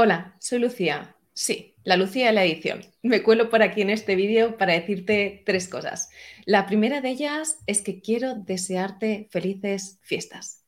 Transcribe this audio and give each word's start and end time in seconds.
Hola, 0.00 0.36
soy 0.38 0.60
Lucía. 0.60 1.16
Sí, 1.34 1.74
la 1.82 1.96
Lucía 1.96 2.28
de 2.28 2.32
la 2.32 2.44
edición. 2.44 2.82
Me 3.02 3.24
cuelo 3.24 3.50
por 3.50 3.64
aquí 3.64 3.82
en 3.82 3.90
este 3.90 4.14
vídeo 4.14 4.56
para 4.56 4.74
decirte 4.74 5.42
tres 5.44 5.66
cosas. 5.66 6.08
La 6.46 6.66
primera 6.66 7.00
de 7.00 7.08
ellas 7.08 7.58
es 7.66 7.82
que 7.82 8.00
quiero 8.00 8.36
desearte 8.36 9.26
felices 9.32 9.98
fiestas. 10.02 10.64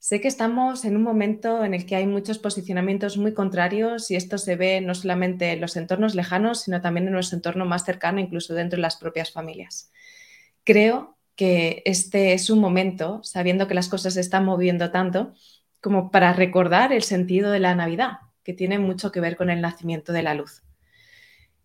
Sé 0.00 0.20
que 0.20 0.26
estamos 0.26 0.84
en 0.84 0.96
un 0.96 1.04
momento 1.04 1.64
en 1.64 1.74
el 1.74 1.86
que 1.86 1.94
hay 1.94 2.08
muchos 2.08 2.40
posicionamientos 2.40 3.16
muy 3.18 3.34
contrarios 3.34 4.10
y 4.10 4.16
esto 4.16 4.36
se 4.36 4.56
ve 4.56 4.80
no 4.80 4.96
solamente 4.96 5.52
en 5.52 5.60
los 5.60 5.76
entornos 5.76 6.16
lejanos, 6.16 6.62
sino 6.62 6.80
también 6.80 7.06
en 7.06 7.12
nuestro 7.12 7.36
entorno 7.36 7.64
más 7.64 7.84
cercano, 7.84 8.18
incluso 8.18 8.52
dentro 8.52 8.78
de 8.78 8.82
las 8.82 8.96
propias 8.96 9.30
familias. 9.30 9.92
Creo 10.64 11.16
que 11.36 11.84
este 11.84 12.32
es 12.32 12.50
un 12.50 12.58
momento, 12.58 13.22
sabiendo 13.22 13.68
que 13.68 13.74
las 13.74 13.88
cosas 13.88 14.14
se 14.14 14.20
están 14.20 14.44
moviendo 14.44 14.90
tanto, 14.90 15.34
como 15.80 16.10
para 16.10 16.32
recordar 16.32 16.92
el 16.92 17.04
sentido 17.04 17.52
de 17.52 17.60
la 17.60 17.76
Navidad, 17.76 18.14
que 18.44 18.52
tiene 18.52 18.78
mucho 18.78 19.12
que 19.12 19.20
ver 19.20 19.36
con 19.36 19.50
el 19.50 19.60
nacimiento 19.60 20.12
de 20.12 20.22
la 20.22 20.34
luz. 20.34 20.62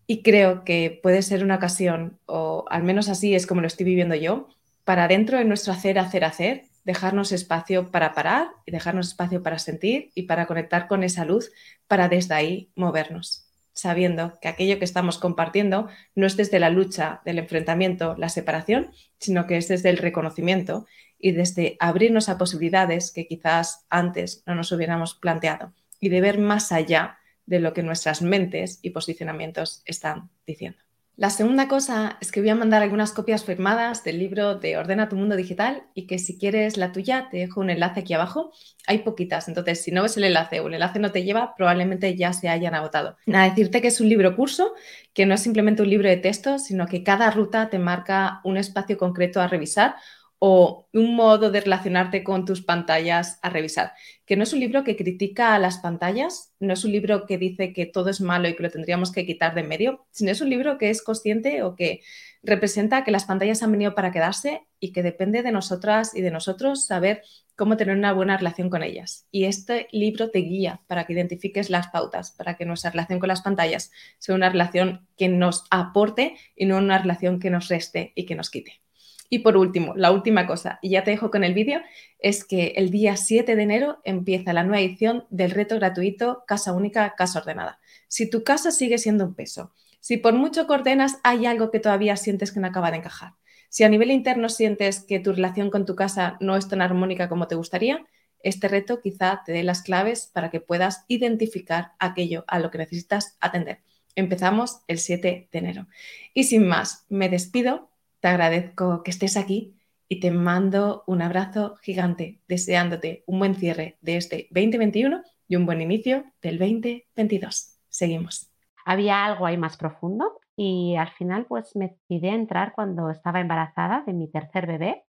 Y 0.06 0.22
creo 0.22 0.64
que 0.64 0.98
puede 1.02 1.20
ser 1.20 1.44
una 1.44 1.56
ocasión, 1.56 2.18
o 2.24 2.64
al 2.70 2.82
menos 2.82 3.08
así 3.08 3.34
es 3.34 3.46
como 3.46 3.60
lo 3.60 3.66
estoy 3.66 3.84
viviendo 3.84 4.14
yo, 4.14 4.48
para 4.84 5.06
dentro 5.06 5.36
de 5.36 5.44
nuestro 5.44 5.74
hacer, 5.74 5.98
hacer, 5.98 6.24
hacer, 6.24 6.64
dejarnos 6.84 7.32
espacio 7.32 7.90
para 7.90 8.14
parar 8.14 8.48
y 8.64 8.72
dejarnos 8.72 9.08
espacio 9.08 9.42
para 9.42 9.58
sentir 9.58 10.10
y 10.14 10.22
para 10.22 10.46
conectar 10.46 10.88
con 10.88 11.04
esa 11.04 11.26
luz, 11.26 11.52
para 11.86 12.08
desde 12.08 12.34
ahí 12.34 12.72
movernos, 12.74 13.50
sabiendo 13.74 14.38
que 14.40 14.48
aquello 14.48 14.78
que 14.78 14.86
estamos 14.86 15.18
compartiendo 15.18 15.88
no 16.14 16.26
es 16.26 16.38
desde 16.38 16.58
la 16.58 16.70
lucha, 16.70 17.20
del 17.26 17.38
enfrentamiento, 17.38 18.14
la 18.16 18.30
separación, 18.30 18.90
sino 19.18 19.46
que 19.46 19.58
es 19.58 19.68
desde 19.68 19.90
el 19.90 19.98
reconocimiento 19.98 20.86
y 21.18 21.32
desde 21.32 21.76
abrirnos 21.80 22.30
a 22.30 22.38
posibilidades 22.38 23.12
que 23.12 23.26
quizás 23.26 23.84
antes 23.90 24.42
no 24.46 24.54
nos 24.54 24.72
hubiéramos 24.72 25.14
planteado 25.14 25.74
y 26.00 26.08
de 26.08 26.20
ver 26.20 26.38
más 26.38 26.72
allá 26.72 27.18
de 27.46 27.60
lo 27.60 27.72
que 27.72 27.82
nuestras 27.82 28.22
mentes 28.22 28.78
y 28.82 28.90
posicionamientos 28.90 29.82
están 29.86 30.30
diciendo. 30.46 30.78
La 31.18 31.30
segunda 31.30 31.66
cosa 31.66 32.16
es 32.20 32.30
que 32.30 32.38
voy 32.38 32.50
a 32.50 32.54
mandar 32.54 32.80
algunas 32.80 33.10
copias 33.10 33.42
firmadas 33.42 34.04
del 34.04 34.20
libro 34.20 34.54
de 34.54 34.76
Ordena 34.76 35.08
tu 35.08 35.16
mundo 35.16 35.34
digital 35.34 35.82
y 35.92 36.06
que 36.06 36.20
si 36.20 36.38
quieres 36.38 36.76
la 36.76 36.92
tuya 36.92 37.26
te 37.28 37.38
dejo 37.38 37.60
un 37.60 37.70
enlace 37.70 37.98
aquí 37.98 38.14
abajo. 38.14 38.52
Hay 38.86 38.98
poquitas, 38.98 39.48
entonces 39.48 39.82
si 39.82 39.90
no 39.90 40.04
ves 40.04 40.16
el 40.16 40.22
enlace 40.22 40.60
o 40.60 40.68
el 40.68 40.74
enlace 40.74 41.00
no 41.00 41.10
te 41.10 41.24
lleva, 41.24 41.56
probablemente 41.56 42.14
ya 42.14 42.32
se 42.32 42.48
hayan 42.48 42.76
agotado. 42.76 43.16
Nada, 43.26 43.48
decirte 43.48 43.82
que 43.82 43.88
es 43.88 44.00
un 44.00 44.08
libro 44.08 44.36
curso, 44.36 44.74
que 45.12 45.26
no 45.26 45.34
es 45.34 45.40
simplemente 45.40 45.82
un 45.82 45.90
libro 45.90 46.08
de 46.08 46.18
texto, 46.18 46.60
sino 46.60 46.86
que 46.86 47.02
cada 47.02 47.32
ruta 47.32 47.68
te 47.68 47.80
marca 47.80 48.40
un 48.44 48.56
espacio 48.56 48.96
concreto 48.96 49.40
a 49.40 49.48
revisar 49.48 49.96
o 50.38 50.88
un 50.92 51.16
modo 51.16 51.50
de 51.50 51.60
relacionarte 51.60 52.22
con 52.22 52.44
tus 52.44 52.62
pantallas 52.62 53.38
a 53.42 53.50
revisar. 53.50 53.92
Que 54.24 54.36
no 54.36 54.44
es 54.44 54.52
un 54.52 54.60
libro 54.60 54.84
que 54.84 54.96
critica 54.96 55.54
a 55.54 55.58
las 55.58 55.78
pantallas, 55.78 56.52
no 56.60 56.72
es 56.72 56.84
un 56.84 56.92
libro 56.92 57.26
que 57.26 57.38
dice 57.38 57.72
que 57.72 57.86
todo 57.86 58.08
es 58.10 58.20
malo 58.20 58.48
y 58.48 58.54
que 58.54 58.62
lo 58.62 58.70
tendríamos 58.70 59.10
que 59.10 59.26
quitar 59.26 59.54
de 59.54 59.64
medio, 59.64 60.06
sino 60.10 60.30
es 60.30 60.40
un 60.40 60.50
libro 60.50 60.78
que 60.78 60.90
es 60.90 61.02
consciente 61.02 61.62
o 61.62 61.74
que 61.74 62.02
representa 62.42 63.02
que 63.02 63.10
las 63.10 63.24
pantallas 63.24 63.62
han 63.62 63.72
venido 63.72 63.94
para 63.94 64.12
quedarse 64.12 64.62
y 64.78 64.92
que 64.92 65.02
depende 65.02 65.42
de 65.42 65.50
nosotras 65.50 66.14
y 66.14 66.20
de 66.20 66.30
nosotros 66.30 66.86
saber 66.86 67.22
cómo 67.56 67.76
tener 67.76 67.96
una 67.96 68.12
buena 68.12 68.36
relación 68.36 68.70
con 68.70 68.84
ellas. 68.84 69.26
Y 69.32 69.46
este 69.46 69.88
libro 69.90 70.30
te 70.30 70.38
guía 70.38 70.82
para 70.86 71.04
que 71.04 71.14
identifiques 71.14 71.68
las 71.68 71.88
pautas, 71.88 72.30
para 72.30 72.56
que 72.56 72.64
nuestra 72.64 72.90
relación 72.90 73.18
con 73.18 73.28
las 73.28 73.42
pantallas 73.42 73.90
sea 74.18 74.36
una 74.36 74.50
relación 74.50 75.08
que 75.16 75.28
nos 75.28 75.64
aporte 75.70 76.36
y 76.54 76.66
no 76.66 76.78
una 76.78 76.98
relación 76.98 77.40
que 77.40 77.50
nos 77.50 77.66
reste 77.66 78.12
y 78.14 78.24
que 78.24 78.36
nos 78.36 78.50
quite. 78.50 78.80
Y 79.30 79.40
por 79.40 79.56
último, 79.56 79.94
la 79.94 80.10
última 80.10 80.46
cosa, 80.46 80.78
y 80.80 80.90
ya 80.90 81.04
te 81.04 81.10
dejo 81.10 81.30
con 81.30 81.44
el 81.44 81.52
vídeo, 81.52 81.80
es 82.18 82.44
que 82.44 82.72
el 82.76 82.90
día 82.90 83.16
7 83.16 83.56
de 83.56 83.62
enero 83.62 83.98
empieza 84.04 84.52
la 84.52 84.64
nueva 84.64 84.80
edición 84.80 85.26
del 85.28 85.50
reto 85.50 85.76
gratuito 85.76 86.44
Casa 86.46 86.72
Única, 86.72 87.14
Casa 87.16 87.40
Ordenada. 87.40 87.78
Si 88.08 88.30
tu 88.30 88.42
casa 88.42 88.70
sigue 88.70 88.96
siendo 88.96 89.24
un 89.24 89.34
peso, 89.34 89.72
si 90.00 90.16
por 90.16 90.32
mucho 90.32 90.66
que 90.66 90.72
ordenas 90.72 91.18
hay 91.24 91.44
algo 91.44 91.70
que 91.70 91.80
todavía 91.80 92.16
sientes 92.16 92.52
que 92.52 92.60
no 92.60 92.68
acaba 92.68 92.90
de 92.90 92.98
encajar, 92.98 93.32
si 93.68 93.84
a 93.84 93.88
nivel 93.90 94.10
interno 94.10 94.48
sientes 94.48 95.04
que 95.04 95.20
tu 95.20 95.32
relación 95.32 95.70
con 95.70 95.84
tu 95.84 95.94
casa 95.94 96.38
no 96.40 96.56
es 96.56 96.68
tan 96.68 96.80
armónica 96.80 97.28
como 97.28 97.48
te 97.48 97.54
gustaría, 97.54 98.06
este 98.42 98.68
reto 98.68 99.00
quizá 99.00 99.42
te 99.44 99.52
dé 99.52 99.62
las 99.62 99.82
claves 99.82 100.30
para 100.32 100.50
que 100.50 100.60
puedas 100.60 101.04
identificar 101.08 101.92
aquello 101.98 102.44
a 102.46 102.60
lo 102.60 102.70
que 102.70 102.78
necesitas 102.78 103.36
atender. 103.40 103.80
Empezamos 104.14 104.80
el 104.86 104.98
7 104.98 105.48
de 105.52 105.58
enero. 105.58 105.86
Y 106.34 106.44
sin 106.44 106.66
más, 106.66 107.04
me 107.08 107.28
despido 107.28 107.90
te 108.20 108.28
agradezco 108.28 109.02
que 109.02 109.10
estés 109.10 109.36
aquí 109.36 109.76
y 110.08 110.20
te 110.20 110.30
mando 110.30 111.04
un 111.06 111.22
abrazo 111.22 111.76
gigante, 111.82 112.40
deseándote 112.48 113.24
un 113.26 113.38
buen 113.38 113.54
cierre 113.54 113.98
de 114.00 114.16
este 114.16 114.48
2021 114.50 115.22
y 115.46 115.56
un 115.56 115.66
buen 115.66 115.80
inicio 115.80 116.24
del 116.40 116.58
2022. 116.58 117.78
Seguimos. 117.88 118.50
Había 118.84 119.24
algo 119.24 119.46
ahí 119.46 119.56
más 119.56 119.76
profundo 119.76 120.40
y 120.56 120.96
al 120.96 121.10
final 121.10 121.46
pues 121.46 121.76
me 121.76 121.88
decidí 121.88 122.28
a 122.28 122.34
entrar 122.34 122.72
cuando 122.74 123.10
estaba 123.10 123.40
embarazada 123.40 124.02
de 124.06 124.14
mi 124.14 124.30
tercer 124.30 124.66
bebé 124.66 125.04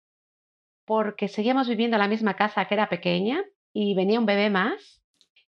porque 0.84 1.28
seguíamos 1.28 1.69
viviendo 1.69 1.97
en 1.97 2.03
la 2.03 2.09
misma 2.09 2.34
casa 2.34 2.66
que 2.66 2.75
era 2.75 2.88
pequeña 2.88 3.42
y 3.72 3.94
venía 3.94 4.21
un 4.21 4.26
bebé 4.26 4.50
más 4.50 5.03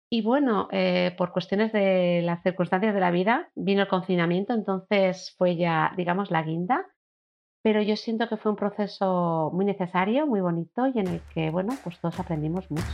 y 0.09 0.23
bueno, 0.23 0.69
eh, 0.71 1.13
por 1.19 1.33
cuestiones 1.33 1.73
de 1.73 2.23
las 2.23 2.43
circunstancias 2.43 2.95
de 2.95 3.01
la 3.01 3.11
vida 3.11 3.51
vino 3.57 3.83
el 3.83 3.89
confinamiento, 3.89 4.55
entonces 4.55 5.35
fue 5.37 5.57
ya, 5.57 5.93
digamos, 5.97 6.31
la 6.31 6.43
guinda 6.43 6.87
pero 7.65 7.81
yo 7.81 7.97
siento 7.97 8.29
que 8.29 8.37
fue 8.37 8.51
un 8.51 8.59
proceso 8.59 9.51
muy 9.55 9.65
necesario, 9.65 10.27
muy 10.27 10.43
bonito 10.43 10.87
y 10.87 10.99
en 10.99 11.09
el 11.09 11.21
que, 11.33 11.49
bueno, 11.49 11.75
pues 11.83 11.99
todos 11.99 12.21
aprendimos 12.21 12.71
mucho. 12.71 12.85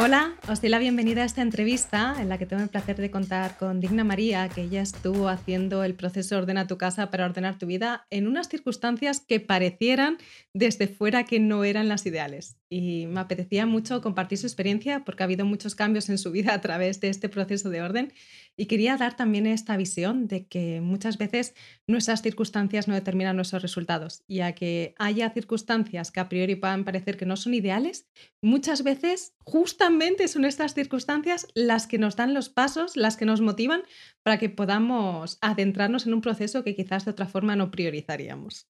Hola, 0.00 0.36
os 0.48 0.60
doy 0.60 0.70
la 0.70 0.78
bienvenida 0.78 1.22
a 1.22 1.24
esta 1.24 1.42
entrevista 1.42 2.14
en 2.20 2.28
la 2.28 2.38
que 2.38 2.46
tengo 2.46 2.62
el 2.62 2.68
placer 2.68 2.98
de 2.98 3.10
contar 3.10 3.56
con 3.56 3.80
Digna 3.80 4.04
María, 4.04 4.48
que 4.48 4.62
ella 4.62 4.80
estuvo 4.80 5.28
haciendo 5.28 5.82
el 5.82 5.94
proceso 5.94 6.38
Ordena 6.38 6.68
tu 6.68 6.78
casa 6.78 7.10
para 7.10 7.24
ordenar 7.24 7.58
tu 7.58 7.66
vida 7.66 8.06
en 8.10 8.28
unas 8.28 8.48
circunstancias 8.48 9.20
que 9.20 9.40
parecieran 9.40 10.18
desde 10.54 10.86
fuera 10.86 11.24
que 11.24 11.40
no 11.40 11.64
eran 11.64 11.88
las 11.88 12.06
ideales. 12.06 12.58
Y 12.70 13.06
me 13.06 13.18
apetecía 13.18 13.66
mucho 13.66 14.00
compartir 14.00 14.38
su 14.38 14.46
experiencia 14.46 15.02
porque 15.04 15.24
ha 15.24 15.26
habido 15.26 15.44
muchos 15.44 15.74
cambios 15.74 16.08
en 16.10 16.18
su 16.18 16.30
vida 16.30 16.54
a 16.54 16.60
través 16.60 17.00
de 17.00 17.08
este 17.08 17.28
proceso 17.28 17.68
de 17.68 17.82
orden 17.82 18.12
y 18.58 18.66
quería 18.66 18.96
dar 18.96 19.14
también 19.14 19.46
esta 19.46 19.76
visión 19.76 20.26
de 20.26 20.48
que 20.48 20.80
muchas 20.80 21.16
veces 21.16 21.54
nuestras 21.86 22.22
circunstancias 22.22 22.88
no 22.88 22.94
determinan 22.94 23.36
nuestros 23.36 23.62
resultados 23.62 24.24
y 24.26 24.40
a 24.40 24.52
que 24.52 24.94
haya 24.98 25.30
circunstancias 25.30 26.10
que 26.10 26.18
a 26.18 26.28
priori 26.28 26.56
puedan 26.56 26.84
parecer 26.84 27.16
que 27.16 27.24
no 27.24 27.36
son 27.36 27.54
ideales, 27.54 28.10
muchas 28.42 28.82
veces 28.82 29.36
justamente 29.44 30.26
son 30.26 30.44
estas 30.44 30.74
circunstancias 30.74 31.46
las 31.54 31.86
que 31.86 31.98
nos 31.98 32.16
dan 32.16 32.34
los 32.34 32.48
pasos, 32.48 32.96
las 32.96 33.16
que 33.16 33.26
nos 33.26 33.40
motivan 33.40 33.82
para 34.24 34.38
que 34.38 34.50
podamos 34.50 35.38
adentrarnos 35.40 36.06
en 36.06 36.14
un 36.14 36.20
proceso 36.20 36.64
que 36.64 36.74
quizás 36.74 37.04
de 37.04 37.12
otra 37.12 37.26
forma 37.26 37.54
no 37.54 37.70
priorizaríamos. 37.70 38.68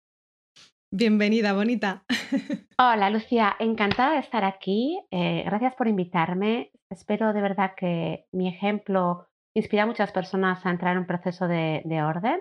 Bienvenida, 0.90 1.54
bonita. 1.54 2.04
Hola, 2.78 3.08
Lucía, 3.10 3.56
encantada 3.58 4.12
de 4.12 4.20
estar 4.20 4.44
aquí. 4.44 4.98
Eh, 5.10 5.42
gracias 5.46 5.74
por 5.76 5.88
invitarme. 5.88 6.72
Espero 6.90 7.32
de 7.32 7.42
verdad 7.42 7.72
que 7.76 8.26
mi 8.32 8.48
ejemplo 8.48 9.27
inspira 9.58 9.82
a 9.82 9.86
muchas 9.86 10.12
personas 10.12 10.64
a 10.64 10.70
entrar 10.70 10.92
en 10.92 11.00
un 11.00 11.06
proceso 11.06 11.48
de, 11.48 12.02
orden, 12.02 12.40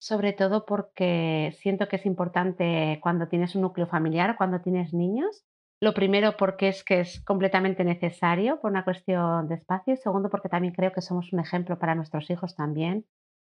sobre 0.00 0.32
todo 0.32 0.66
porque 0.66 1.54
siento 1.58 1.88
que 1.88 1.96
es 1.96 2.06
importante 2.06 2.98
cuando 3.02 3.28
tienes 3.28 3.54
un 3.54 3.62
núcleo 3.62 3.86
familiar, 3.86 4.36
cuando 4.36 4.60
tienes 4.60 4.92
niños. 4.92 5.44
Lo 5.80 5.94
primero 5.94 6.36
porque 6.36 6.68
es 6.68 6.82
que 6.82 7.00
es 7.00 7.24
completamente 7.24 7.84
necesario 7.84 8.60
por 8.60 8.70
una 8.70 8.84
cuestión 8.84 9.48
de 9.48 9.54
espacio 9.54 9.94
y 9.94 9.96
segundo 9.96 10.28
porque 10.28 10.48
también 10.48 10.74
creo 10.74 10.92
que 10.92 11.00
somos 11.00 11.32
un 11.32 11.40
ejemplo 11.40 11.78
para 11.78 11.94
nuestros 11.94 12.28
hijos 12.30 12.56
también 12.56 13.06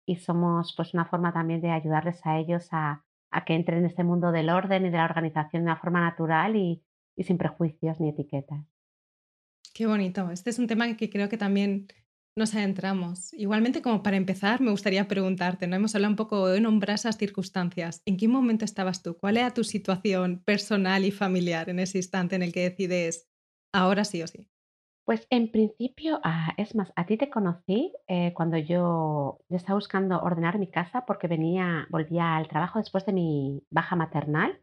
y 0.07 0.17
somos 0.17 0.75
pues 0.77 0.95
una 0.95 1.05
forma 1.05 1.33
también 1.33 1.61
de 1.61 1.71
ayudarles 1.71 2.25
a 2.25 2.39
ellos 2.39 2.69
a, 2.71 3.05
que 3.47 3.55
entren 3.55 3.79
en 3.79 3.87
este 3.87 4.05
mundo 4.05 4.31
del 4.31 4.51
orden 4.51 4.87
y 4.87 4.91
de 4.91 4.99
la 4.99 5.05
organización 5.05 5.65
de 5.65 5.71
una 5.71 5.81
forma 5.81 6.01
natural 6.01 6.55
y 6.55 6.85
sin 7.19 7.39
prejuicios 7.39 7.99
ni 7.99 8.11
etiquetas. 8.11 8.65
Qué 9.75 9.87
bonito. 9.87 10.31
Este 10.31 10.51
es 10.51 10.59
un 10.59 10.67
tema 10.67 10.95
que 10.97 11.09
creo 11.09 11.29
que 11.29 11.39
también 11.39 11.89
nos 12.37 12.55
adentramos. 12.55 13.33
Igualmente, 13.35 13.83
como 13.83 14.03
para 14.03 14.17
empezar, 14.17 14.61
me 14.61 14.71
gustaría 14.71 15.07
preguntarte, 15.07 15.67
¿no? 15.67 15.77
Hemos 15.77 15.95
hablado 15.95 16.13
un 16.13 16.17
poco 16.17 16.49
de 16.49 16.61
nombrar 16.61 16.95
esas 16.95 17.19
circunstancias. 17.19 18.03
¿En 18.07 18.17
qué 18.17 18.29
momento 18.29 18.65
estabas 18.65 19.03
tú? 19.03 19.17
¿Cuál 19.19 19.37
era 19.37 19.53
tu 19.53 19.65
situación 19.65 20.43
personal 20.45 21.05
y 21.05 21.11
familiar 21.11 21.69
en 21.69 21.79
ese 21.79 21.99
instante 21.99 22.37
en 22.37 22.43
el 22.43 22.53
que 22.53 22.71
decides 22.71 23.29
ahora 23.75 24.05
sí 24.05 24.23
o 24.23 24.27
sí? 24.27 24.49
Pues 25.05 25.27
en 25.31 25.51
principio, 25.51 26.21
ah, 26.23 26.55
es 26.57 26.77
más, 26.77 26.93
a 26.95 27.07
ti 27.07 27.17
te 27.17 27.29
conocí 27.29 27.93
eh, 28.07 28.33
cuando 28.35 28.57
yo, 28.57 29.41
estaba 29.51 29.75
buscando 29.75 30.21
ordenar 30.23 30.59
mi 30.59 30.71
casa 30.71 31.05
porque 31.07 31.27
venía, 31.27 31.87
volvía 31.91 32.37
al 32.37 32.49
trabajo 32.49 32.79
después 32.79 33.05
de 33.05 33.13
mi 33.13 33.63
baja 33.69 33.97
maternal 33.97 34.61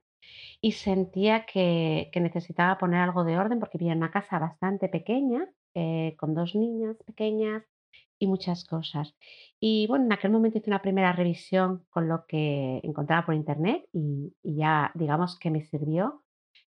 y 0.62 0.72
sentía 0.72 1.45
que, 1.45 2.10
que 2.13 2.22
necesitaba 2.22 2.77
poner 2.77 3.01
algo 3.01 3.25
de 3.25 3.38
orden 3.38 3.60
porque 3.60 3.77
vivía 3.77 3.92
en 3.92 4.00
una 4.00 4.12
casa 4.12 4.39
bastante 4.39 4.88
pequeña 4.88 5.45
eh, 5.75 6.16
con 6.18 6.33
dos 6.33 6.56
niñas 6.56 6.98
pequeñas 7.06 7.63
y 8.19 8.27
muchas 8.27 8.66
cosas. 8.66 9.16
Y 9.60 9.88
bueno, 9.88 10.06
en 10.06 10.13
aquel 10.13 10.31
momento 10.31 10.57
hice 10.57 10.69
una 10.69 10.81
primera 10.81 11.13
revisión 11.13 11.86
con 11.89 12.07
lo 12.07 12.25
que 12.27 12.81
encontraba 12.83 13.25
por 13.25 13.36
internet 13.36 13.86
y, 13.94 14.33
ya 14.44 14.92
digamos 14.94 15.38
que 15.39 15.51
me 15.51 15.63
sirvió. 15.63 16.24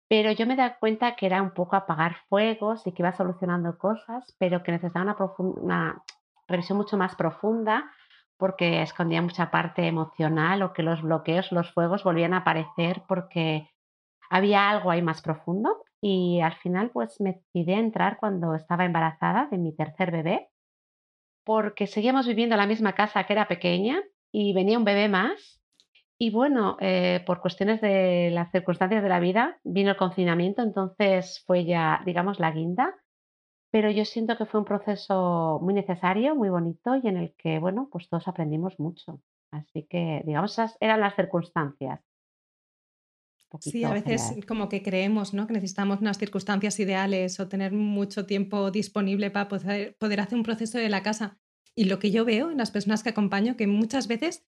pero 0.08 0.30
yo 0.32 0.46
me 0.46 0.56
daba 0.56 0.78
cuenta 0.78 1.16
que 1.16 1.26
era 1.26 1.42
un 1.42 1.52
poco 1.52 1.76
apagar 1.76 2.16
fuegos 2.28 2.86
y 2.86 2.92
que 2.92 3.02
iba 3.02 3.12
solucionando 3.12 3.78
cosas, 3.78 4.36
pero 4.38 4.62
que 4.62 4.72
necesitaba 4.72 5.16
una, 5.38 5.54
una 5.62 6.04
revisión 6.48 6.78
mucho 6.78 6.96
más 6.98 7.16
profunda 7.16 7.90
porque 8.36 8.82
escondía 8.82 9.22
mucha 9.22 9.50
parte 9.50 9.86
emocional 9.86 10.62
o 10.62 10.72
que 10.72 10.82
los 10.82 11.00
bloqueos, 11.02 11.52
los 11.52 11.72
fuegos 11.72 12.04
volvían 12.04 12.34
a 12.34 12.38
aparecer 12.38 13.02
porque 13.08 13.70
había 14.28 14.68
algo 14.68 14.90
ahí 14.90 15.02
más 15.02 15.22
profundo 15.22 15.82
y 16.02 16.40
al 16.42 16.54
final 16.56 16.90
pues 16.90 17.20
me 17.20 17.34
decidí 17.34 17.72
entrar 17.72 18.18
cuando 18.18 18.54
estaba 18.54 18.84
embarazada 18.84 19.48
de 19.50 19.58
mi 19.58 19.74
tercer 19.74 20.10
bebé 20.10 20.50
porque 21.44 21.86
seguíamos 21.86 22.26
viviendo 22.26 22.54
en 22.54 22.60
la 22.60 22.66
misma 22.66 22.94
casa 22.94 23.24
que 23.24 23.32
era 23.32 23.48
pequeña 23.48 24.00
y 24.32 24.52
venía 24.52 24.78
un 24.78 24.84
bebé 24.84 25.08
más 25.08 25.60
y 26.18 26.30
bueno, 26.30 26.76
eh, 26.80 27.22
por 27.26 27.40
cuestiones 27.40 27.80
de 27.80 28.30
las 28.32 28.52
circunstancias 28.52 29.02
de 29.02 29.08
la 29.08 29.18
vida 29.18 29.58
vino 29.64 29.90
el 29.90 29.96
confinamiento, 29.96 30.62
entonces 30.62 31.42
fue 31.46 31.64
ya, 31.64 32.00
digamos, 32.06 32.38
la 32.38 32.52
guinda, 32.52 32.94
pero 33.72 33.90
yo 33.90 34.04
siento 34.04 34.36
que 34.36 34.46
fue 34.46 34.60
un 34.60 34.66
proceso 34.66 35.58
muy 35.62 35.74
necesario, 35.74 36.36
muy 36.36 36.50
bonito 36.50 36.96
y 36.96 37.08
en 37.08 37.16
el 37.16 37.34
que, 37.36 37.58
bueno, 37.58 37.88
pues 37.90 38.08
todos 38.08 38.28
aprendimos 38.28 38.78
mucho. 38.78 39.20
Así 39.50 39.86
que, 39.90 40.22
digamos, 40.24 40.52
esas 40.52 40.76
eran 40.80 41.00
las 41.00 41.16
circunstancias. 41.16 42.00
Sí, 43.60 43.84
a 43.84 43.92
veces 43.92 44.22
general. 44.22 44.46
como 44.46 44.68
que 44.68 44.82
creemos, 44.82 45.34
¿no? 45.34 45.46
Que 45.46 45.52
necesitamos 45.52 46.00
unas 46.00 46.18
circunstancias 46.18 46.78
ideales 46.80 47.38
o 47.40 47.48
tener 47.48 47.72
mucho 47.72 48.26
tiempo 48.26 48.70
disponible 48.70 49.30
para 49.30 49.48
poder, 49.48 49.96
poder 49.96 50.20
hacer 50.20 50.36
un 50.38 50.44
proceso 50.44 50.78
de 50.78 50.88
la 50.88 51.02
casa. 51.02 51.38
Y 51.74 51.84
lo 51.84 51.98
que 51.98 52.10
yo 52.10 52.24
veo 52.24 52.50
en 52.50 52.58
las 52.58 52.70
personas 52.70 53.02
que 53.02 53.10
acompaño, 53.10 53.56
que 53.56 53.66
muchas 53.66 54.06
veces 54.08 54.46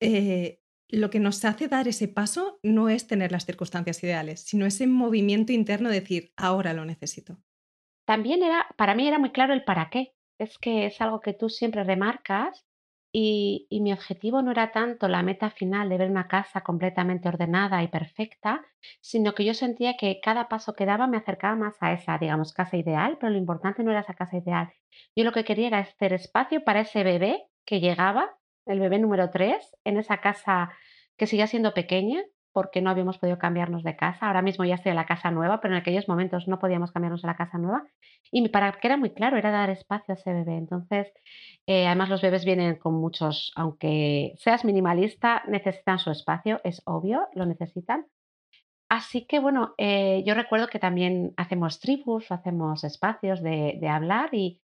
eh, 0.00 0.62
lo 0.88 1.10
que 1.10 1.20
nos 1.20 1.44
hace 1.44 1.68
dar 1.68 1.88
ese 1.88 2.08
paso 2.08 2.58
no 2.62 2.88
es 2.88 3.06
tener 3.06 3.32
las 3.32 3.46
circunstancias 3.46 4.02
ideales, 4.02 4.40
sino 4.40 4.66
ese 4.66 4.86
movimiento 4.86 5.52
interno 5.52 5.88
de 5.88 6.00
decir, 6.00 6.32
ahora 6.36 6.72
lo 6.72 6.84
necesito. 6.84 7.38
También 8.04 8.42
era, 8.42 8.66
para 8.76 8.94
mí 8.94 9.06
era 9.06 9.18
muy 9.18 9.30
claro 9.30 9.52
el 9.52 9.64
para 9.64 9.90
qué. 9.90 10.14
Es 10.38 10.58
que 10.58 10.86
es 10.86 11.00
algo 11.00 11.20
que 11.20 11.34
tú 11.34 11.48
siempre 11.48 11.84
remarcas 11.84 12.66
y, 13.12 13.66
mi 13.70 13.92
objetivo 13.92 14.42
no 14.42 14.50
era 14.52 14.70
tanto 14.72 15.08
la 15.08 15.22
meta 15.22 15.50
final 15.50 15.88
de 15.88 15.98
ver 15.98 16.10
una 16.10 16.28
casa 16.28 16.60
completamente 16.62 17.28
ordenada 17.28 17.82
y 17.82 17.88
perfecta, 17.88 18.64
sino 19.00 19.34
que 19.34 19.44
yo 19.44 19.54
sentía 19.54 19.96
que 19.96 20.20
cada 20.22 20.48
paso 20.48 20.74
que 20.74 20.86
daba 20.86 21.06
me 21.06 21.16
acercaba 21.16 21.56
más 21.56 21.76
a 21.80 21.92
esa, 21.92 22.18
digamos, 22.18 22.52
casa 22.52 22.76
ideal, 22.76 23.18
pero 23.20 23.32
lo 23.32 23.38
importante 23.38 23.82
no 23.82 23.90
era 23.90 24.00
esa 24.00 24.14
casa 24.14 24.36
ideal. 24.36 24.72
Yo 25.16 25.24
lo 25.24 25.32
que 25.32 25.44
quería 25.44 25.68
era 25.68 25.78
hacer 25.78 26.12
espacio 26.12 26.62
para 26.64 26.80
ese 26.80 27.02
bebé 27.02 27.44
que 27.64 27.80
llegaba, 27.80 28.36
el 28.66 28.80
bebé 28.80 28.98
número 28.98 29.30
3 29.30 29.76
en 29.84 29.98
esa 29.98 30.18
casa 30.18 30.70
que 31.16 31.26
seguía 31.26 31.46
siendo 31.46 31.74
pequeña, 31.74 32.22
porque 32.52 32.80
no 32.80 32.90
habíamos 32.90 33.18
podido 33.18 33.38
cambiarnos 33.38 33.82
de 33.82 33.96
casa. 33.96 34.26
Ahora 34.26 34.42
mismo 34.42 34.64
ya 34.64 34.74
estoy 34.74 34.90
en 34.90 34.96
la 34.96 35.06
casa 35.06 35.30
nueva, 35.30 35.60
pero 35.60 35.74
en 35.74 35.80
aquellos 35.80 36.08
momentos 36.08 36.48
no 36.48 36.58
podíamos 36.58 36.92
cambiarnos 36.92 37.24
a 37.24 37.28
la 37.28 37.36
casa 37.36 37.58
nueva. 37.58 37.84
Y 38.32 38.48
para 38.48 38.72
que 38.72 38.86
era 38.88 38.96
muy 38.96 39.10
claro, 39.10 39.36
era 39.36 39.50
dar 39.50 39.70
espacio 39.70 40.14
a 40.14 40.18
ese 40.18 40.32
bebé. 40.32 40.56
Entonces, 40.56 41.12
eh, 41.66 41.86
además 41.86 42.08
los 42.08 42.22
bebés 42.22 42.44
vienen 42.44 42.76
con 42.76 42.94
muchos, 42.94 43.52
aunque 43.56 44.34
seas 44.38 44.64
minimalista, 44.64 45.42
necesitan 45.48 45.98
su 45.98 46.10
espacio, 46.10 46.60
es 46.64 46.82
obvio, 46.84 47.28
lo 47.34 47.46
necesitan. 47.46 48.06
Así 48.88 49.24
que 49.26 49.38
bueno, 49.38 49.74
eh, 49.78 50.22
yo 50.26 50.34
recuerdo 50.34 50.66
que 50.66 50.80
también 50.80 51.32
hacemos 51.36 51.78
tribus, 51.78 52.32
hacemos 52.32 52.82
espacios 52.82 53.40
de, 53.40 53.78
de 53.80 53.88
hablar 53.88 54.30
y 54.32 54.60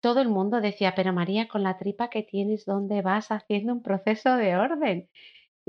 todo 0.00 0.20
el 0.20 0.28
mundo 0.28 0.60
decía, 0.60 0.94
pero 0.96 1.12
María, 1.12 1.46
con 1.46 1.62
la 1.62 1.78
tripa 1.78 2.08
que 2.10 2.22
tienes, 2.22 2.64
¿dónde 2.64 3.02
vas 3.02 3.30
haciendo 3.30 3.72
un 3.72 3.82
proceso 3.82 4.36
de 4.36 4.56
orden? 4.56 5.08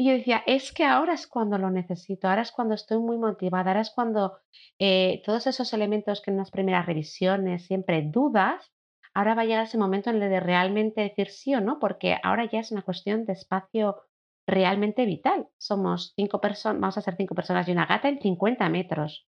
Y 0.01 0.05
yo 0.05 0.13
decía, 0.13 0.41
es 0.47 0.73
que 0.73 0.83
ahora 0.83 1.13
es 1.13 1.27
cuando 1.27 1.59
lo 1.59 1.69
necesito, 1.69 2.27
ahora 2.27 2.41
es 2.41 2.51
cuando 2.51 2.73
estoy 2.73 2.97
muy 2.97 3.19
motivada, 3.19 3.69
ahora 3.69 3.81
es 3.81 3.91
cuando 3.91 4.39
eh, 4.79 5.21
todos 5.23 5.45
esos 5.45 5.73
elementos 5.73 6.23
que 6.23 6.31
en 6.31 6.37
las 6.37 6.49
primeras 6.49 6.87
revisiones 6.87 7.67
siempre 7.67 8.01
dudas, 8.01 8.71
ahora 9.13 9.35
va 9.35 9.43
a 9.43 9.45
llegar 9.45 9.65
ese 9.65 9.77
momento 9.77 10.09
en 10.09 10.19
el 10.19 10.31
de 10.31 10.39
realmente 10.39 11.01
decir 11.01 11.29
sí 11.29 11.53
o 11.53 11.61
no, 11.61 11.77
porque 11.77 12.17
ahora 12.23 12.49
ya 12.49 12.61
es 12.61 12.71
una 12.71 12.81
cuestión 12.81 13.25
de 13.25 13.33
espacio 13.33 14.01
realmente 14.47 15.05
vital. 15.05 15.47
Somos 15.59 16.13
cinco 16.15 16.41
personas, 16.41 16.81
vamos 16.81 16.97
a 16.97 17.01
ser 17.01 17.15
cinco 17.15 17.35
personas 17.35 17.67
y 17.67 17.71
una 17.71 17.85
gata 17.85 18.09
en 18.09 18.19
50 18.19 18.67
metros. 18.69 19.27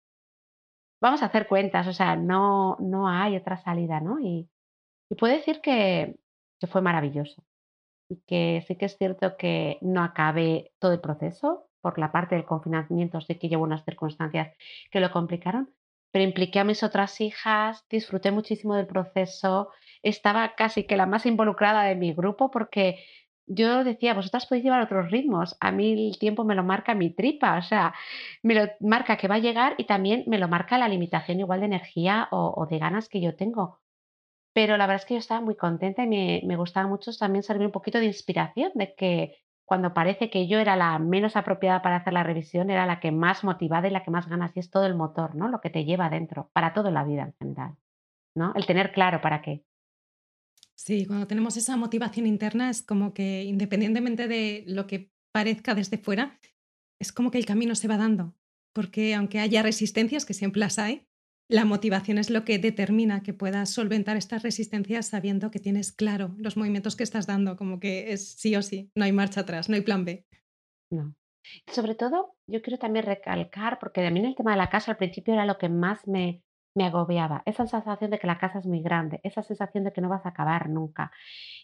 Vamos 0.99 1.23
a 1.23 1.27
hacer 1.27 1.47
cuentas, 1.47 1.87
o 1.87 1.93
sea, 1.93 2.17
no, 2.17 2.75
no 2.81 3.07
hay 3.07 3.37
otra 3.37 3.55
salida, 3.55 4.01
¿no? 4.01 4.19
Y, 4.19 4.49
y 5.09 5.15
puedo 5.15 5.33
decir 5.33 5.61
que, 5.61 6.19
que 6.59 6.67
fue 6.67 6.81
maravilloso 6.81 7.41
que 8.27 8.63
sí 8.67 8.75
que 8.75 8.85
es 8.85 8.97
cierto 8.97 9.37
que 9.37 9.77
no 9.81 10.03
acabé 10.03 10.71
todo 10.79 10.93
el 10.93 11.01
proceso, 11.01 11.69
por 11.81 11.99
la 11.99 12.11
parte 12.11 12.35
del 12.35 12.45
confinamiento 12.45 13.21
sí 13.21 13.35
que 13.35 13.49
llevo 13.49 13.63
unas 13.63 13.85
circunstancias 13.85 14.55
que 14.91 14.99
lo 14.99 15.11
complicaron, 15.11 15.69
pero 16.11 16.23
impliqué 16.23 16.59
a 16.59 16.63
mis 16.63 16.83
otras 16.83 17.19
hijas, 17.21 17.85
disfruté 17.89 18.31
muchísimo 18.31 18.75
del 18.75 18.87
proceso, 18.87 19.69
estaba 20.03 20.55
casi 20.55 20.85
que 20.85 20.97
la 20.97 21.05
más 21.05 21.25
involucrada 21.25 21.83
de 21.83 21.95
mi 21.95 22.13
grupo 22.13 22.49
porque 22.51 23.03
yo 23.45 23.83
decía, 23.83 24.13
vosotras 24.13 24.45
podéis 24.45 24.65
llevar 24.65 24.81
otros 24.81 25.09
ritmos, 25.11 25.55
a 25.61 25.71
mí 25.71 26.09
el 26.09 26.19
tiempo 26.19 26.43
me 26.43 26.55
lo 26.55 26.63
marca 26.63 26.95
mi 26.95 27.11
tripa, 27.11 27.57
o 27.57 27.61
sea, 27.61 27.93
me 28.43 28.55
lo 28.55 28.67
marca 28.81 29.17
que 29.17 29.27
va 29.29 29.35
a 29.35 29.39
llegar 29.39 29.75
y 29.77 29.85
también 29.85 30.23
me 30.27 30.37
lo 30.37 30.47
marca 30.49 30.77
la 30.77 30.89
limitación 30.89 31.39
igual 31.39 31.61
de 31.61 31.67
energía 31.67 32.27
o 32.31 32.67
de 32.69 32.79
ganas 32.79 33.07
que 33.09 33.21
yo 33.21 33.35
tengo. 33.35 33.79
Pero 34.57 34.75
la 34.75 34.87
verdad 34.87 35.03
es 35.03 35.05
que 35.05 35.13
yo 35.13 35.19
estaba 35.19 35.39
muy 35.39 35.55
contenta 35.55 36.03
y 36.03 36.07
me 36.07 36.55
gustaba 36.55 36.87
mucho 36.87 37.15
también 37.15 37.43
servir 37.43 37.67
un 37.67 37.71
poquito 37.71 37.99
de 37.99 38.05
inspiración, 38.05 38.71
de 38.73 38.95
que 38.95 39.35
cuando 39.65 39.93
parece 39.93 40.31
que 40.31 40.47
yo 40.47 40.57
era 40.57 40.75
la 40.75 40.97
menos 40.97 41.35
apropiada 41.35 41.83
para 41.83 41.97
hacer 41.97 42.11
la 42.13 42.23
revisión, 42.23 42.71
era 42.71 42.87
la 42.87 42.99
que 42.99 43.11
más 43.11 43.43
motivada 43.43 43.87
y 43.87 43.91
la 43.91 44.03
que 44.03 44.09
más 44.09 44.27
ganas, 44.27 44.57
y 44.57 44.59
es 44.59 44.71
todo 44.71 44.87
el 44.87 44.95
motor, 44.95 45.35
¿no? 45.35 45.47
Lo 45.47 45.61
que 45.61 45.69
te 45.69 45.85
lleva 45.85 46.07
adentro, 46.07 46.49
para 46.53 46.73
toda 46.73 46.89
la 46.89 47.03
vida 47.03 47.21
en 47.21 47.33
general, 47.33 47.75
¿no? 48.33 48.51
El 48.55 48.65
tener 48.65 48.91
claro 48.93 49.21
para 49.21 49.43
qué. 49.43 49.63
Sí, 50.73 51.05
cuando 51.05 51.27
tenemos 51.27 51.55
esa 51.55 51.77
motivación 51.77 52.25
interna 52.25 52.71
es 52.71 52.81
como 52.81 53.13
que 53.13 53.43
independientemente 53.43 54.27
de 54.27 54.63
lo 54.65 54.87
que 54.87 55.11
parezca 55.31 55.75
desde 55.75 55.99
fuera, 55.99 56.39
es 56.99 57.11
como 57.11 57.29
que 57.29 57.37
el 57.37 57.45
camino 57.45 57.75
se 57.75 57.87
va 57.87 57.97
dando, 57.97 58.33
porque 58.73 59.13
aunque 59.13 59.39
haya 59.39 59.61
resistencias, 59.61 60.25
que 60.25 60.33
siempre 60.33 60.61
las 60.61 60.79
hay, 60.79 61.07
la 61.49 61.65
motivación 61.65 62.17
es 62.17 62.29
lo 62.29 62.43
que 62.43 62.59
determina 62.59 63.23
que 63.23 63.33
puedas 63.33 63.69
solventar 63.69 64.17
estas 64.17 64.43
resistencias 64.43 65.07
sabiendo 65.07 65.51
que 65.51 65.59
tienes 65.59 65.91
claro 65.91 66.35
los 66.37 66.57
movimientos 66.57 66.95
que 66.95 67.03
estás 67.03 67.27
dando, 67.27 67.55
como 67.55 67.79
que 67.79 68.11
es 68.11 68.33
sí 68.33 68.55
o 68.55 68.61
sí, 68.61 68.91
no 68.95 69.05
hay 69.05 69.11
marcha 69.11 69.41
atrás, 69.41 69.69
no 69.69 69.75
hay 69.75 69.81
plan 69.81 70.05
B. 70.05 70.25
No. 70.91 71.15
Sobre 71.71 71.95
todo, 71.95 72.35
yo 72.47 72.61
quiero 72.61 72.77
también 72.77 73.05
recalcar, 73.05 73.79
porque 73.79 74.05
a 74.05 74.11
mí 74.11 74.19
el 74.25 74.35
tema 74.35 74.51
de 74.51 74.57
la 74.57 74.69
casa 74.69 74.91
al 74.91 74.97
principio 74.97 75.33
era 75.33 75.45
lo 75.45 75.57
que 75.57 75.69
más 75.69 76.05
me 76.07 76.43
me 76.77 76.85
agobiaba, 76.85 77.41
esa 77.45 77.65
sensación 77.65 78.11
de 78.11 78.19
que 78.19 78.27
la 78.27 78.37
casa 78.37 78.59
es 78.59 78.67
muy 78.67 78.81
grande, 78.81 79.19
esa 79.23 79.41
sensación 79.41 79.83
de 79.83 79.91
que 79.91 79.99
no 79.99 80.09
vas 80.09 80.25
a 80.25 80.29
acabar 80.29 80.69
nunca. 80.69 81.11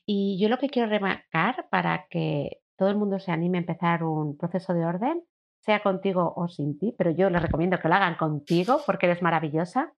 Y 0.05 0.39
yo 0.41 0.49
lo 0.49 0.57
que 0.57 0.69
quiero 0.69 0.89
remarcar 0.89 1.67
para 1.69 2.07
que 2.09 2.61
todo 2.77 2.89
el 2.89 2.97
mundo 2.97 3.19
se 3.19 3.31
anime 3.31 3.59
a 3.59 3.61
empezar 3.61 4.03
un 4.03 4.35
proceso 4.37 4.73
de 4.73 4.85
orden, 4.85 5.23
sea 5.65 5.81
contigo 5.81 6.33
o 6.35 6.47
sin 6.47 6.77
ti, 6.77 6.93
pero 6.97 7.11
yo 7.11 7.29
les 7.29 7.41
recomiendo 7.41 7.79
que 7.79 7.87
lo 7.87 7.95
hagan 7.95 8.15
contigo 8.15 8.81
porque 8.85 9.05
eres 9.05 9.21
maravillosa, 9.21 9.93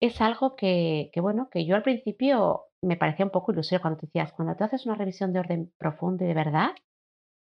es 0.00 0.20
algo 0.20 0.56
que, 0.56 1.10
que, 1.12 1.20
bueno, 1.20 1.48
que 1.50 1.66
yo 1.66 1.76
al 1.76 1.82
principio 1.82 2.64
me 2.82 2.96
parecía 2.96 3.24
un 3.24 3.30
poco 3.30 3.52
ilusorio 3.52 3.80
cuando 3.80 4.00
te 4.00 4.06
decías, 4.06 4.32
cuando 4.32 4.56
tú 4.56 4.64
haces 4.64 4.86
una 4.86 4.94
revisión 4.96 5.32
de 5.32 5.40
orden 5.40 5.72
profundo 5.78 6.24
y 6.24 6.28
de 6.28 6.34
verdad, 6.34 6.70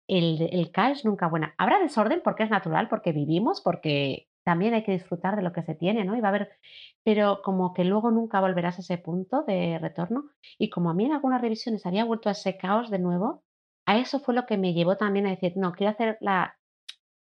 el, 0.08 0.48
el 0.52 0.70
caos 0.70 1.04
nunca 1.04 1.28
buena. 1.28 1.54
Habrá 1.58 1.78
desorden 1.78 2.20
porque 2.22 2.44
es 2.44 2.50
natural, 2.50 2.88
porque 2.88 3.12
vivimos, 3.12 3.60
porque 3.60 4.28
también 4.44 4.74
hay 4.74 4.84
que 4.84 4.92
disfrutar 4.92 5.36
de 5.36 5.42
lo 5.42 5.52
que 5.52 5.62
se 5.62 5.74
tiene, 5.74 6.04
¿no? 6.04 6.16
Y 6.16 6.20
va 6.20 6.28
a 6.28 6.30
haber, 6.30 6.50
pero 7.02 7.40
como 7.42 7.72
que 7.72 7.84
luego 7.84 8.10
nunca 8.10 8.40
volverás 8.40 8.78
a 8.78 8.82
ese 8.82 8.98
punto 8.98 9.42
de 9.44 9.78
retorno. 9.78 10.30
Y 10.58 10.70
como 10.70 10.90
a 10.90 10.94
mí 10.94 11.06
en 11.06 11.12
algunas 11.12 11.40
revisiones 11.40 11.86
había 11.86 12.04
vuelto 12.04 12.28
a 12.28 12.32
ese 12.32 12.56
caos 12.58 12.90
de 12.90 12.98
nuevo, 12.98 13.42
a 13.86 13.98
eso 13.98 14.20
fue 14.20 14.34
lo 14.34 14.46
que 14.46 14.58
me 14.58 14.74
llevó 14.74 14.96
también 14.96 15.26
a 15.26 15.30
decir, 15.30 15.54
no, 15.56 15.72
quiero 15.72 15.92
hacer 15.92 16.18
la, 16.20 16.58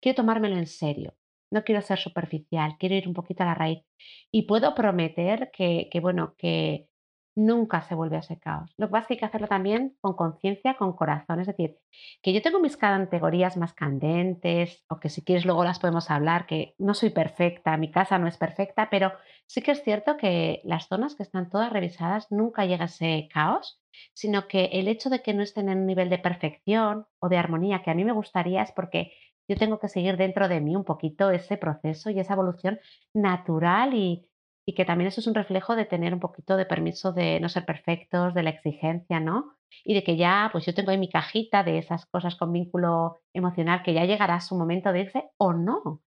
quiero 0.04 0.18
tomármelo 0.18 0.58
en 0.58 0.68
serio. 0.68 1.16
No 1.50 1.64
quiero 1.64 1.82
ser 1.82 2.00
superficial, 2.00 2.76
quiero 2.78 2.96
ir 2.96 3.08
un 3.08 3.14
poquito 3.14 3.44
a 3.44 3.48
la 3.48 3.56
raíz. 3.56 3.84
Y 4.32 4.44
puedo 4.44 4.76
prometer 4.76 5.50
que, 5.54 5.88
que 5.92 6.00
bueno, 6.00 6.36
que 6.38 6.90
nunca 7.36 7.82
se 7.82 7.96
vuelve 7.96 8.18
a 8.18 8.20
ese 8.20 8.40
caos. 8.40 8.74
Lo 8.78 8.88
que 8.88 8.92
pasa 8.92 9.02
es 9.02 9.08
que 9.08 9.14
hay 9.14 9.20
que 9.20 9.26
hacerlo 9.26 9.48
también 9.48 9.96
con 10.02 10.14
conciencia, 10.16 10.76
con 10.76 10.94
corazón. 10.94 11.40
Es 11.40 11.48
decir, 11.48 11.78
que 12.22 12.34
yo 12.34 12.42
tengo 12.42 12.60
mis 12.60 12.78
categorías 12.78 13.58
más 13.58 13.74
candentes, 13.74 14.84
o 14.90 15.00
que 15.00 15.10
si 15.10 15.24
quieres 15.24 15.46
luego 15.46 15.64
las 15.64 15.80
podemos 15.80 16.12
hablar, 16.12 16.46
que 16.46 16.76
no 16.78 16.94
soy 16.94 17.10
perfecta, 17.10 17.78
mi 17.78 17.92
casa 17.92 18.20
no 18.20 18.28
es 18.28 18.38
perfecta, 18.38 18.90
pero 18.90 19.14
sí 19.48 19.62
que 19.62 19.72
es 19.72 19.84
cierto 19.84 20.18
que 20.18 20.62
las 20.64 20.88
zonas 20.88 21.16
que 21.16 21.24
están 21.24 21.50
todas 21.50 21.72
revisadas 21.72 22.28
nunca 22.30 22.66
llega 22.66 22.84
a 22.84 22.88
ese 22.88 23.30
caos, 23.34 23.82
sino 24.14 24.48
que 24.48 24.66
el 24.74 24.88
hecho 24.88 25.10
de 25.10 25.22
que 25.22 25.34
no 25.34 25.44
estén 25.44 25.70
en 25.70 25.80
un 25.80 25.86
nivel 25.88 26.10
de 26.10 26.20
perfección 26.20 27.08
o 27.20 27.30
de 27.30 27.38
armonía 27.38 27.82
que 27.84 27.92
a 27.92 27.96
mí 27.96 28.04
me 28.04 28.12
gustaría 28.12 28.62
es 28.62 28.72
porque 28.72 29.14
yo 29.48 29.58
tengo 29.58 29.80
que 29.80 29.90
seguir 29.90 30.18
dentro 30.18 30.48
de 30.48 30.62
mí 30.62 30.76
un 30.76 30.84
poquito 30.86 31.32
ese 31.32 31.58
proceso 31.58 32.10
y 32.10 32.20
esa 32.20 32.34
evolución 32.34 32.80
natural 33.14 33.94
y, 33.94 34.28
y 34.66 34.74
que 34.76 34.86
también 34.86 35.08
eso 35.10 35.22
es 35.22 35.28
un 35.28 35.36
reflejo 35.36 35.76
de 35.76 35.86
tener 35.86 36.14
un 36.14 36.20
poquito 36.20 36.58
de 36.58 36.66
permiso 36.66 37.12
de 37.14 37.40
no 37.40 37.50
ser 37.50 37.66
perfectos, 37.66 38.34
de 38.34 38.44
la 38.44 38.50
exigencia, 38.52 39.20
¿no? 39.20 39.56
Y 39.84 39.94
de 39.96 40.04
que 40.04 40.18
ya, 40.18 40.50
pues 40.52 40.66
yo 40.66 40.74
tengo 40.74 40.92
ahí 40.92 40.98
mi 40.98 41.10
cajita 41.10 41.64
de 41.64 41.78
esas 41.80 42.06
cosas 42.06 42.36
con 42.36 42.52
vínculo 42.54 43.20
emocional 43.34 43.82
que 43.84 43.94
ya 43.94 44.06
llegará 44.06 44.40
su 44.40 44.56
momento 44.58 44.92
de 44.94 45.02
irse 45.02 45.30
o 45.38 45.54
no. 45.54 46.02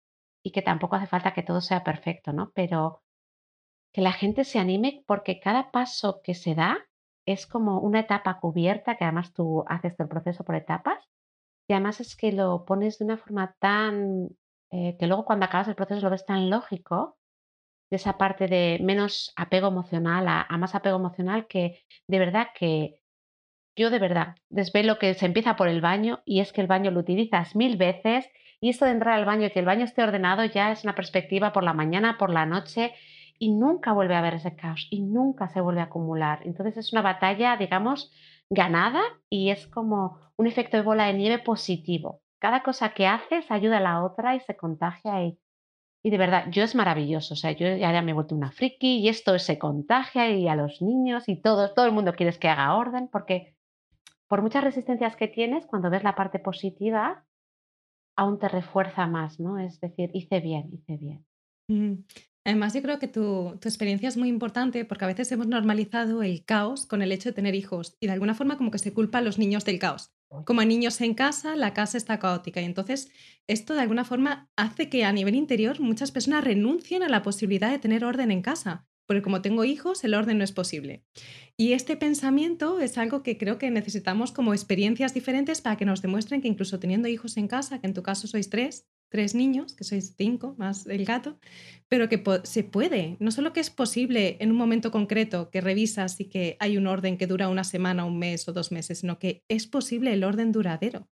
y 0.44 0.51
que 0.51 0.62
tampoco 0.62 0.96
hace 0.96 1.08
falta 1.08 1.34
que 1.34 1.44
todo 1.44 1.60
sea 1.62 1.84
perfecto, 1.84 2.32
¿no? 2.34 2.51
Pero 2.54 3.04
que 3.94 4.01
la 4.01 4.12
gente 4.13 4.44
se 4.44 4.60
anime 4.60 5.04
porque 5.08 5.39
cada 5.39 5.72
paso 5.72 6.22
que 6.24 6.34
se 6.36 6.56
da 6.56 6.77
es 7.25 7.48
como 7.48 7.80
una 7.80 8.01
etapa 8.01 8.39
cubierta, 8.39 8.96
que 8.98 9.04
además 9.06 9.34
tú 9.34 9.63
haces 9.68 10.00
el 10.00 10.08
proceso 10.08 10.44
por 10.44 10.56
etapas, 10.56 11.00
y 11.67 11.74
además 11.74 12.00
es 12.00 12.15
que 12.15 12.31
lo 12.31 12.65
pones 12.65 13.00
de 13.00 13.05
una 13.05 13.17
forma 13.17 13.55
tan, 13.60 14.29
eh, 14.72 14.95
que 15.00 15.07
luego 15.07 15.25
cuando 15.25 15.45
acabas 15.45 15.67
el 15.67 15.75
proceso 15.75 16.01
lo 16.01 16.10
ves 16.10 16.25
tan 16.25 16.50
lógico, 16.50 17.17
de 17.89 17.98
esa 17.98 18.17
parte 18.17 18.48
de 18.48 18.79
menos 18.81 19.31
apego 19.36 19.67
emocional 19.67 20.25
a, 20.27 20.57
más 20.57 20.75
apego 20.75 20.98
emocional, 20.98 21.48
que 21.48 21.84
de 22.07 22.19
verdad 22.19 22.48
que 22.57 23.00
yo 23.75 23.89
de 23.89 24.00
verdad 24.00 24.36
desvelo 24.50 24.98
que 25.00 25.13
se 25.13 25.25
empieza 25.25 25.55
por 25.55 25.67
el 25.67 25.81
baño 25.81 26.22
y 26.25 26.39
es 26.39 26.53
que 26.53 26.62
el 26.62 26.67
baño 26.67 26.91
lo 26.91 27.01
utilizas 27.01 27.55
mil 27.55 27.77
veces 27.77 28.29
y 28.62 28.69
esto 28.69 28.86
de 28.86 28.91
entrar 28.91 29.19
al 29.19 29.25
baño 29.25 29.48
y 29.48 29.51
que 29.51 29.60
el 29.60 29.65
baño 29.65 29.84
esté 29.84 30.01
ordenado 30.03 30.45
ya 30.45 30.72
es 30.72 30.84
una 30.84 30.95
perspectiva 30.95 31.51
por 31.51 31.63
la 31.63 31.74
mañana, 31.74 32.17
por 32.17 32.29
la 32.31 32.45
noche 32.45 32.93
y 33.38 33.51
nunca 33.51 33.91
vuelve 33.91 34.15
a 34.15 34.19
haber 34.19 34.36
ese 34.36 34.55
caos 34.55 34.88
y 34.89 35.01
nunca 35.01 35.50
se 35.50 35.62
vuelve 35.62 35.81
a 35.81 35.86
acumular. 35.86 36.39
Entonces 36.45 36.77
es 36.77 36.93
una 36.93 37.01
batalla, 37.01 37.57
digamos, 37.57 38.12
ganada 38.49 39.01
y 39.29 39.49
es 39.49 39.67
como 39.67 40.19
un 40.37 40.47
efecto 40.47 40.77
de 40.77 40.83
bola 40.83 41.07
de 41.07 41.13
nieve 41.13 41.39
positivo. 41.39 42.21
Cada 42.39 42.63
cosa 42.63 42.93
que 42.93 43.07
haces 43.07 43.49
ayuda 43.49 43.77
a 43.77 43.81
la 43.81 44.03
otra 44.03 44.35
y 44.35 44.39
se 44.41 44.55
contagia 44.55 45.23
y, 45.23 45.39
y 46.03 46.09
de 46.09 46.17
verdad, 46.17 46.45
yo 46.51 46.63
es 46.63 46.75
maravilloso. 46.75 47.33
O 47.33 47.37
sea, 47.37 47.51
yo 47.51 47.75
ya 47.75 48.01
me 48.01 48.11
he 48.11 48.13
vuelto 48.13 48.35
una 48.35 48.51
friki 48.51 48.99
y 48.99 49.09
esto 49.09 49.37
se 49.39 49.57
contagia 49.57 50.29
y 50.29 50.47
a 50.47 50.55
los 50.55 50.81
niños 50.81 51.27
y 51.27 51.41
todo, 51.41 51.73
todo 51.73 51.85
el 51.85 51.91
mundo 51.91 52.13
quiere 52.13 52.37
que 52.37 52.49
haga 52.49 52.75
orden 52.75 53.07
porque 53.07 53.55
por 54.27 54.41
muchas 54.41 54.63
resistencias 54.63 55.15
que 55.15 55.27
tienes, 55.27 55.65
cuando 55.65 55.89
ves 55.89 56.03
la 56.03 56.15
parte 56.15 56.39
positiva, 56.39 57.25
aún 58.15 58.39
te 58.39 58.47
refuerza 58.47 59.07
más, 59.07 59.39
¿no? 59.39 59.59
Es 59.59 59.79
decir, 59.79 60.09
hice 60.13 60.39
bien, 60.39 60.69
hice 60.73 60.97
bien. 60.97 61.25
Además, 62.45 62.75
yo 62.75 62.83
creo 62.83 62.99
que 62.99 63.07
tu, 63.07 63.57
tu, 63.59 63.67
experiencia 63.67 64.07
es 64.07 64.17
muy 64.17 64.29
importante 64.29 64.85
porque 64.85 65.03
a 65.03 65.07
veces 65.07 65.31
hemos 65.31 65.47
normalizado 65.47 66.21
el 66.21 66.45
caos 66.45 66.85
con 66.85 67.01
el 67.01 67.11
hecho 67.11 67.29
de 67.29 67.33
tener 67.33 67.55
hijos 67.55 67.97
y 67.99 68.05
de 68.05 68.13
alguna 68.13 68.35
forma 68.35 68.55
como 68.55 68.69
que 68.69 68.77
se 68.77 68.93
culpa 68.93 69.17
a 69.17 69.21
los 69.21 69.39
niños 69.39 69.65
del 69.65 69.79
caos. 69.79 70.11
Como 70.45 70.61
a 70.61 70.65
niños 70.65 71.01
en 71.01 71.15
casa, 71.15 71.55
la 71.55 71.73
casa 71.73 71.97
está 71.97 72.19
caótica 72.19 72.61
y 72.61 72.65
entonces 72.65 73.09
esto 73.47 73.73
de 73.73 73.81
alguna 73.81 74.05
forma 74.05 74.49
hace 74.55 74.89
que 74.89 75.05
a 75.05 75.11
nivel 75.11 75.33
interior 75.33 75.79
muchas 75.79 76.11
personas 76.11 76.43
renuncien 76.43 77.01
a 77.01 77.09
la 77.09 77.23
posibilidad 77.23 77.71
de 77.71 77.79
tener 77.79 78.05
orden 78.05 78.29
en 78.29 78.41
casa 78.41 78.85
porque 79.05 79.21
como 79.21 79.41
tengo 79.41 79.63
hijos, 79.63 80.03
el 80.03 80.13
orden 80.13 80.38
no 80.38 80.43
es 80.43 80.51
posible. 80.51 81.03
Y 81.57 81.74
este 81.74 81.95
pensamiento 81.95 82.79
es 82.79 82.97
algo 82.97 83.24
que 83.24 83.38
creo 83.38 83.57
que 83.57 83.71
necesitamos 83.71 84.31
como 84.31 84.53
experiencias 84.53 85.13
diferentes 85.13 85.62
para 85.62 85.77
que 85.77 85.85
nos 85.85 86.01
demuestren 86.01 86.41
que 86.41 86.47
incluso 86.47 86.79
teniendo 86.79 87.07
hijos 87.07 87.38
en 87.38 87.47
casa, 87.47 87.79
que 87.79 87.88
en 87.88 87.93
tu 87.93 88.03
caso 88.03 88.27
sois 88.27 88.50
tres, 88.50 88.88
tres 89.09 89.35
niños, 89.35 89.74
que 89.74 89.83
sois 89.83 90.15
cinco 90.17 90.55
más 90.57 90.88
el 90.88 91.05
gato, 91.05 91.39
pero 91.88 92.09
que 92.09 92.21
se 92.43 92.63
puede, 92.63 93.17
no 93.19 93.31
solo 93.31 93.53
que 93.53 93.59
es 93.59 93.69
posible 93.69 94.38
en 94.39 94.51
un 94.51 94.57
momento 94.57 94.91
concreto 94.91 95.50
que 95.51 95.62
revisas 95.62 96.19
y 96.19 96.25
que 96.25 96.57
hay 96.59 96.77
un 96.77 96.88
orden 96.88 97.17
que 97.17 97.27
dura 97.27 97.47
una 97.47 97.63
semana, 97.63 98.05
un 98.05 98.19
mes 98.19 98.47
o 98.47 98.53
dos 98.53 98.71
meses, 98.71 99.00
sino 99.00 99.19
que 99.19 99.43
es 99.47 99.67
posible 99.67 100.13
el 100.13 100.24
orden 100.24 100.51
duradero. 100.51 101.07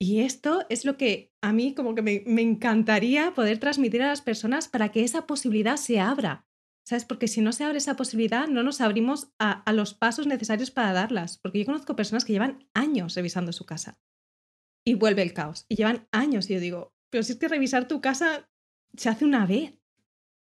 Y 0.00 0.20
esto 0.20 0.64
es 0.68 0.84
lo 0.84 0.96
que 0.96 1.32
a 1.42 1.52
mí 1.52 1.74
como 1.74 1.94
que 1.94 2.02
me, 2.02 2.22
me 2.26 2.42
encantaría 2.42 3.32
poder 3.34 3.58
transmitir 3.58 4.02
a 4.02 4.08
las 4.08 4.20
personas 4.20 4.68
para 4.68 4.90
que 4.90 5.02
esa 5.02 5.26
posibilidad 5.26 5.76
se 5.76 5.98
abra, 5.98 6.46
¿Sabes? 6.88 7.04
Porque 7.04 7.28
si 7.28 7.42
no 7.42 7.52
se 7.52 7.64
abre 7.64 7.76
esa 7.76 7.96
posibilidad, 7.96 8.48
no 8.48 8.62
nos 8.62 8.80
abrimos 8.80 9.30
a, 9.38 9.62
los 9.72 9.92
pasos 9.92 10.26
necesarios 10.26 10.70
para 10.70 10.94
darlas. 10.94 11.36
Porque 11.36 11.58
yo 11.58 11.66
conozco 11.66 11.94
personas 11.94 12.24
que 12.24 12.32
llevan 12.32 12.66
años 12.72 13.14
revisando 13.14 13.52
su 13.52 13.66
casa 13.66 13.98
y 14.86 14.94
vuelve 14.94 15.20
el 15.20 15.34
caos. 15.34 15.66
Y 15.68 15.76
llevan 15.76 16.08
años 16.12 16.48
y 16.48 16.54
yo 16.54 16.60
digo, 16.60 16.94
pero 17.10 17.22
si 17.22 17.32
es 17.32 17.38
que 17.38 17.46
revisar 17.46 17.88
tu 17.88 18.00
casa 18.00 18.48
se 18.96 19.10
hace 19.10 19.26
una 19.26 19.44
vez. 19.44 19.74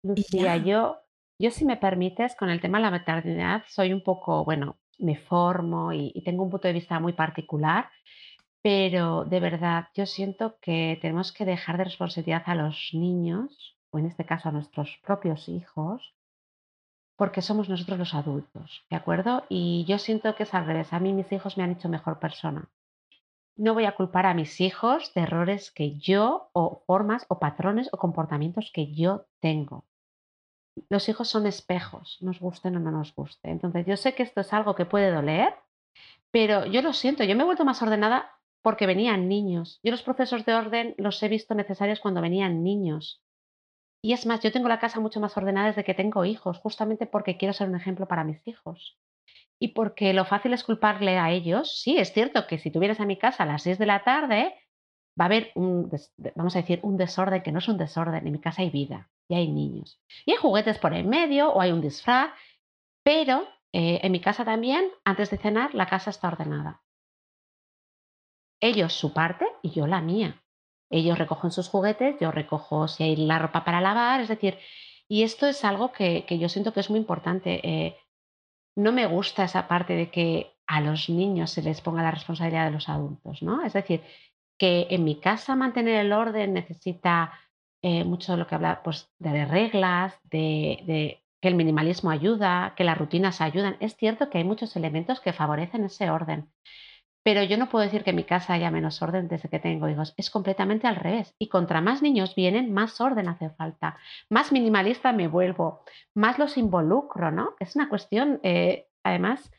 Lucía, 0.02 0.58
yo, 0.58 1.04
yo 1.38 1.52
si 1.52 1.66
me 1.66 1.78
permites, 1.78 2.34
con 2.34 2.50
el 2.50 2.62
tema 2.62 2.80
de 2.80 2.86
la 2.86 2.90
maternidad, 2.90 3.62
soy 3.68 3.94
un 3.94 4.02
poco, 4.02 4.44
bueno, 4.44 4.80
me 4.98 5.16
formo 5.16 5.94
y, 5.94 6.12
y 6.16 6.24
tengo 6.24 6.42
un 6.42 6.50
punto 6.50 6.68
de 6.68 6.74
vista 6.74 7.00
muy 7.00 7.14
particular, 7.14 7.92
pero 8.64 9.24
de 9.24 9.40
verdad 9.40 9.90
yo 9.94 10.08
siento 10.08 10.58
que 10.60 10.98
tenemos 11.00 11.32
que 11.32 11.46
dejar 11.46 11.78
de 11.78 11.84
responsabilidad 11.84 12.42
a 12.48 12.56
los 12.56 12.90
niños, 12.94 13.78
o 13.92 14.00
en 14.00 14.08
este 14.08 14.26
caso 14.26 14.50
a 14.50 14.52
nuestros 14.52 15.00
propios 15.04 15.48
hijos, 15.48 16.16
porque 17.24 17.42
somos 17.42 17.70
nosotros 17.70 17.98
los 17.98 18.14
adultos, 18.16 18.84
¿de 18.90 18.98
acuerdo? 18.98 19.46
Y 19.48 19.86
yo 19.88 19.98
siento 19.98 20.36
que 20.36 20.44
es 20.44 20.54
al 20.54 20.66
revés. 20.66 20.92
A 20.92 21.00
mí 21.00 21.14
mis 21.14 21.32
hijos 21.32 21.56
me 21.56 21.64
han 21.64 21.72
hecho 21.72 21.88
mejor 21.88 22.20
persona. 22.20 22.68
No 23.56 23.74
voy 23.74 23.86
a 23.86 23.96
culpar 23.96 24.26
a 24.26 24.34
mis 24.34 24.60
hijos 24.60 25.14
de 25.14 25.22
errores 25.22 25.72
que 25.72 25.98
yo, 25.98 26.50
o 26.52 26.84
formas, 26.86 27.26
o 27.30 27.40
patrones, 27.40 27.88
o 27.94 27.98
comportamientos 27.98 28.72
que 28.74 28.94
yo 28.94 29.26
tengo. 29.40 29.86
Los 30.90 31.08
hijos 31.08 31.30
son 31.30 31.48
espejos, 31.48 32.18
nos 32.20 32.42
gusten 32.42 32.76
o 32.76 32.82
no 32.82 32.92
nos 32.92 33.16
guste. 33.16 33.52
Entonces, 33.52 33.86
yo 33.86 33.96
sé 33.96 34.16
que 34.16 34.24
esto 34.24 34.42
es 34.42 34.52
algo 34.52 34.76
que 34.76 34.84
puede 34.84 35.10
doler, 35.10 35.56
pero 36.30 36.66
yo 36.66 36.82
lo 36.82 36.92
siento, 36.92 37.24
yo 37.24 37.38
me 37.38 37.44
he 37.44 37.46
vuelto 37.46 37.64
más 37.64 37.82
ordenada 37.82 38.38
porque 38.62 38.86
venían 38.86 39.30
niños. 39.30 39.80
Yo 39.82 39.92
los 39.92 40.04
procesos 40.04 40.44
de 40.44 40.56
orden 40.56 40.94
los 40.98 41.24
he 41.24 41.30
visto 41.30 41.56
necesarios 41.56 42.02
cuando 42.02 42.20
venían 42.20 42.66
niños. 42.66 43.23
Y 44.06 44.12
es 44.12 44.26
más, 44.26 44.42
yo 44.42 44.52
tengo 44.52 44.68
la 44.68 44.80
casa 44.80 45.00
mucho 45.00 45.22
más 45.22 45.36
ordenada 45.38 45.68
desde 45.68 45.86
que 45.86 45.94
tengo 45.94 46.26
hijos, 46.26 46.58
justamente 46.58 47.06
porque 47.06 47.38
quiero 47.38 47.54
ser 47.54 47.70
un 47.70 47.76
ejemplo 47.76 48.06
para 48.06 48.26
mis 48.26 48.46
hijos. 48.46 49.00
Y 49.60 49.70
porque 49.70 50.14
lo 50.14 50.26
fácil 50.26 50.52
es 50.52 50.66
culparle 50.66 51.18
a 51.18 51.32
ellos. 51.32 51.82
Sí, 51.82 51.98
es 51.98 52.12
cierto 52.12 52.46
que 52.46 52.60
si 52.60 52.70
tuvieras 52.70 53.00
a 53.00 53.06
mi 53.06 53.18
casa 53.18 53.44
a 53.44 53.46
las 53.46 53.64
6 53.64 53.78
de 53.78 53.86
la 53.86 54.04
tarde, 54.04 54.54
va 55.18 55.24
a 55.24 55.28
haber 55.28 55.54
vamos 55.56 56.56
a 56.56 56.60
decir, 56.60 56.82
un 56.84 56.98
desorden 56.98 57.42
que 57.44 57.54
no 57.54 57.60
es 57.60 57.70
un 57.70 57.78
desorden. 57.78 58.28
En 58.28 58.34
mi 58.34 58.42
casa 58.42 58.62
hay 58.62 58.72
vida 58.72 59.10
y 59.30 59.36
hay 59.36 59.50
niños. 59.50 60.02
Y 60.26 60.32
hay 60.32 60.38
juguetes 60.38 60.80
por 60.80 60.94
en 60.94 61.08
medio 61.08 61.54
o 61.54 61.62
hay 61.62 61.72
un 61.72 61.82
disfraz, 61.82 62.32
pero 63.04 63.48
eh, 63.72 64.02
en 64.04 64.12
mi 64.12 64.20
casa 64.20 64.44
también, 64.44 64.86
antes 65.06 65.30
de 65.30 65.38
cenar, 65.38 65.74
la 65.74 65.88
casa 65.88 66.10
está 66.10 66.28
ordenada. 66.28 66.84
Ellos 68.60 68.92
su 68.92 69.14
parte 69.14 69.48
y 69.62 69.72
yo 69.72 69.88
la 69.88 70.02
mía. 70.02 70.43
Ellos 70.94 71.18
recogen 71.18 71.52
sus 71.52 71.70
juguetes, 71.70 72.16
yo 72.22 72.32
recojo 72.32 72.88
si 72.88 73.04
hay 73.04 73.16
la 73.16 73.40
ropa 73.40 73.66
para 73.66 73.82
lavar, 73.82 74.22
es 74.22 74.28
decir, 74.28 74.60
y 75.08 75.24
esto 75.24 75.48
es 75.48 75.66
algo 75.66 75.92
que, 75.92 76.26
yo 76.30 76.50
siento 76.50 76.72
que 76.74 76.80
es 76.80 76.90
muy 76.90 77.00
importante. 77.00 77.60
Eh, 77.64 77.98
no 78.76 78.92
me 78.92 79.06
gusta 79.06 79.44
esa 79.44 79.68
parte 79.68 79.94
de 79.94 80.10
que 80.10 80.54
a 80.68 80.82
los 80.82 81.10
niños 81.10 81.52
se 81.52 81.62
les 81.62 81.82
ponga 81.82 82.04
la 82.04 82.12
responsabilidad 82.12 82.66
de 82.66 82.72
los 82.72 82.90
adultos, 82.90 83.42
¿no? 83.42 83.66
Es 83.66 83.74
decir, 83.74 84.02
que 84.58 84.88
en 84.90 85.04
mi 85.04 85.20
casa 85.20 85.56
mantener 85.56 86.00
el 86.06 86.14
orden 86.14 86.54
necesita 86.54 87.34
eh, 87.82 88.04
mucho 88.04 88.32
de 88.32 88.38
lo 88.38 88.48
que 88.48 88.56
habla 88.56 88.82
pues, 88.84 89.12
de 89.20 89.46
reglas, 89.46 90.18
de, 90.24 91.22
que 91.42 91.48
el 91.48 91.56
minimalismo 91.56 92.12
ayuda, 92.12 92.74
que 92.78 92.86
las 92.86 92.98
rutinas 92.98 93.42
ayudan. 93.42 93.76
Es 93.82 93.98
cierto 93.98 94.30
que 94.30 94.38
hay 94.38 94.44
muchos 94.44 94.76
elementos 94.76 95.20
que 95.20 95.34
favorecen 95.34 95.84
ese 95.84 96.10
orden, 96.10 96.50
pero 97.24 97.42
yo 97.44 97.58
no 97.58 97.70
puedo 97.70 97.86
decir 97.86 98.04
que 98.04 98.14
mi 98.14 98.26
casa 98.26 98.54
haya 98.54 98.70
menos 98.70 99.02
orden 99.02 99.28
desde 99.30 99.50
que 99.50 99.60
tengo 99.60 99.88
hijos. 99.90 100.14
Es 100.18 100.30
completamente 100.30 100.88
al 100.88 100.98
revés. 100.98 101.34
Y 101.40 101.48
contra 101.48 101.82
más 101.82 102.02
niños 102.02 102.36
vienen, 102.36 102.74
más 102.74 103.00
orden 103.00 103.30
hace 103.30 103.50
falta. 103.52 103.98
Más 104.30 104.52
minimalista 104.52 105.14
me 105.14 105.28
vuelvo, 105.28 105.84
más 106.14 106.38
los 106.38 106.58
involucro, 106.58 107.32
¿no? 107.32 107.56
Es 107.60 107.76
una 107.76 107.90
cuestión, 107.90 108.40
eh, 108.44 108.88
además, 109.04 109.52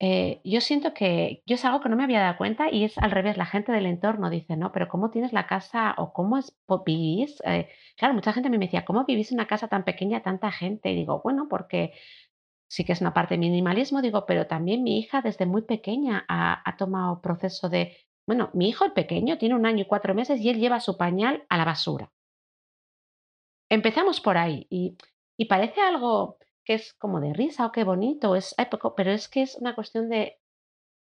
eh, 0.00 0.40
yo 0.44 0.60
siento 0.60 0.94
que 0.94 1.42
yo 1.44 1.56
es 1.56 1.64
algo 1.64 1.80
que 1.80 1.88
no 1.88 1.96
me 1.96 2.04
había 2.04 2.20
dado 2.20 2.38
cuenta 2.38 2.70
y 2.70 2.84
es 2.84 2.96
al 2.98 3.10
revés. 3.10 3.36
La 3.36 3.46
gente 3.46 3.72
del 3.72 3.86
entorno 3.86 4.30
dice, 4.30 4.56
no, 4.56 4.72
pero 4.72 4.88
¿cómo 4.88 5.10
tienes 5.10 5.32
la 5.32 5.46
casa 5.46 5.94
o 5.98 6.12
cómo 6.12 6.38
es, 6.38 6.56
vivís? 6.86 7.42
Eh, 7.44 7.68
claro, 7.96 8.14
mucha 8.14 8.32
gente 8.32 8.48
me 8.48 8.58
decía, 8.58 8.84
¿cómo 8.84 9.04
vivís 9.04 9.32
en 9.32 9.38
una 9.38 9.46
casa 9.46 9.68
tan 9.68 9.84
pequeña, 9.84 10.22
tanta 10.22 10.52
gente? 10.52 10.90
Y 10.90 10.94
digo, 10.96 11.20
bueno, 11.22 11.48
porque 11.50 11.92
sí 12.68 12.84
que 12.84 12.92
es 12.92 13.00
una 13.00 13.14
parte 13.14 13.34
de 13.34 13.38
minimalismo, 13.38 14.02
digo, 14.02 14.26
pero 14.26 14.46
también 14.46 14.82
mi 14.82 14.98
hija 14.98 15.22
desde 15.22 15.46
muy 15.46 15.62
pequeña 15.62 16.24
ha, 16.28 16.76
tomado 16.76 17.20
proceso 17.20 17.68
de, 17.68 17.96
bueno, 18.26 18.50
mi 18.52 18.68
hijo 18.68 18.84
el 18.84 18.92
pequeño 18.92 19.38
tiene 19.38 19.54
un 19.54 19.66
año 19.66 19.82
y 19.82 19.86
cuatro 19.86 20.14
meses 20.14 20.40
y 20.40 20.50
él 20.50 20.60
lleva 20.60 20.80
su 20.80 20.96
pañal 20.96 21.44
a 21.48 21.56
la 21.56 21.64
basura. 21.64 22.12
Empezamos 23.70 24.20
por 24.20 24.36
ahí 24.36 24.66
y, 24.70 24.96
y 25.36 25.46
parece 25.46 25.80
algo 25.80 26.38
que 26.64 26.74
es 26.74 26.92
como 26.94 27.20
de 27.20 27.32
risa 27.32 27.66
o 27.66 27.72
qué 27.72 27.84
bonito, 27.84 28.36
es, 28.36 28.54
pero 28.96 29.10
es 29.10 29.28
que 29.28 29.42
es 29.42 29.56
una 29.56 29.74
cuestión 29.74 30.10
de 30.10 30.38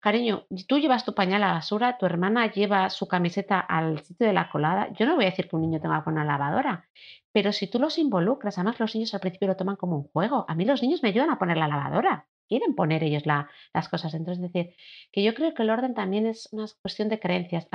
Cariño, 0.05 0.45
tú 0.69 0.79
llevas 0.79 1.07
tu 1.07 1.15
pañal 1.15 1.43
a 1.43 1.47
la 1.47 1.53
basura, 1.55 1.97
tu 1.97 2.05
hermana 2.05 2.53
lleva 2.53 2.91
su 2.91 3.09
camiseta 3.09 3.59
al 3.59 4.01
sitio 4.05 4.27
de 4.27 4.35
la 4.35 4.51
colada. 4.51 4.93
Yo 4.93 5.07
no 5.07 5.15
voy 5.15 5.25
a 5.25 5.31
decir 5.31 5.49
que 5.49 5.57
un 5.57 5.63
niño 5.63 5.81
tenga 5.81 6.05
una 6.05 6.27
lavadora, 6.27 6.91
pero 7.33 7.53
si 7.53 7.71
tú 7.71 7.79
los 7.79 7.97
involucras, 7.97 8.59
además 8.59 8.79
los 8.79 8.95
niños 8.95 9.15
al 9.15 9.21
principio 9.21 9.49
lo 9.49 9.57
toman 9.57 9.77
como 9.77 9.97
un 9.97 10.03
juego. 10.09 10.45
A 10.47 10.55
mí 10.55 10.67
los 10.67 10.83
niños 10.83 11.03
me 11.03 11.09
ayudan 11.09 11.31
a 11.31 11.39
poner 11.39 11.57
la 11.57 11.69
lavadora, 11.69 12.27
quieren 12.47 12.75
poner 12.75 13.03
ellos 13.03 13.23
las 13.25 13.89
cosas 13.89 14.13
dentro. 14.13 14.35
Es 14.35 14.43
decir, 14.43 14.75
que 15.11 15.23
yo 15.23 15.33
creo 15.33 15.55
que 15.55 15.63
el 15.63 15.71
orden 15.71 15.95
también 15.95 16.27
es 16.27 16.51
una 16.53 16.67
cuestión 16.83 17.09
de 17.09 17.19
creencias. 17.19 17.67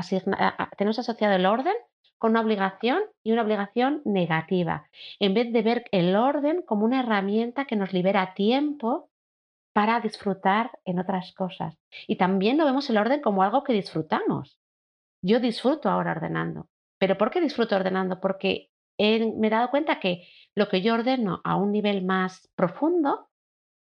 tenemos 0.77 1.00
asociado 1.00 1.33
el 1.33 1.48
orden 1.48 1.74
con 2.19 2.29
una 2.29 2.41
obligación 2.41 3.01
y 3.24 3.31
una 3.31 3.41
obligación 3.41 4.03
negativa, 4.05 4.88
en 5.19 5.33
vez 5.33 5.51
de 5.51 5.63
ver 5.63 5.86
el 5.91 6.15
orden 6.15 6.62
como 6.62 6.86
una 6.86 7.00
herramienta 7.00 7.65
que 7.65 7.75
nos 7.75 7.91
libera 7.91 8.36
tiempo 8.36 9.09
para 9.79 10.01
disfrutar 10.01 10.71
en 10.83 11.00
otras 11.00 11.31
cosas. 11.31 11.77
Y 12.05 12.17
también 12.17 12.57
lo 12.57 12.65
vemos 12.65 12.89
el 12.89 12.98
orden 12.98 13.21
como 13.21 13.43
algo 13.43 13.63
que 13.63 13.71
disfrutamos. 13.71 14.59
Yo 15.24 15.39
disfruto 15.39 15.89
ahora 15.89 16.12
ordenando. 16.12 16.67
¿Pero 17.00 17.17
por 17.17 17.31
qué 17.31 17.39
disfruto 17.39 17.77
ordenando? 17.77 18.19
Porque 18.19 18.71
me 18.98 19.48
he 19.48 19.50
dado 19.50 19.69
cuenta 19.69 20.01
que 20.01 20.27
lo 20.53 20.67
que 20.67 20.81
yo 20.81 20.95
ordeno 20.95 21.39
a 21.45 21.55
un 21.55 21.71
nivel 21.71 22.03
más 22.03 22.51
profundo 22.55 23.29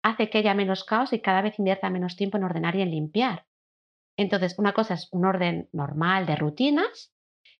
hace 0.04 0.30
que 0.30 0.38
haya 0.38 0.54
menos 0.54 0.84
caos 0.84 1.12
y 1.12 1.20
cada 1.20 1.42
vez 1.42 1.58
invierta 1.58 1.90
menos 1.90 2.14
tiempo 2.14 2.36
en 2.36 2.44
ordenar 2.44 2.76
y 2.76 2.82
en 2.82 2.92
limpiar. 2.92 3.46
Entonces, 4.16 4.56
una 4.56 4.74
cosa 4.74 4.94
es 4.94 5.08
un 5.10 5.24
orden 5.24 5.68
normal 5.72 6.26
de 6.26 6.36
rutinas, 6.36 7.12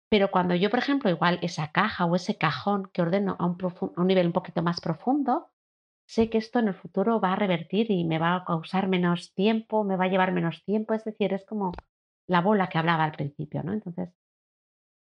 pero 0.08 0.30
cuando 0.30 0.54
yo, 0.54 0.70
por 0.70 0.78
ejemplo, 0.78 1.10
igual 1.10 1.40
esa 1.42 1.72
caja 1.72 2.04
o 2.04 2.14
ese 2.14 2.38
cajón 2.38 2.88
que 2.92 3.02
ordeno 3.02 3.34
a 3.40 3.46
un, 3.46 3.58
a 3.96 4.00
un 4.00 4.06
nivel 4.06 4.28
un 4.28 4.32
poquito 4.32 4.62
más 4.62 4.80
profundo, 4.80 5.50
sé 6.08 6.30
que 6.30 6.38
esto 6.38 6.58
en 6.58 6.68
el 6.68 6.74
futuro 6.74 7.20
va 7.20 7.34
a 7.34 7.36
revertir 7.36 7.90
y 7.90 8.04
me 8.04 8.18
va 8.18 8.34
a 8.34 8.44
causar 8.44 8.88
menos 8.88 9.34
tiempo, 9.34 9.84
me 9.84 9.96
va 9.96 10.06
a 10.06 10.08
llevar 10.08 10.32
menos 10.32 10.64
tiempo, 10.64 10.94
es 10.94 11.04
decir, 11.04 11.34
es 11.34 11.44
como 11.44 11.72
la 12.26 12.40
bola 12.40 12.68
que 12.68 12.78
hablaba 12.78 13.04
al 13.04 13.12
principio, 13.12 13.62
¿no? 13.62 13.74
Entonces, 13.74 14.08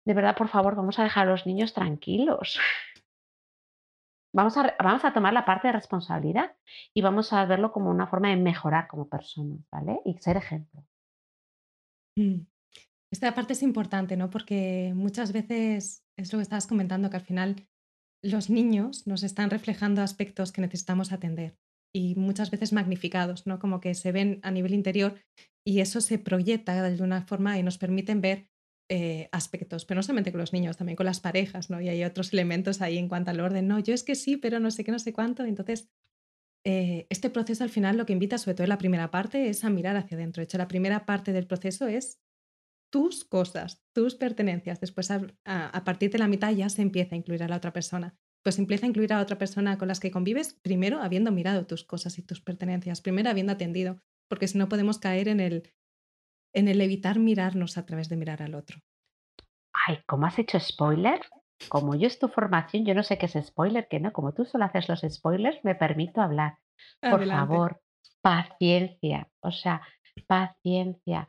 de 0.04 0.14
verdad, 0.14 0.36
por 0.36 0.48
favor, 0.48 0.74
vamos 0.74 0.98
a 0.98 1.04
dejar 1.04 1.28
a 1.28 1.30
los 1.30 1.46
niños 1.46 1.72
tranquilos. 1.72 2.58
Vamos 4.32 4.56
a, 4.56 4.76
vamos 4.78 5.04
a 5.04 5.12
tomar 5.12 5.32
la 5.32 5.44
parte 5.44 5.66
de 5.66 5.72
responsabilidad 5.72 6.54
y 6.94 7.02
vamos 7.02 7.32
a 7.32 7.44
verlo 7.46 7.72
como 7.72 7.90
una 7.90 8.06
forma 8.06 8.28
de 8.28 8.36
mejorar 8.36 8.86
como 8.86 9.08
personas, 9.08 9.58
¿vale? 9.72 10.00
Y 10.04 10.16
ser 10.18 10.36
ejemplo. 10.36 10.84
Mm. 12.16 12.42
Esta 13.10 13.34
parte 13.34 13.54
es 13.54 13.62
importante, 13.64 14.16
¿no? 14.16 14.30
Porque 14.30 14.92
muchas 14.94 15.32
veces 15.32 16.06
es 16.16 16.32
lo 16.32 16.38
que 16.38 16.44
estabas 16.44 16.68
comentando, 16.68 17.10
que 17.10 17.16
al 17.16 17.24
final 17.24 17.56
los 18.22 18.50
niños 18.50 19.06
nos 19.06 19.22
están 19.22 19.50
reflejando 19.50 20.02
aspectos 20.02 20.52
que 20.52 20.60
necesitamos 20.60 21.12
atender 21.12 21.56
y 21.94 22.14
muchas 22.14 22.50
veces 22.50 22.72
magnificados, 22.72 23.46
¿no? 23.46 23.58
Como 23.58 23.80
que 23.80 23.94
se 23.94 24.12
ven 24.12 24.40
a 24.42 24.50
nivel 24.50 24.74
interior 24.74 25.20
y 25.66 25.80
eso 25.80 26.00
se 26.00 26.18
proyecta 26.18 26.80
de 26.80 26.88
alguna 26.88 27.22
forma 27.22 27.58
y 27.58 27.62
nos 27.62 27.78
permiten 27.78 28.20
ver 28.20 28.48
eh, 28.88 29.28
aspectos, 29.32 29.84
pero 29.84 29.98
no 29.98 30.02
solamente 30.02 30.32
con 30.32 30.40
los 30.40 30.52
niños, 30.52 30.76
también 30.76 30.96
con 30.96 31.06
las 31.06 31.20
parejas, 31.20 31.70
¿no? 31.70 31.80
Y 31.80 31.88
hay 31.88 32.04
otros 32.04 32.32
elementos 32.32 32.80
ahí 32.80 32.98
en 32.98 33.08
cuanto 33.08 33.30
al 33.30 33.40
orden, 33.40 33.68
no, 33.68 33.78
yo 33.78 33.94
es 33.94 34.02
que 34.02 34.14
sí, 34.14 34.36
pero 34.36 34.60
no 34.60 34.70
sé 34.70 34.84
qué, 34.84 34.92
no 34.92 34.98
sé 34.98 35.12
cuánto. 35.12 35.44
Entonces, 35.44 35.88
eh, 36.64 37.06
este 37.08 37.30
proceso 37.30 37.64
al 37.64 37.70
final 37.70 37.96
lo 37.96 38.04
que 38.04 38.12
invita, 38.12 38.36
sobre 38.36 38.54
todo 38.54 38.64
en 38.64 38.70
la 38.70 38.78
primera 38.78 39.10
parte, 39.10 39.48
es 39.48 39.64
a 39.64 39.70
mirar 39.70 39.96
hacia 39.96 40.16
adentro. 40.16 40.40
De 40.40 40.44
hecho, 40.44 40.58
la 40.58 40.68
primera 40.68 41.06
parte 41.06 41.32
del 41.32 41.46
proceso 41.46 41.86
es 41.86 42.20
tus 42.90 43.24
cosas, 43.24 43.82
tus 43.94 44.14
pertenencias. 44.14 44.80
Después, 44.80 45.10
a, 45.10 45.84
partir 45.84 46.10
de 46.10 46.18
la 46.18 46.28
mitad, 46.28 46.52
ya 46.52 46.68
se 46.68 46.82
empieza 46.82 47.14
a 47.14 47.18
incluir 47.18 47.42
a 47.42 47.48
la 47.48 47.56
otra 47.56 47.72
persona. 47.72 48.16
Pues 48.42 48.58
empieza 48.58 48.86
a 48.86 48.88
incluir 48.88 49.12
a 49.12 49.20
otra 49.20 49.38
persona 49.38 49.78
con 49.78 49.88
las 49.88 50.00
que 50.00 50.10
convives, 50.10 50.58
primero 50.62 51.00
habiendo 51.00 51.30
mirado 51.30 51.66
tus 51.66 51.84
cosas 51.84 52.18
y 52.18 52.22
tus 52.22 52.40
pertenencias, 52.40 53.00
primero 53.00 53.30
habiendo 53.30 53.52
atendido, 53.52 54.00
porque 54.28 54.48
si 54.48 54.58
no 54.58 54.68
podemos 54.68 54.98
caer 54.98 55.28
en 55.28 55.40
el, 55.40 55.70
en 56.54 56.68
el 56.68 56.80
evitar 56.80 57.18
mirarnos 57.18 57.76
a 57.76 57.84
través 57.84 58.08
de 58.08 58.16
mirar 58.16 58.42
al 58.42 58.54
otro. 58.54 58.80
Ay, 59.86 59.98
¿cómo 60.06 60.26
has 60.26 60.38
hecho 60.38 60.58
spoiler? 60.58 61.20
Como 61.68 61.94
yo 61.94 62.06
es 62.06 62.18
tu 62.18 62.28
formación, 62.28 62.86
yo 62.86 62.94
no 62.94 63.02
sé 63.02 63.18
qué 63.18 63.26
es 63.26 63.36
spoiler, 63.46 63.86
que 63.88 64.00
no, 64.00 64.12
como 64.12 64.32
tú 64.32 64.46
solo 64.46 64.64
haces 64.64 64.88
los 64.88 65.04
spoilers, 65.06 65.62
me 65.62 65.74
permito 65.74 66.22
hablar. 66.22 66.58
Por 67.00 67.26
favor, 67.26 67.82
paciencia, 68.22 69.28
o 69.40 69.52
sea, 69.52 69.82
paciencia. 70.26 71.28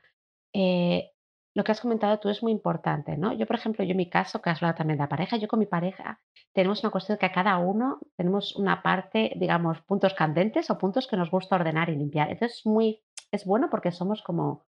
Eh, 0.54 1.11
lo 1.54 1.64
que 1.64 1.72
has 1.72 1.82
comentado 1.82 2.20
tú 2.20 2.30
es 2.30 2.42
muy 2.44 2.52
importante, 2.52 3.18
¿no? 3.18 3.34
Yo, 3.34 3.46
por 3.46 3.58
ejemplo, 3.58 3.84
yo 3.84 3.92
en 3.92 3.98
mi 3.98 4.10
caso, 4.10 4.42
que 4.42 4.50
has 4.50 4.58
hablado 4.58 4.78
también 4.78 4.98
de 4.98 5.04
la 5.04 5.10
pareja, 5.10 5.38
yo 5.38 5.48
con 5.48 5.60
mi 5.60 5.66
pareja 5.66 6.20
tenemos 6.54 6.84
una 6.84 6.92
cuestión 6.92 7.18
que 7.18 7.26
a 7.26 7.32
cada 7.32 7.58
uno 7.58 8.00
tenemos 8.16 8.56
una 8.56 8.82
parte, 8.82 9.34
digamos, 9.36 9.82
puntos 9.82 10.14
candentes 10.14 10.70
o 10.70 10.78
puntos 10.78 11.08
que 11.08 11.18
nos 11.18 11.30
gusta 11.30 11.56
ordenar 11.56 11.90
y 11.90 11.96
limpiar. 11.96 12.30
Entonces, 12.32 12.66
muy, 12.66 13.02
es 13.32 13.46
bueno 13.46 13.70
porque 13.70 13.92
somos 13.92 14.22
como 14.22 14.66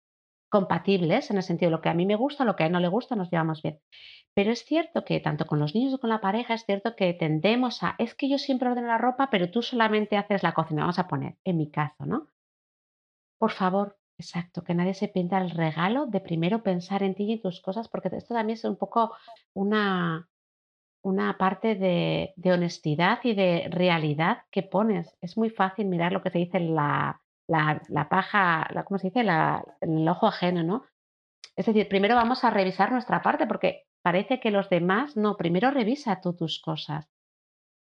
compatibles 0.49 1.31
en 1.31 1.37
el 1.37 1.43
sentido 1.43 1.71
de 1.71 1.77
lo 1.77 1.81
que 1.81 1.89
a 1.89 1.95
mí 1.95 2.05
me 2.05 2.15
gusta, 2.15 2.45
lo 2.45 2.55
que 2.55 2.63
a 2.63 2.67
él 2.67 2.73
no 2.73 2.79
le 2.79 2.87
gusta, 2.87 3.15
nos 3.15 3.31
llevamos 3.31 3.63
bien. 3.63 3.79
Pero 4.35 4.51
es 4.51 4.63
cierto 4.65 5.03
que 5.03 5.19
tanto 5.19 5.45
con 5.45 5.59
los 5.59 5.73
niños 5.73 5.91
como 5.91 6.01
con 6.01 6.09
la 6.11 6.21
pareja, 6.21 6.53
es 6.53 6.65
cierto 6.65 6.95
que 6.95 7.13
tendemos 7.13 7.81
a, 7.81 7.95
es 7.97 8.13
que 8.13 8.29
yo 8.29 8.37
siempre 8.37 8.69
ordeno 8.69 8.87
la 8.87 8.97
ropa, 8.97 9.29
pero 9.31 9.49
tú 9.49 9.61
solamente 9.61 10.17
haces 10.17 10.43
la 10.43 10.53
cocina, 10.53 10.81
vamos 10.81 10.99
a 10.99 11.07
poner, 11.07 11.37
en 11.43 11.57
mi 11.57 11.71
caso, 11.71 12.05
¿no? 12.05 12.27
Por 13.39 13.51
favor, 13.51 13.97
Exacto, 14.23 14.63
que 14.63 14.73
nadie 14.73 14.93
se 14.93 15.09
pinta 15.09 15.37
el 15.37 15.49
regalo 15.49 16.05
de 16.05 16.21
primero 16.21 16.63
pensar 16.63 17.03
en 17.03 17.13
ti 17.13 17.23
y 17.25 17.33
en 17.33 17.41
tus 17.41 17.59
cosas, 17.59 17.89
porque 17.89 18.09
esto 18.13 18.33
también 18.33 18.57
es 18.57 18.63
un 18.63 18.77
poco 18.77 19.11
una, 19.53 20.29
una 21.01 21.37
parte 21.37 21.75
de, 21.75 22.33
honestidad 22.51 23.19
y 23.23 23.33
de 23.33 23.67
realidad 23.69 24.43
que 24.49 24.63
pones. 24.63 25.13
Es 25.19 25.37
muy 25.37 25.49
fácil 25.49 25.87
mirar 25.87 26.13
lo 26.13 26.21
que 26.21 26.29
se 26.29 26.37
dice 26.39 26.61
la, 26.61 27.21
la, 27.47 27.81
la 27.89 28.07
paja, 28.07 28.65
¿cómo 28.85 28.97
se 28.97 29.07
dice? 29.07 29.23
La, 29.23 29.61
el 29.81 30.07
ojo 30.07 30.27
ajeno, 30.27 30.63
¿no? 30.63 30.85
Es 31.57 31.65
decir, 31.65 31.89
primero 31.89 32.15
vamos 32.15 32.45
a 32.45 32.49
revisar 32.49 32.93
nuestra 32.93 33.21
parte, 33.21 33.45
porque 33.45 33.83
parece 34.01 34.39
que 34.39 34.51
los 34.51 34.69
demás, 34.69 35.17
no, 35.17 35.35
primero 35.35 35.69
revisa 35.69 36.21
tú 36.21 36.33
tus 36.33 36.61
cosas. 36.61 37.09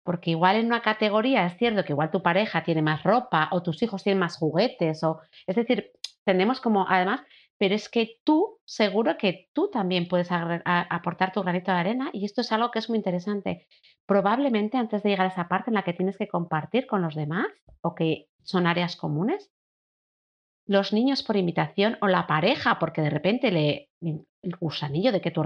Porque 0.04 0.30
igual 0.30 0.56
en 0.56 0.66
una 0.66 0.82
categoría 0.82 1.46
es 1.46 1.56
cierto 1.58 1.84
que 1.84 1.92
igual 1.92 2.10
tu 2.10 2.22
pareja 2.22 2.62
tiene 2.62 2.82
más 2.82 3.02
ropa 3.02 3.48
o 3.52 3.62
tus 3.62 3.82
hijos 3.82 4.02
tienen 4.02 4.20
más 4.20 4.36
juguetes, 4.36 5.02
o 5.02 5.20
es 5.46 5.56
decir, 5.56 5.92
tenemos 6.24 6.60
como, 6.60 6.86
además, 6.88 7.22
pero 7.58 7.74
es 7.74 7.88
que 7.88 8.18
tú, 8.24 8.58
seguro 8.64 9.16
que 9.16 9.48
tú 9.52 9.70
también 9.70 10.08
puedes 10.08 10.28
aportar 10.30 11.32
tu 11.32 11.42
granito 11.42 11.70
de 11.70 11.78
arena 11.78 12.10
y 12.12 12.24
esto 12.24 12.40
es 12.40 12.50
algo 12.52 12.70
que 12.70 12.80
es 12.80 12.88
muy 12.88 12.98
interesante. 12.98 13.66
Probablemente 14.06 14.76
antes 14.76 15.02
de 15.02 15.10
llegar 15.10 15.26
a 15.26 15.30
esa 15.30 15.48
parte 15.48 15.70
en 15.70 15.74
la 15.74 15.82
que 15.82 15.92
tienes 15.92 16.18
que 16.18 16.28
compartir 16.28 16.86
con 16.86 17.02
los 17.02 17.14
demás 17.14 17.46
o 17.80 17.94
que 17.94 18.26
son 18.42 18.66
áreas 18.66 18.96
comunes, 18.96 19.50
los 20.66 20.92
niños 20.92 21.22
por 21.22 21.36
invitación 21.36 21.98
o 22.00 22.08
la 22.08 22.26
pareja, 22.26 22.78
porque 22.78 23.02
de 23.02 23.10
repente 23.10 23.50
le 23.50 23.90
el 24.44 24.56
gusanillo 24.56 25.10
de 25.10 25.20
que 25.20 25.30
tu 25.30 25.42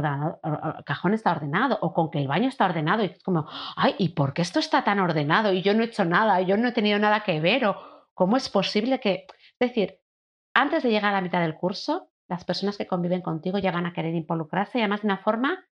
cajón 0.84 1.14
está 1.14 1.30
ordenado 1.30 1.78
o 1.80 1.92
con 1.92 2.10
que 2.10 2.18
el 2.18 2.28
baño 2.28 2.48
está 2.48 2.66
ordenado 2.66 3.04
y 3.04 3.06
es 3.06 3.22
como, 3.22 3.46
ay, 3.76 3.94
¿y 3.98 4.10
por 4.10 4.34
qué 4.34 4.42
esto 4.42 4.58
está 4.58 4.84
tan 4.84 4.98
ordenado? 4.98 5.52
Y 5.52 5.62
yo 5.62 5.74
no 5.74 5.82
he 5.82 5.86
hecho 5.86 6.04
nada, 6.04 6.40
yo 6.40 6.56
no 6.56 6.68
he 6.68 6.72
tenido 6.72 6.98
nada 6.98 7.22
que 7.22 7.40
ver 7.40 7.66
o 7.66 7.76
cómo 8.14 8.36
es 8.36 8.48
posible 8.48 8.98
que, 8.98 9.26
es 9.60 9.68
decir, 9.68 10.00
antes 10.60 10.82
de 10.82 10.90
llegar 10.90 11.12
a 11.12 11.18
la 11.18 11.22
mitad 11.22 11.40
del 11.40 11.54
curso, 11.54 12.10
las 12.28 12.44
personas 12.44 12.76
que 12.76 12.88
conviven 12.88 13.22
contigo 13.22 13.58
ya 13.58 13.70
van 13.70 13.86
a 13.86 13.92
querer 13.92 14.14
involucrarse 14.14 14.78
y 14.78 14.80
además 14.82 15.02
de 15.02 15.06
una 15.06 15.18
forma 15.18 15.64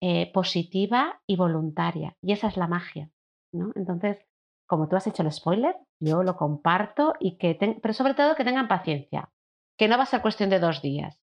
eh, 0.00 0.32
positiva 0.32 1.20
y 1.28 1.36
voluntaria. 1.36 2.16
Y 2.20 2.32
esa 2.32 2.48
es 2.48 2.56
la 2.56 2.66
magia. 2.66 3.08
¿no? 3.52 3.70
Entonces, 3.76 4.18
como 4.66 4.88
tú 4.88 4.96
has 4.96 5.06
hecho 5.06 5.22
el 5.22 5.30
spoiler, 5.30 5.76
yo 6.00 6.24
lo 6.24 6.36
comparto 6.36 7.14
y 7.20 7.38
que, 7.38 7.54
pero 7.80 7.94
sobre 7.94 8.14
todo 8.14 8.34
que 8.34 8.44
tengan 8.44 8.66
paciencia, 8.66 9.30
que 9.78 9.86
no 9.86 9.96
va 9.96 10.02
a 10.02 10.06
ser 10.06 10.22
cuestión 10.22 10.50
de 10.50 10.58
dos 10.58 10.82
días, 10.82 11.22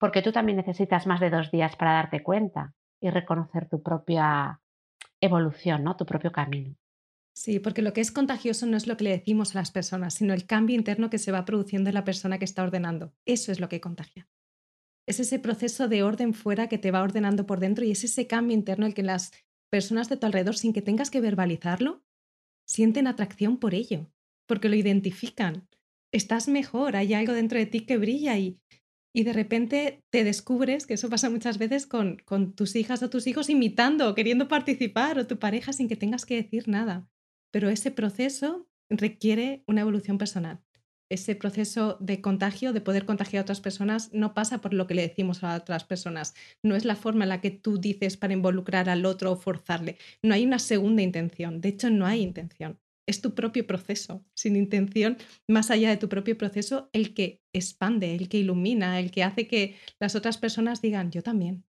porque 0.00 0.20
tú 0.20 0.32
también 0.32 0.56
necesitas 0.56 1.06
más 1.06 1.20
de 1.20 1.30
dos 1.30 1.52
días 1.52 1.76
para 1.76 1.92
darte 1.92 2.22
cuenta 2.22 2.74
y 3.00 3.10
reconocer 3.10 3.68
tu 3.68 3.80
propia 3.80 4.60
evolución, 5.20 5.84
¿no? 5.84 5.96
tu 5.96 6.04
propio 6.04 6.32
camino. 6.32 6.74
Sí, 7.36 7.58
porque 7.58 7.82
lo 7.82 7.92
que 7.92 8.00
es 8.00 8.12
contagioso 8.12 8.64
no 8.64 8.76
es 8.76 8.86
lo 8.86 8.96
que 8.96 9.04
le 9.04 9.10
decimos 9.10 9.54
a 9.54 9.58
las 9.58 9.72
personas, 9.72 10.14
sino 10.14 10.34
el 10.34 10.46
cambio 10.46 10.76
interno 10.76 11.10
que 11.10 11.18
se 11.18 11.32
va 11.32 11.44
produciendo 11.44 11.90
en 11.90 11.94
la 11.94 12.04
persona 12.04 12.38
que 12.38 12.44
está 12.44 12.62
ordenando. 12.62 13.12
Eso 13.26 13.50
es 13.50 13.58
lo 13.58 13.68
que 13.68 13.80
contagia. 13.80 14.28
Es 15.06 15.18
ese 15.18 15.40
proceso 15.40 15.88
de 15.88 16.04
orden 16.04 16.32
fuera 16.32 16.68
que 16.68 16.78
te 16.78 16.92
va 16.92 17.02
ordenando 17.02 17.44
por 17.44 17.58
dentro 17.58 17.84
y 17.84 17.90
es 17.90 18.04
ese 18.04 18.28
cambio 18.28 18.56
interno 18.56 18.86
el 18.86 18.94
que 18.94 19.02
las 19.02 19.32
personas 19.68 20.08
de 20.08 20.16
tu 20.16 20.26
alrededor, 20.26 20.56
sin 20.56 20.72
que 20.72 20.80
tengas 20.80 21.10
que 21.10 21.20
verbalizarlo, 21.20 22.04
sienten 22.68 23.08
atracción 23.08 23.58
por 23.58 23.74
ello, 23.74 24.12
porque 24.46 24.68
lo 24.68 24.76
identifican. 24.76 25.68
Estás 26.12 26.46
mejor, 26.46 26.94
hay 26.94 27.14
algo 27.14 27.32
dentro 27.32 27.58
de 27.58 27.66
ti 27.66 27.80
que 27.80 27.98
brilla 27.98 28.38
y, 28.38 28.60
y 29.12 29.24
de 29.24 29.32
repente 29.32 30.04
te 30.10 30.22
descubres, 30.22 30.86
que 30.86 30.94
eso 30.94 31.10
pasa 31.10 31.28
muchas 31.30 31.58
veces 31.58 31.88
con, 31.88 32.18
con 32.24 32.54
tus 32.54 32.76
hijas 32.76 33.02
o 33.02 33.10
tus 33.10 33.26
hijos 33.26 33.50
imitando 33.50 34.14
queriendo 34.14 34.46
participar 34.46 35.18
o 35.18 35.26
tu 35.26 35.40
pareja 35.40 35.72
sin 35.72 35.88
que 35.88 35.96
tengas 35.96 36.24
que 36.24 36.36
decir 36.36 36.68
nada 36.68 37.10
pero 37.54 37.70
ese 37.70 37.92
proceso 37.92 38.66
requiere 38.90 39.62
una 39.68 39.82
evolución 39.82 40.18
personal. 40.18 40.60
Ese 41.08 41.36
proceso 41.36 41.96
de 42.00 42.20
contagio, 42.20 42.72
de 42.72 42.80
poder 42.80 43.06
contagiar 43.06 43.42
a 43.42 43.44
otras 43.44 43.60
personas, 43.60 44.12
no 44.12 44.34
pasa 44.34 44.60
por 44.60 44.74
lo 44.74 44.88
que 44.88 44.96
le 44.96 45.06
decimos 45.06 45.44
a 45.44 45.54
otras 45.54 45.84
personas. 45.84 46.34
No 46.64 46.74
es 46.74 46.84
la 46.84 46.96
forma 46.96 47.24
en 47.24 47.28
la 47.28 47.40
que 47.40 47.52
tú 47.52 47.78
dices 47.78 48.16
para 48.16 48.32
involucrar 48.32 48.88
al 48.88 49.06
otro 49.06 49.30
o 49.30 49.36
forzarle. 49.36 49.98
No 50.20 50.34
hay 50.34 50.44
una 50.44 50.58
segunda 50.58 51.02
intención. 51.02 51.60
De 51.60 51.68
hecho, 51.68 51.90
no 51.90 52.06
hay 52.06 52.22
intención. 52.22 52.80
Es 53.06 53.20
tu 53.20 53.36
propio 53.36 53.64
proceso, 53.68 54.24
sin 54.34 54.56
intención, 54.56 55.16
más 55.48 55.70
allá 55.70 55.90
de 55.90 55.96
tu 55.96 56.08
propio 56.08 56.36
proceso, 56.36 56.90
el 56.92 57.14
que 57.14 57.40
expande, 57.52 58.16
el 58.16 58.28
que 58.28 58.38
ilumina, 58.38 58.98
el 58.98 59.12
que 59.12 59.22
hace 59.22 59.46
que 59.46 59.76
las 60.00 60.16
otras 60.16 60.38
personas 60.38 60.82
digan, 60.82 61.12
yo 61.12 61.22
también, 61.22 61.64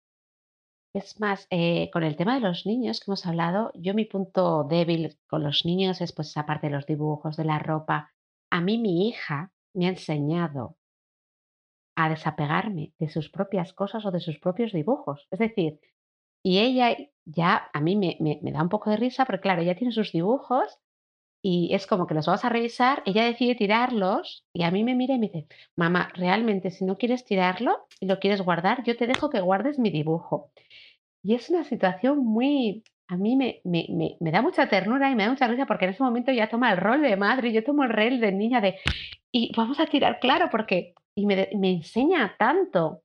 es 0.93 1.19
más, 1.19 1.47
eh, 1.49 1.89
con 1.91 2.03
el 2.03 2.15
tema 2.15 2.35
de 2.35 2.41
los 2.41 2.65
niños 2.65 2.99
que 2.99 3.05
hemos 3.09 3.25
hablado, 3.25 3.71
yo 3.75 3.93
mi 3.93 4.05
punto 4.05 4.63
débil 4.63 5.17
con 5.27 5.43
los 5.43 5.65
niños 5.65 6.01
es 6.01 6.13
pues 6.13 6.29
esa 6.29 6.45
parte 6.45 6.67
de 6.67 6.73
los 6.73 6.85
dibujos, 6.85 7.35
de 7.35 7.45
la 7.45 7.59
ropa. 7.59 8.11
A 8.51 8.61
mí 8.61 8.77
mi 8.77 9.07
hija 9.07 9.51
me 9.73 9.87
ha 9.87 9.89
enseñado 9.89 10.77
a 11.95 12.09
desapegarme 12.09 12.93
de 12.99 13.09
sus 13.09 13.29
propias 13.29 13.73
cosas 13.73 14.05
o 14.05 14.11
de 14.11 14.19
sus 14.19 14.39
propios 14.39 14.71
dibujos. 14.71 15.27
Es 15.31 15.39
decir, 15.39 15.79
y 16.43 16.59
ella 16.59 16.95
ya 17.25 17.69
a 17.73 17.81
mí 17.81 17.95
me, 17.95 18.17
da 18.51 18.61
un 18.61 18.69
poco 18.69 18.89
de 18.89 18.97
risa, 18.97 19.25
porque 19.25 19.41
claro, 19.41 19.61
ella 19.61 19.75
tiene 19.75 19.93
sus 19.93 20.11
dibujos 20.11 20.79
y 21.41 21.73
es 21.73 21.87
como 21.87 22.07
que 22.07 22.13
los 22.13 22.25
vamos 22.25 22.45
a 22.45 22.49
revisar, 22.49 23.03
ella 23.05 23.25
decide 23.25 23.55
tirarlos 23.55 24.45
y 24.53 24.63
a 24.63 24.71
mí 24.71 24.83
me 24.83 24.95
mira 24.95 25.15
y 25.15 25.19
me 25.19 25.27
dice, 25.27 25.47
mamá, 25.75 26.09
realmente 26.13 26.71
si 26.71 26.85
no 26.85 26.97
quieres 26.97 27.25
tirarlo 27.25 27.87
y 27.99 28.05
lo 28.07 28.19
quieres 28.19 28.41
guardar, 28.41 28.83
yo 28.83 28.95
te 28.95 29.07
dejo 29.07 29.29
que 29.29 29.41
guardes 29.41 29.79
mi 29.79 29.89
dibujo. 29.89 30.51
Y 31.23 31.35
es 31.35 31.49
una 31.49 31.63
situación 31.63 32.25
muy, 32.25 32.83
a 33.07 33.15
mí 33.15 33.35
me, 33.35 33.61
me, 33.63 33.87
me, 33.89 34.17
me 34.19 34.31
da 34.31 34.41
mucha 34.41 34.67
ternura 34.67 35.09
y 35.09 35.15
me 35.15 35.23
da 35.23 35.29
mucha 35.29 35.47
risa 35.47 35.65
porque 35.65 35.85
en 35.85 35.91
ese 35.91 36.03
momento 36.03 36.31
ya 36.31 36.49
toma 36.49 36.71
el 36.71 36.77
rol 36.77 37.01
de 37.01 37.15
madre, 37.15 37.53
yo 37.53 37.63
tomo 37.63 37.83
el 37.83 37.89
rol 37.89 38.19
de 38.19 38.31
niña 38.31 38.59
de, 38.59 38.79
y 39.31 39.51
vamos 39.55 39.79
a 39.79 39.85
tirar 39.85 40.19
claro 40.19 40.49
porque, 40.51 40.93
y 41.15 41.25
me, 41.25 41.49
me 41.57 41.71
enseña 41.71 42.35
tanto, 42.37 43.03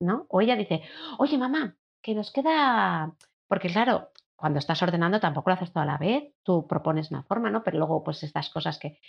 ¿no? 0.00 0.26
O 0.30 0.40
ella 0.40 0.56
dice, 0.56 0.82
oye 1.18 1.36
mamá, 1.36 1.76
que 2.02 2.14
nos 2.14 2.32
queda, 2.32 3.14
porque 3.46 3.68
claro, 3.68 4.08
cuando 4.36 4.58
estás 4.60 4.82
ordenando 4.82 5.20
tampoco 5.20 5.50
lo 5.50 5.54
haces 5.54 5.72
toda 5.72 5.84
la 5.84 5.98
vez, 5.98 6.32
tú 6.42 6.66
propones 6.66 7.10
una 7.10 7.24
forma, 7.24 7.50
¿no? 7.50 7.62
Pero 7.62 7.78
luego 7.78 8.02
pues 8.04 8.22
estas 8.22 8.50
cosas 8.50 8.78
que, 8.78 9.00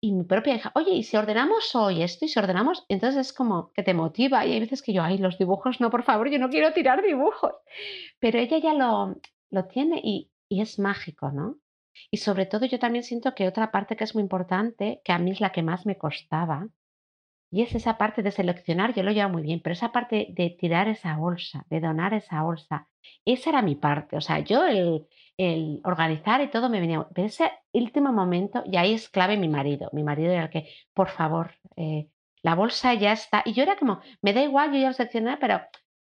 y 0.00 0.12
mi 0.12 0.24
propia 0.24 0.54
hija, 0.54 0.72
oye, 0.74 0.92
¿y 0.92 1.02
si 1.02 1.16
ordenamos 1.16 1.74
hoy 1.74 2.02
esto 2.02 2.24
y 2.24 2.28
si 2.28 2.38
ordenamos? 2.38 2.84
Entonces 2.88 3.28
es 3.28 3.32
como 3.32 3.72
que 3.72 3.82
te 3.82 3.94
motiva 3.94 4.46
y 4.46 4.52
hay 4.52 4.60
veces 4.60 4.82
que 4.82 4.92
yo, 4.92 5.02
ay, 5.02 5.18
los 5.18 5.38
dibujos, 5.38 5.80
no, 5.80 5.90
por 5.90 6.04
favor, 6.04 6.30
yo 6.30 6.38
no 6.38 6.50
quiero 6.50 6.72
tirar 6.72 7.02
dibujos. 7.02 7.52
Pero 8.20 8.38
ella 8.38 8.58
ya 8.58 8.74
lo, 8.74 9.16
lo 9.50 9.64
tiene 9.66 10.00
y, 10.02 10.30
y 10.48 10.60
es 10.60 10.78
mágico, 10.78 11.30
¿no? 11.32 11.56
Y 12.10 12.18
sobre 12.18 12.46
todo 12.46 12.66
yo 12.66 12.78
también 12.78 13.02
siento 13.02 13.34
que 13.34 13.48
otra 13.48 13.72
parte 13.72 13.96
que 13.96 14.04
es 14.04 14.14
muy 14.14 14.22
importante, 14.22 15.00
que 15.04 15.12
a 15.12 15.18
mí 15.18 15.32
es 15.32 15.40
la 15.40 15.50
que 15.50 15.62
más 15.62 15.84
me 15.84 15.98
costaba, 15.98 16.68
y 17.50 17.62
es 17.62 17.74
esa 17.74 17.96
parte 17.96 18.22
de 18.22 18.30
seleccionar, 18.30 18.94
yo 18.94 19.02
lo 19.02 19.10
llevo 19.10 19.30
muy 19.30 19.42
bien, 19.42 19.60
pero 19.62 19.72
esa 19.72 19.90
parte 19.90 20.28
de 20.30 20.50
tirar 20.50 20.86
esa 20.88 21.16
bolsa, 21.16 21.64
de 21.70 21.80
donar 21.80 22.12
esa 22.12 22.42
bolsa, 22.42 22.88
esa 23.24 23.50
era 23.50 23.62
mi 23.62 23.74
parte. 23.74 24.16
O 24.16 24.20
sea, 24.20 24.40
yo 24.40 24.66
el, 24.66 25.06
el 25.38 25.80
organizar 25.84 26.42
y 26.42 26.50
todo 26.50 26.68
me 26.68 26.80
venía. 26.80 27.06
Pero 27.14 27.26
ese 27.26 27.50
último 27.72 28.12
momento, 28.12 28.62
y 28.66 28.76
ahí 28.76 28.92
es 28.92 29.08
clave 29.08 29.36
mi 29.36 29.48
marido. 29.48 29.88
Mi 29.92 30.02
marido 30.02 30.32
era 30.32 30.44
el 30.44 30.50
que, 30.50 30.68
por 30.92 31.08
favor, 31.08 31.54
eh, 31.76 32.08
la 32.42 32.54
bolsa 32.54 32.92
ya 32.94 33.12
está. 33.12 33.42
Y 33.46 33.52
yo 33.54 33.62
era 33.62 33.76
como, 33.76 34.00
me 34.20 34.32
da 34.32 34.42
igual, 34.42 34.72
yo 34.72 34.78
ya 34.78 34.90
lo 34.90 35.38
pero 35.38 35.60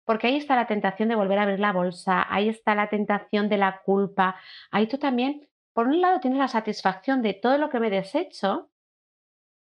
porque 0.05 0.27
ahí 0.27 0.37
está 0.37 0.57
la 0.57 0.67
tentación 0.67 1.09
de 1.09 1.15
volver 1.15 1.39
a 1.39 1.43
abrir 1.43 1.61
la 1.61 1.73
bolsa, 1.73 2.27
ahí 2.29 2.49
está 2.49 2.75
la 2.75 2.89
tentación 2.89 3.49
de 3.49 3.57
la 3.57 3.83
culpa. 3.85 4.37
Ahí 4.71 4.87
tú 4.87 4.99
también, 4.99 5.49
por 5.73 5.87
un 5.87 6.01
lado, 6.01 6.21
tienes 6.21 6.39
la 6.39 6.49
satisfacción 6.49 7.23
de 7.23 7.35
todo 7.35 7.57
lo 7.59 7.71
que 7.71 7.81
me 7.81 7.89
desecho, 7.89 8.71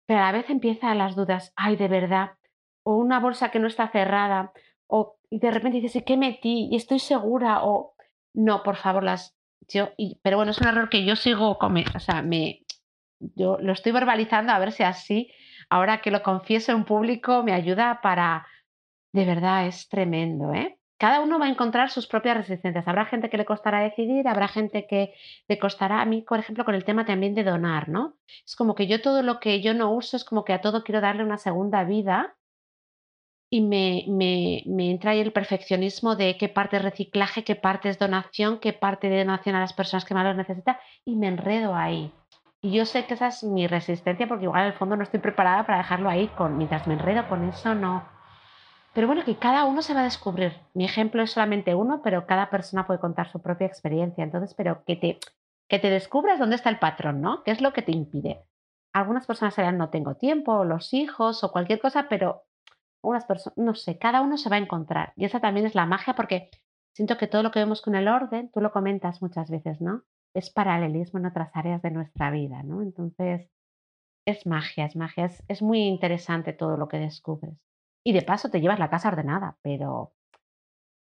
pero 0.05 0.19
a 0.19 0.25
la 0.25 0.31
vez 0.33 0.49
empiezan 0.49 0.97
las 0.97 1.15
dudas, 1.15 1.53
ay, 1.55 1.77
de 1.77 1.87
verdad, 1.87 2.31
o 2.83 2.97
una 2.97 3.19
bolsa 3.19 3.49
que 3.49 3.59
no 3.59 3.67
está 3.67 3.87
cerrada, 3.87 4.51
o 4.87 5.17
de 5.31 5.51
repente 5.51 5.79
dices, 5.79 5.95
¿y 5.95 6.03
qué 6.03 6.17
metí? 6.17 6.67
Y 6.69 6.75
estoy 6.75 6.99
segura, 6.99 7.63
o 7.63 7.95
no, 8.33 8.61
por 8.61 8.75
favor, 8.75 9.03
las 9.03 9.35
yo, 9.67 9.91
pero 10.21 10.37
bueno, 10.37 10.51
es 10.51 10.59
un 10.59 10.67
error 10.67 10.89
que 10.89 11.05
yo 11.05 11.15
sigo, 11.15 11.57
come, 11.57 11.85
o 11.95 11.99
sea, 11.99 12.21
me, 12.21 12.61
yo 13.19 13.57
lo 13.59 13.73
estoy 13.73 13.91
verbalizando 13.91 14.51
a 14.51 14.59
ver 14.59 14.71
si 14.71 14.83
así, 14.83 15.31
ahora 15.69 16.01
que 16.01 16.11
lo 16.11 16.23
confieso 16.23 16.71
en 16.71 16.85
público, 16.85 17.43
me 17.43 17.53
ayuda 17.53 17.99
para, 18.01 18.47
de 19.13 19.25
verdad, 19.25 19.67
es 19.67 19.89
tremendo, 19.89 20.53
¿eh? 20.53 20.77
Cada 20.97 21.19
uno 21.19 21.39
va 21.39 21.47
a 21.47 21.49
encontrar 21.49 21.89
sus 21.89 22.07
propias 22.07 22.37
resistencias. 22.37 22.87
Habrá 22.87 23.05
gente 23.05 23.29
que 23.29 23.37
le 23.37 23.43
costará 23.43 23.81
decidir, 23.81 24.29
habrá 24.29 24.47
gente 24.47 24.87
que 24.87 25.13
le 25.47 25.59
costará, 25.59 26.01
a 26.01 26.05
mí, 26.05 26.21
por 26.21 26.39
ejemplo, 26.39 26.63
con 26.63 26.73
el 26.73 26.85
tema 26.85 27.05
también 27.05 27.35
de 27.35 27.43
donar, 27.43 27.89
¿no? 27.89 28.15
Es 28.45 28.55
como 28.55 28.75
que 28.75 28.87
yo 28.87 29.01
todo 29.01 29.21
lo 29.21 29.41
que 29.41 29.61
yo 29.61 29.73
no 29.73 29.91
uso 29.91 30.15
es 30.15 30.23
como 30.23 30.45
que 30.45 30.53
a 30.53 30.61
todo 30.61 30.83
quiero 30.83 31.01
darle 31.01 31.23
una 31.23 31.37
segunda 31.37 31.83
vida 31.83 32.37
y 33.55 33.61
me, 33.61 34.03
me, 34.09 34.63
me 34.65 34.91
entra 34.91 35.11
ahí 35.11 35.21
el 35.21 35.31
perfeccionismo 35.31 36.17
de 36.17 36.35
qué 36.37 36.49
parte 36.49 36.75
es 36.75 36.83
reciclaje, 36.83 37.45
qué 37.45 37.55
parte 37.55 37.87
es 37.87 37.97
donación, 37.97 38.59
qué 38.59 38.73
parte 38.73 39.07
de 39.07 39.19
donación 39.19 39.55
a 39.55 39.61
las 39.61 39.71
personas 39.71 40.03
que 40.03 40.13
más 40.13 40.25
lo 40.25 40.33
necesitan 40.33 40.75
y 41.05 41.15
me 41.15 41.27
enredo 41.27 41.73
ahí. 41.73 42.11
Y 42.61 42.73
yo 42.73 42.85
sé 42.85 43.05
que 43.05 43.13
esa 43.13 43.27
es 43.27 43.45
mi 43.45 43.65
resistencia 43.67 44.27
porque 44.27 44.43
igual 44.43 44.63
en 44.63 44.67
el 44.67 44.73
fondo 44.73 44.97
no 44.97 45.03
estoy 45.03 45.21
preparada 45.21 45.65
para 45.65 45.77
dejarlo 45.77 46.09
ahí 46.09 46.27
con, 46.35 46.57
mientras 46.57 46.85
me 46.85 46.95
enredo 46.95 47.29
con 47.29 47.47
eso, 47.47 47.73
no, 47.75 48.03
pero 48.93 49.07
bueno, 49.07 49.23
que 49.23 49.37
cada 49.37 49.63
uno 49.63 49.81
se 49.81 49.93
va 49.93 50.01
a 50.01 50.03
descubrir. 50.05 50.51
Mi 50.73 50.83
ejemplo 50.83 51.23
es 51.23 51.31
solamente 51.31 51.75
uno, 51.75 52.01
pero 52.03 52.27
cada 52.27 52.49
persona 52.49 52.85
puede 52.85 52.99
contar 52.99 53.29
su 53.29 53.41
propia 53.41 53.67
experiencia. 53.67 54.23
Entonces, 54.23 54.53
pero 54.53 54.83
que 54.85 54.97
te, 54.97 55.19
que 55.69 55.79
te 55.79 55.89
descubras 55.89 56.39
dónde 56.39 56.57
está 56.57 56.69
el 56.69 56.79
patrón, 56.79 57.21
¿no? 57.21 57.41
¿Qué 57.43 57.51
es 57.51 57.61
lo 57.61 57.71
que 57.71 57.83
te 57.83 57.93
impide? 57.93 58.43
Algunas 58.91 59.25
personas 59.25 59.55
dirán 59.55 59.77
no 59.77 59.89
tengo 59.89 60.15
tiempo, 60.15 60.65
los 60.65 60.93
hijos 60.93 61.43
o 61.43 61.51
cualquier 61.53 61.79
cosa, 61.79 62.07
pero 62.09 62.44
unas 63.07 63.25
personas, 63.25 63.57
no 63.57 63.75
sé, 63.75 63.97
cada 63.97 64.21
uno 64.21 64.37
se 64.37 64.49
va 64.49 64.55
a 64.57 64.59
encontrar. 64.59 65.13
Y 65.15 65.25
esa 65.25 65.39
también 65.39 65.65
es 65.65 65.75
la 65.75 65.85
magia 65.85 66.15
porque 66.15 66.49
siento 66.93 67.17
que 67.17 67.27
todo 67.27 67.43
lo 67.43 67.51
que 67.51 67.59
vemos 67.59 67.81
con 67.81 67.95
el 67.95 68.07
orden, 68.07 68.49
tú 68.51 68.61
lo 68.61 68.71
comentas 68.71 69.21
muchas 69.21 69.49
veces, 69.49 69.81
¿no? 69.81 70.03
Es 70.33 70.49
paralelismo 70.49 71.19
en 71.19 71.27
otras 71.27 71.51
áreas 71.53 71.81
de 71.81 71.91
nuestra 71.91 72.31
vida, 72.31 72.63
¿no? 72.63 72.81
Entonces, 72.81 73.49
es 74.25 74.45
magia, 74.45 74.85
es 74.85 74.95
magia, 74.95 75.29
es, 75.47 75.61
muy 75.61 75.81
interesante 75.83 76.53
todo 76.53 76.77
lo 76.77 76.87
que 76.87 76.97
descubres. 76.97 77.55
Y 78.03 78.13
de 78.13 78.21
paso 78.21 78.49
te 78.49 78.59
llevas 78.59 78.79
la 78.79 78.89
casa 78.89 79.09
ordenada, 79.09 79.57
pero 79.61 80.13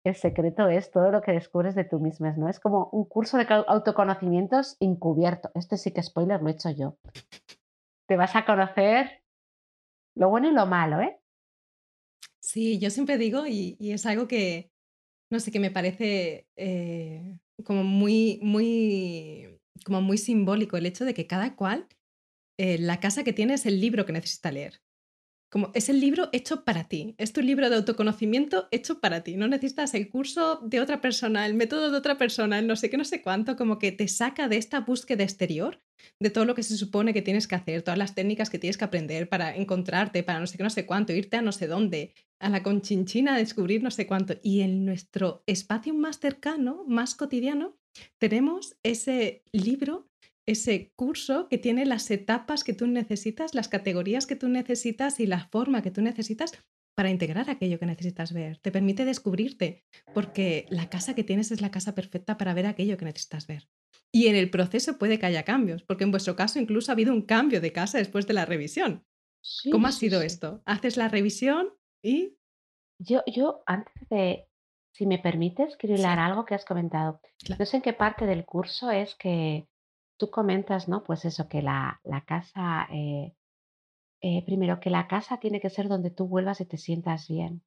el 0.05 0.15
secreto 0.15 0.69
es 0.69 0.91
todo 0.91 1.11
lo 1.11 1.21
que 1.21 1.33
descubres 1.33 1.75
de 1.75 1.85
tú 1.85 2.01
mismo, 2.01 2.33
¿no? 2.37 2.49
Es 2.49 2.61
como 2.61 2.89
un 2.93 3.05
curso 3.05 3.37
de 3.37 3.47
autoconocimientos 3.69 4.77
encubierto. 4.81 5.51
Este 5.55 5.77
sí 5.77 5.93
que 5.93 6.03
spoiler 6.03 6.41
lo 6.41 6.49
he 6.49 6.53
hecho 6.53 6.71
yo. 6.71 6.97
Te 8.09 8.17
vas 8.17 8.35
a 8.35 8.45
conocer 8.45 9.23
lo 10.17 10.31
bueno 10.31 10.49
y 10.49 10.53
lo 10.53 10.67
malo, 10.67 11.01
¿eh? 11.01 11.20
Sí, 12.43 12.79
yo 12.79 12.91
siempre 12.91 13.19
digo, 13.19 13.47
y, 13.47 13.77
es 13.81 14.07
algo 14.07 14.27
que, 14.27 14.71
no 15.31 15.41
sé, 15.41 15.53
que 15.53 15.61
me 15.61 15.71
parece 15.71 16.49
eh, 16.57 17.39
como 17.65 17.85
muy, 17.85 18.41
muy, 18.43 19.61
como 19.85 20.03
muy 20.03 20.19
simbólico 20.19 20.77
el 20.77 20.87
hecho 20.87 21.05
de 21.05 21.15
que 21.15 21.27
cada 21.27 21.57
cual, 21.57 21.89
eh, 22.59 22.79
la 22.79 23.01
casa 23.01 23.25
que 23.25 23.33
tiene 23.35 23.55
es 23.55 23.67
el 23.67 23.81
libro 23.81 24.07
que 24.07 24.13
necesita 24.13 24.53
leer. 24.53 24.83
Como 25.51 25.73
es 25.75 25.89
el 25.89 25.99
libro 25.99 26.29
hecho 26.31 26.65
para 26.65 26.85
ti, 26.85 27.17
es 27.19 27.33
tu 27.33 27.43
libro 27.43 27.69
de 27.69 27.75
autoconocimiento 27.75 28.69
hecho 28.71 29.01
para 29.01 29.25
ti. 29.25 29.37
No 29.37 29.49
necesitas 29.49 29.95
el 29.95 30.09
curso 30.09 30.61
de 30.63 30.81
otra 30.81 31.01
persona, 31.01 31.45
el 31.45 31.55
método 31.55 31.91
de 31.91 31.99
otra 31.99 32.17
persona, 32.19 32.61
el 32.61 32.69
no 32.69 32.77
sé 32.77 32.89
qué, 32.89 32.97
no 32.97 33.05
sé 33.05 33.21
cuánto, 33.21 33.57
como 33.57 33.81
que 33.81 33.91
te 33.91 34.07
saca 34.07 34.47
de 34.47 34.57
esta 34.57 34.79
búsqueda 34.79 35.25
exterior, 35.25 35.83
de 36.21 36.31
todo 36.31 36.45
lo 36.45 36.55
que 36.55 36.63
se 36.63 36.77
supone 36.77 37.13
que 37.13 37.21
tienes 37.21 37.49
que 37.49 37.57
hacer, 37.57 37.83
todas 37.83 37.99
las 37.99 38.15
técnicas 38.15 38.49
que 38.49 38.61
tienes 38.61 38.79
que 38.79 38.85
aprender 38.85 39.29
para 39.29 39.57
encontrarte, 39.57 40.23
para 40.23 40.39
no 40.39 40.47
sé 40.47 40.57
qué, 40.57 40.63
no 40.63 40.71
sé 40.71 40.87
cuánto, 40.87 41.13
irte 41.13 41.37
a 41.37 41.43
no 41.43 41.51
sé 41.51 41.67
dónde, 41.67 42.15
a 42.39 42.49
la 42.49 42.63
conchinchina 42.63 43.35
a 43.35 43.39
descubrir 43.39 43.83
no 43.83 43.91
sé 43.91 44.07
cuánto. 44.07 44.35
Y 44.45 44.61
en 44.61 44.85
nuestro 44.85 45.43
espacio 45.47 45.95
más 45.95 46.21
cercano, 46.21 46.85
más 46.87 47.17
cotidiano, 47.17 47.77
tenemos 48.19 48.77
ese 48.85 49.43
libro 49.51 50.10
ese 50.51 50.93
curso 50.97 51.49
que 51.49 51.59
tiene 51.59 51.87
las 51.87 52.11
etapas 52.11 52.65
que 52.65 52.73
tú 52.73 52.87
necesitas, 52.87 53.55
las 53.55 53.69
categorías 53.69 54.27
que 54.27 54.37
tú 54.37 54.49
necesitas 54.49 55.21
y 55.21 55.27
la 55.27 55.49
forma 55.49 55.83
que 55.83 55.91
tú 55.91 56.03
necesitas 56.03 56.53
para 56.97 57.11
integrar 57.11 57.49
aquello 57.49 57.79
que 57.79 57.87
necesitas 57.87 58.33
ver. 58.33 58.59
Te 58.59 58.73
permite 58.73 59.05
descubrirte, 59.05 59.85
porque 60.13 60.67
la 60.69 60.91
casa 60.91 61.15
que 61.15 61.25
tienes 61.25 61.51
es 61.51 61.61
la 61.63 61.71
casa 61.71 61.95
perfecta 61.95 62.37
para 62.37 62.53
ver 62.53 62.67
aquello 62.67 62.97
que 62.97 63.05
necesitas 63.05 63.47
ver. 63.47 63.69
Y 64.13 64.27
en 64.27 64.37
el 64.37 64.51
proceso 64.51 64.99
puede 64.99 65.19
que 65.19 65.27
haya 65.27 65.45
cambios, 65.45 65.83
porque 65.83 66.05
en 66.05 66.11
vuestro 66.11 66.37
caso 66.37 66.59
incluso 66.59 66.91
ha 66.91 66.95
habido 66.95 67.13
un 67.13 67.23
cambio 67.23 67.61
de 67.61 67.73
casa 67.73 67.99
después 67.99 68.27
de 68.27 68.35
la 68.35 68.45
revisión. 68.45 69.05
¿Cómo 69.71 69.87
ha 69.87 69.93
sido 69.93 70.21
esto? 70.21 70.63
¿Haces 70.67 70.97
la 70.97 71.09
revisión 71.09 71.73
y...? 72.03 72.37
Yo, 72.99 73.23
yo 73.27 73.63
antes 73.65 73.95
de, 74.11 74.47
si 74.93 75.07
me 75.07 75.19
permites, 75.19 75.77
quiero 75.79 75.95
hilar 75.95 76.19
algo 76.19 76.45
que 76.45 76.55
has 76.55 76.67
comentado. 76.67 77.21
No 77.59 77.65
sé 77.65 77.77
en 77.77 77.83
qué 77.83 77.95
parte 77.95 78.27
del 78.27 78.45
curso 78.45 78.91
es 78.91 79.15
que 79.15 79.67
tú 80.21 80.31
comentas, 80.31 80.87
¿no? 80.89 81.03
Pues 81.03 81.25
eso, 81.25 81.49
que 81.49 81.63
la, 81.63 82.01
la 82.05 82.21
casa, 82.27 82.87
eh, 82.93 83.35
eh, 84.21 84.45
primero, 84.45 84.79
que 84.79 84.91
la 84.91 85.09
casa 85.09 85.39
tiene 85.39 85.61
que 85.61 85.71
ser 85.71 85.89
donde 85.89 86.11
tú 86.11 86.29
vuelvas 86.29 86.61
y 86.61 86.67
te 86.67 86.77
sientas 86.77 87.27
bien. 87.27 87.63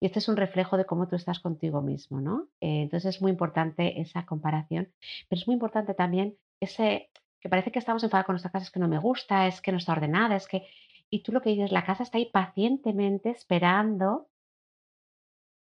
Y 0.00 0.06
este 0.06 0.18
es 0.18 0.28
un 0.28 0.36
reflejo 0.36 0.76
de 0.76 0.84
cómo 0.84 1.08
tú 1.08 1.16
estás 1.16 1.40
contigo 1.40 1.80
mismo, 1.80 2.20
¿no? 2.20 2.48
Eh, 2.60 2.82
entonces 2.82 3.16
es 3.16 3.22
muy 3.22 3.30
importante 3.32 4.00
esa 4.00 4.26
comparación, 4.26 4.92
pero 5.28 5.40
es 5.40 5.46
muy 5.48 5.54
importante 5.54 5.94
también 5.94 6.36
ese, 6.60 7.10
que 7.40 7.48
parece 7.48 7.72
que 7.72 7.78
estamos 7.78 8.04
enfadados 8.04 8.26
con 8.26 8.34
nuestra 8.34 8.52
casa, 8.52 8.66
es 8.66 8.70
que 8.70 8.80
no 8.80 8.88
me 8.88 8.98
gusta, 8.98 9.46
es 9.46 9.62
que 9.62 9.72
no 9.72 9.78
está 9.78 9.92
ordenada, 9.92 10.36
es 10.36 10.46
que... 10.46 10.68
Y 11.08 11.22
tú 11.22 11.32
lo 11.32 11.40
que 11.40 11.50
dices, 11.50 11.72
la 11.72 11.84
casa 11.84 12.02
está 12.02 12.18
ahí 12.18 12.26
pacientemente 12.26 13.30
esperando 13.30 14.28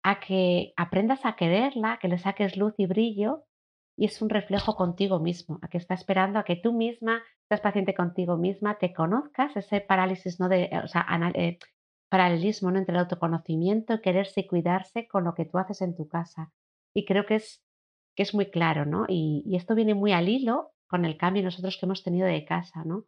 a 0.03 0.19
que 0.19 0.73
aprendas 0.77 1.25
a 1.25 1.35
quererla, 1.35 1.99
que 2.01 2.07
le 2.07 2.17
saques 2.17 2.57
luz 2.57 2.73
y 2.77 2.85
brillo 2.87 3.43
y 3.97 4.05
es 4.05 4.21
un 4.21 4.29
reflejo 4.29 4.75
contigo 4.75 5.19
mismo, 5.19 5.59
a 5.63 5.67
que 5.67 5.79
está 5.79 5.95
esperando 5.95 6.37
a 6.37 6.43
que 6.43 6.55
tú 6.55 6.71
misma 6.71 7.23
seas 7.49 7.61
paciente 7.61 7.95
contigo 7.95 8.37
misma, 8.37 8.77
te 8.77 8.93
conozcas, 8.93 9.57
ese 9.57 9.81
parálisis, 9.81 10.39
¿no? 10.39 10.47
De, 10.49 10.65
eh, 10.65 10.81
o 10.83 10.87
sea, 10.87 11.05
eh, 11.33 11.57
paralelismo 12.07 12.71
¿no? 12.71 12.77
entre 12.77 12.93
el 12.93 12.99
autoconocimiento, 12.99 13.99
quererse 14.01 14.41
y 14.41 14.47
cuidarse 14.47 15.07
con 15.07 15.23
lo 15.23 15.33
que 15.33 15.45
tú 15.45 15.57
haces 15.57 15.81
en 15.81 15.95
tu 15.95 16.07
casa. 16.07 16.53
Y 16.93 17.05
creo 17.05 17.25
que 17.25 17.35
es, 17.35 17.63
que 18.15 18.23
es 18.23 18.35
muy 18.35 18.51
claro, 18.51 18.85
¿no? 18.85 19.05
Y, 19.07 19.43
esto 19.55 19.75
viene 19.75 19.95
muy 19.95 20.11
al 20.11 20.29
hilo 20.29 20.73
con 20.87 21.03
el 21.03 21.17
cambio 21.17 21.43
nosotros 21.43 21.77
que 21.77 21.85
hemos 21.85 22.03
tenido 22.03 22.27
de 22.27 22.45
casa, 22.45 22.83
¿no? 22.85 23.05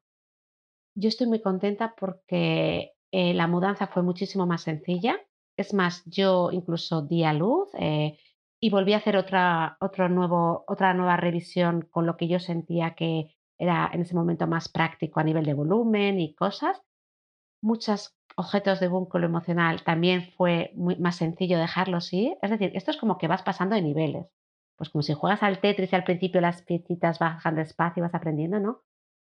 Yo 0.96 1.08
estoy 1.08 1.28
muy 1.28 1.42
contenta 1.42 1.94
porque 1.98 2.94
eh, 3.12 3.34
la 3.36 3.48
mudanza 3.48 3.88
fue 3.88 4.02
muchísimo 4.02 4.48
más 4.48 4.64
sencilla. 4.64 5.18
Es 5.56 5.74
más, 5.74 6.04
yo 6.06 6.50
incluso 6.52 7.04
di 7.04 7.24
a 7.24 7.34
luz, 7.34 7.70
y 8.62 8.70
volví 8.70 8.94
a 8.94 8.98
hacer 8.98 9.18
otra, 9.18 9.78
otro 9.80 10.10
nuevo, 10.10 10.66
otra 10.68 10.94
nueva 10.94 11.18
revisión 11.18 11.82
con 11.92 12.06
lo 12.06 12.18
que 12.18 12.28
yo 12.28 12.40
sentía 12.40 12.96
que 12.96 13.36
era 13.58 13.90
en 13.94 14.02
ese 14.02 14.16
momento 14.16 14.48
más 14.48 14.70
práctico 14.70 15.20
a 15.20 15.24
nivel 15.24 15.46
de 15.46 15.54
volumen 15.54 16.20
y 16.20 16.34
cosas. 16.36 16.82
muchos 17.62 18.16
objetos 18.36 18.80
de 18.80 18.88
vínculo 18.90 19.26
emocional, 19.28 19.84
también 19.84 20.32
fue 20.38 20.72
más 20.76 21.18
sencillo 21.18 21.58
dejarlos 21.60 22.14
ir. 22.14 22.38
Es 22.42 22.50
decir, 22.52 22.72
esto 22.76 22.92
es 22.92 22.98
como 22.98 23.18
que 23.18 23.28
vas 23.28 23.44
pasando 23.44 23.76
de 23.76 23.82
niveles. 23.82 24.28
Pues 24.78 24.90
como 24.90 25.02
si 25.04 25.14
juegas 25.14 25.44
al 25.44 25.60
Tetris 25.60 25.92
y 25.92 25.96
al 25.96 26.06
principio 26.06 26.42
las 26.42 26.62
piecitas 26.64 27.20
bajan 27.20 27.56
despacio 27.56 28.02
y 28.02 28.04
vas 28.04 28.16
aprendiendo, 28.16 28.60
¿no? 28.60 28.84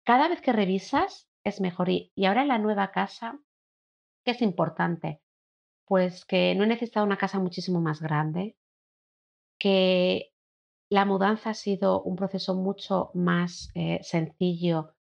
Cada 0.04 0.28
vez 0.28 0.40
que 0.40 0.52
revisas 0.52 1.28
es 1.44 1.60
mejor. 1.60 1.90
Y, 1.90 2.12
y 2.14 2.26
ahora 2.26 2.42
en 2.42 2.48
la 2.48 2.58
nueva 2.58 2.92
casa, 2.92 3.40
¿qué 4.24 4.32
es 4.32 4.42
importante? 4.42 5.22
Pues 5.86 6.24
que 6.24 6.54
no 6.54 6.64
he 6.64 6.66
necesitado 6.66 7.06
una 7.06 7.18
casa 7.18 7.38
muchísimo 7.40 7.80
más 7.80 8.00
grande, 8.02 8.56
que 9.58 10.32
la 10.90 11.04
mudanza 11.04 11.50
ha 11.50 11.54
sido 11.54 12.02
un 12.02 12.16
proceso 12.16 12.54
mucho 12.54 13.10
más 13.14 13.70
eh, 13.74 14.00
sencillo. 14.02 14.94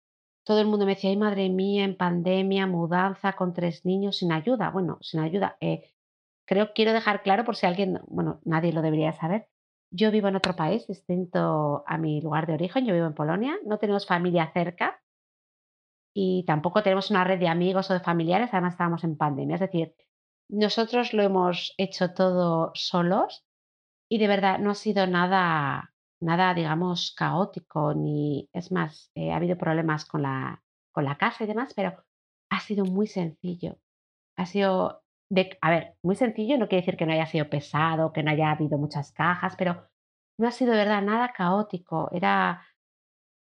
Todo 0.44 0.60
el 0.60 0.68
mundo 0.68 0.86
me 0.86 0.96
decía, 0.96 1.10
ay 1.10 1.18
madre 1.18 1.50
mía, 1.50 1.86
en 1.86 1.96
pandemia, 1.98 2.68
mudanza 2.68 3.34
con 3.34 3.54
tres 3.54 3.86
niños 3.86 4.18
sin 4.18 4.32
ayuda. 4.32 4.72
Bueno, 4.72 4.98
sin 5.02 5.20
ayuda. 5.22 5.58
eh, 5.62 5.94
creo, 6.46 6.74
quiero 6.74 6.94
dejar 6.94 7.24
claro 7.24 7.46
por 7.46 7.56
si 7.56 7.66
alguien, 7.66 8.02
bueno, 8.08 8.42
nadie 8.44 8.74
lo 8.74 8.82
debería 8.82 9.14
saber. 9.14 9.48
Yo 9.92 10.12
vivo 10.12 10.28
en 10.28 10.36
otro 10.36 10.56
país 10.56 10.88
distinto 10.88 11.84
a 11.88 11.98
mi 11.98 12.22
lugar 12.22 12.48
de 12.48 12.54
origen. 12.54 12.86
Yo 12.86 12.94
vivo 12.94 13.06
en 13.06 13.14
Polonia. 13.14 13.58
No 13.66 13.78
tenemos 13.78 14.08
familia 14.08 14.52
cerca 14.52 15.02
y 16.16 16.44
tampoco 16.46 16.84
tenemos 16.84 17.12
una 17.12 17.24
red 17.24 17.40
de 17.40 17.48
amigos 17.48 17.90
o 17.92 17.94
de 17.94 18.00
familiares. 18.00 18.50
Además, 18.52 18.74
estábamos 18.74 19.04
en 19.04 19.18
pandemia. 19.18 19.56
Es 19.56 19.62
decir, 19.62 19.96
nosotros 20.50 21.14
lo 21.14 21.24
hemos 21.24 21.76
hecho 21.78 22.14
todo 22.14 22.72
solos 22.74 23.43
y 24.14 24.20
de 24.20 24.28
verdad 24.28 24.60
no 24.60 24.70
ha 24.70 24.76
sido 24.76 25.08
nada, 25.08 25.92
nada, 26.22 26.54
digamos, 26.54 27.16
caótico, 27.18 27.96
ni 27.96 28.48
es 28.54 28.72
más, 28.72 29.12
eh, 29.16 29.32
ha 29.32 29.38
habido 29.38 29.58
problemas 29.58 30.06
con 30.06 30.22
la, 30.22 30.64
con 30.92 31.04
la 31.06 31.18
casa 31.18 31.44
y 31.44 31.48
demás, 31.48 31.74
pero 31.76 32.06
ha 32.52 32.60
sido 32.60 32.86
muy 32.86 33.08
sencillo. 33.08 33.80
Ha 34.38 34.46
sido, 34.46 35.04
de, 35.32 35.58
a 35.62 35.72
ver, 35.72 35.98
muy 36.04 36.16
sencillo 36.16 36.60
no 36.60 36.68
quiere 36.68 36.84
decir 36.84 36.96
que 36.96 37.08
no 37.08 37.14
haya 37.14 37.26
sido 37.26 37.50
pesado, 37.50 38.14
que 38.14 38.22
no 38.22 38.30
haya 38.30 38.52
habido 38.52 38.78
muchas 38.78 39.12
cajas, 39.14 39.56
pero 39.58 39.90
no 40.40 40.48
ha 40.48 40.52
sido 40.52 40.74
de 40.74 40.78
verdad 40.78 41.02
nada 41.02 41.34
caótico. 41.34 42.10
Era 42.12 42.62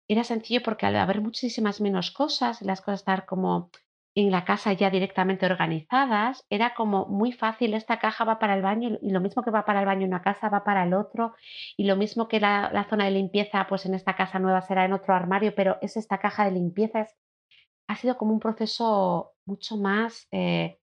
era 0.09 0.23
sencillo 0.23 0.61
porque 0.63 0.85
al 0.85 0.95
haber 0.95 1.21
muchísimas 1.21 1.81
menos 1.81 2.11
cosas, 2.11 2.61
las 2.61 2.79
cosas 2.81 3.01
estar 3.01 3.25
como 3.25 3.71
en 4.15 4.31
la 4.31 4.43
casa 4.45 4.73
ya 4.73 4.89
directamente 4.89 5.45
organizadas, 5.45 6.45
era 6.49 6.73
como 6.75 7.05
muy 7.07 7.31
fácil, 7.31 7.73
esta 7.73 7.99
caja 7.99 8.25
va 8.25 8.39
para 8.39 8.55
el 8.55 8.61
baño 8.61 8.97
y 9.01 9.11
lo 9.11 9.21
mismo 9.21 9.43
que 9.43 9.51
va 9.51 9.65
para 9.65 9.79
el 9.81 9.85
baño 9.85 10.01
en 10.03 10.09
una 10.09 10.21
casa 10.21 10.49
va 10.49 10.63
para 10.63 10.83
el 10.83 10.93
otro 10.93 11.33
y 11.77 11.85
lo 11.85 11.95
mismo 11.95 12.27
que 12.27 12.39
la, 12.39 12.69
la 12.73 12.83
zona 12.89 13.05
de 13.05 13.11
limpieza, 13.11 13.65
pues 13.69 13.85
en 13.85 13.93
esta 13.95 14.15
casa 14.15 14.39
nueva 14.39 14.61
será 14.61 14.85
en 14.85 14.93
otro 14.93 15.13
armario, 15.13 15.53
pero 15.55 15.77
es 15.81 15.97
esta 15.97 16.17
caja 16.19 16.45
de 16.45 16.51
limpieza. 16.51 17.01
es- 17.01 17.15
ha 17.87 17.95
sido 17.97 18.17
como 18.17 18.33
un 18.33 18.39
proceso 18.39 19.33
mucho 19.45 19.77
más 19.77 20.27
eh, 20.31 20.79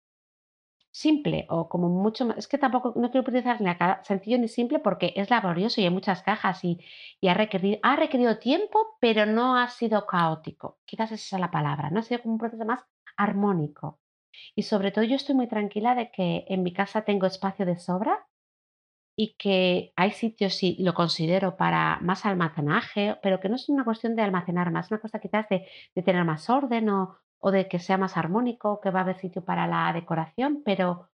simple 0.91 1.47
o 1.49 1.69
como 1.69 1.89
mucho 1.89 2.27
más, 2.27 2.37
es 2.39 2.49
que 2.49 2.59
tampoco 2.59 2.93
no 2.97 3.11
quiero 3.11 3.23
utilizar 3.23 3.61
ni 3.61 3.71
sencillo 4.05 4.39
ni 4.39 4.49
simple 4.49 4.79
porque 4.79 5.13
es 5.17 5.31
laborioso 5.31 5.81
y 5.81 5.85
hay 5.85 5.91
muchas 5.91 6.23
cajas 6.23 6.63
y, 6.65 6.79
y 7.21 7.29
ha 7.29 7.35
requerido, 7.35 7.79
ha 7.83 7.97
requerido 7.97 8.39
tiempo, 8.39 8.79
pero 9.01 9.25
no 9.27 9.57
ha 9.57 9.69
sido 9.69 10.07
caótico. 10.07 10.81
Quizás 10.85 11.13
esa 11.13 11.37
es 11.37 11.41
la 11.41 11.51
palabra, 11.51 11.91
no 11.91 12.01
ha 12.01 12.03
sido 12.03 12.21
como 12.23 12.35
un 12.35 12.39
proceso 12.41 12.65
más 12.67 12.81
armónico. 13.17 14.01
Y 14.55 14.63
sobre 14.63 14.91
todo 14.93 15.05
yo 15.05 15.17
estoy 15.17 15.35
muy 15.35 15.49
tranquila 15.49 15.95
de 15.95 16.11
que 16.11 16.45
en 16.49 16.63
mi 16.63 16.73
casa 16.73 17.03
tengo 17.03 17.27
espacio 17.27 17.67
de 17.67 17.79
sobra 17.79 18.27
y 19.17 19.35
que 19.35 19.93
hay 19.97 20.13
sitios, 20.13 20.55
si 20.55 20.83
lo 20.83 20.95
considero, 20.95 21.57
para 21.57 21.99
más 22.01 22.25
almacenaje, 22.25 23.19
pero 23.23 23.41
que 23.41 23.49
no 23.49 23.57
es 23.57 23.69
una 23.69 23.85
cuestión 23.85 24.17
de 24.17 24.23
almacenar 24.23 24.71
más, 24.71 24.87
es 24.87 24.93
una 24.93 25.01
cosa 25.01 25.21
quizás 25.21 25.49
de, 25.49 25.67
de 25.95 26.03
tener 26.03 26.25
más 26.25 26.49
orden 26.49 26.89
o, 26.89 27.19
o 27.39 27.51
de 27.51 27.69
que 27.69 27.79
sea 27.79 27.99
más 27.99 28.17
armónico, 28.17 28.81
que 28.81 28.91
va 28.91 29.01
a 29.01 29.03
haber 29.03 29.19
sitio 29.19 29.45
para 29.45 29.67
la 29.67 29.93
decoración, 29.93 30.63
pero 30.65 31.11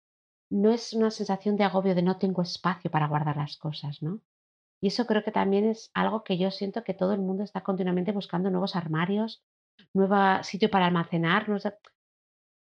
no 0.50 0.72
es 0.72 0.94
una 0.94 1.10
sensación 1.12 1.58
de 1.58 1.64
agobio 1.64 1.96
de 1.96 2.04
no 2.04 2.18
tengo 2.18 2.42
espacio 2.42 2.92
para 2.92 3.08
guardar 3.08 3.38
las 3.38 3.58
cosas, 3.58 4.02
¿no? 4.02 4.22
Y 4.80 4.88
eso 4.88 5.08
creo 5.08 5.24
que 5.24 5.32
también 5.32 5.66
es 5.66 5.90
algo 5.94 6.24
que 6.24 6.38
yo 6.38 6.52
siento 6.52 6.84
que 6.84 6.94
todo 6.94 7.14
el 7.14 7.20
mundo 7.20 7.44
está 7.44 7.62
continuamente 7.62 8.12
buscando 8.12 8.52
nuevos 8.52 8.76
armarios, 8.76 9.44
nuevo 9.94 10.44
sitio 10.44 10.70
para 10.70 10.88
almacenar, 10.88 11.48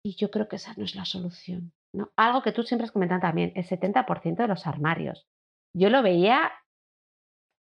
y 0.04 0.16
yo 0.16 0.32
creo 0.32 0.48
que 0.48 0.56
esa 0.56 0.74
no 0.78 0.84
es 0.84 0.96
la 0.96 1.06
solución, 1.06 1.74
¿no? 1.94 2.12
Algo 2.16 2.42
que 2.42 2.52
tú 2.52 2.64
siempre 2.64 2.86
has 2.86 2.92
comentado 2.92 3.22
también, 3.22 3.52
el 3.56 3.66
70% 3.66 4.36
de 4.36 4.48
los 4.48 4.68
armarios. 4.68 5.28
Yo 5.76 5.90
lo 5.90 6.02
veía, 6.02 6.52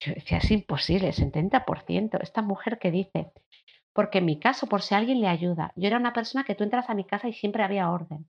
yo 0.01 0.13
decía, 0.13 0.39
es 0.39 0.51
imposible, 0.51 1.08
el 1.08 1.13
70%. 1.13 2.19
Esta 2.21 2.41
mujer 2.41 2.79
que 2.79 2.91
dice, 2.91 3.32
porque 3.93 4.17
en 4.17 4.25
mi 4.25 4.39
caso, 4.39 4.67
por 4.67 4.82
si 4.82 4.95
alguien 4.95 5.21
le 5.21 5.27
ayuda, 5.27 5.71
yo 5.75 5.88
era 5.88 5.97
una 5.97 6.13
persona 6.13 6.43
que 6.43 6.56
tú 6.56 6.63
entras 6.63 6.89
a 6.89 6.95
mi 6.95 7.06
casa 7.06 7.27
y 7.27 7.34
siempre 7.34 7.63
había 7.63 7.89
orden, 7.89 8.27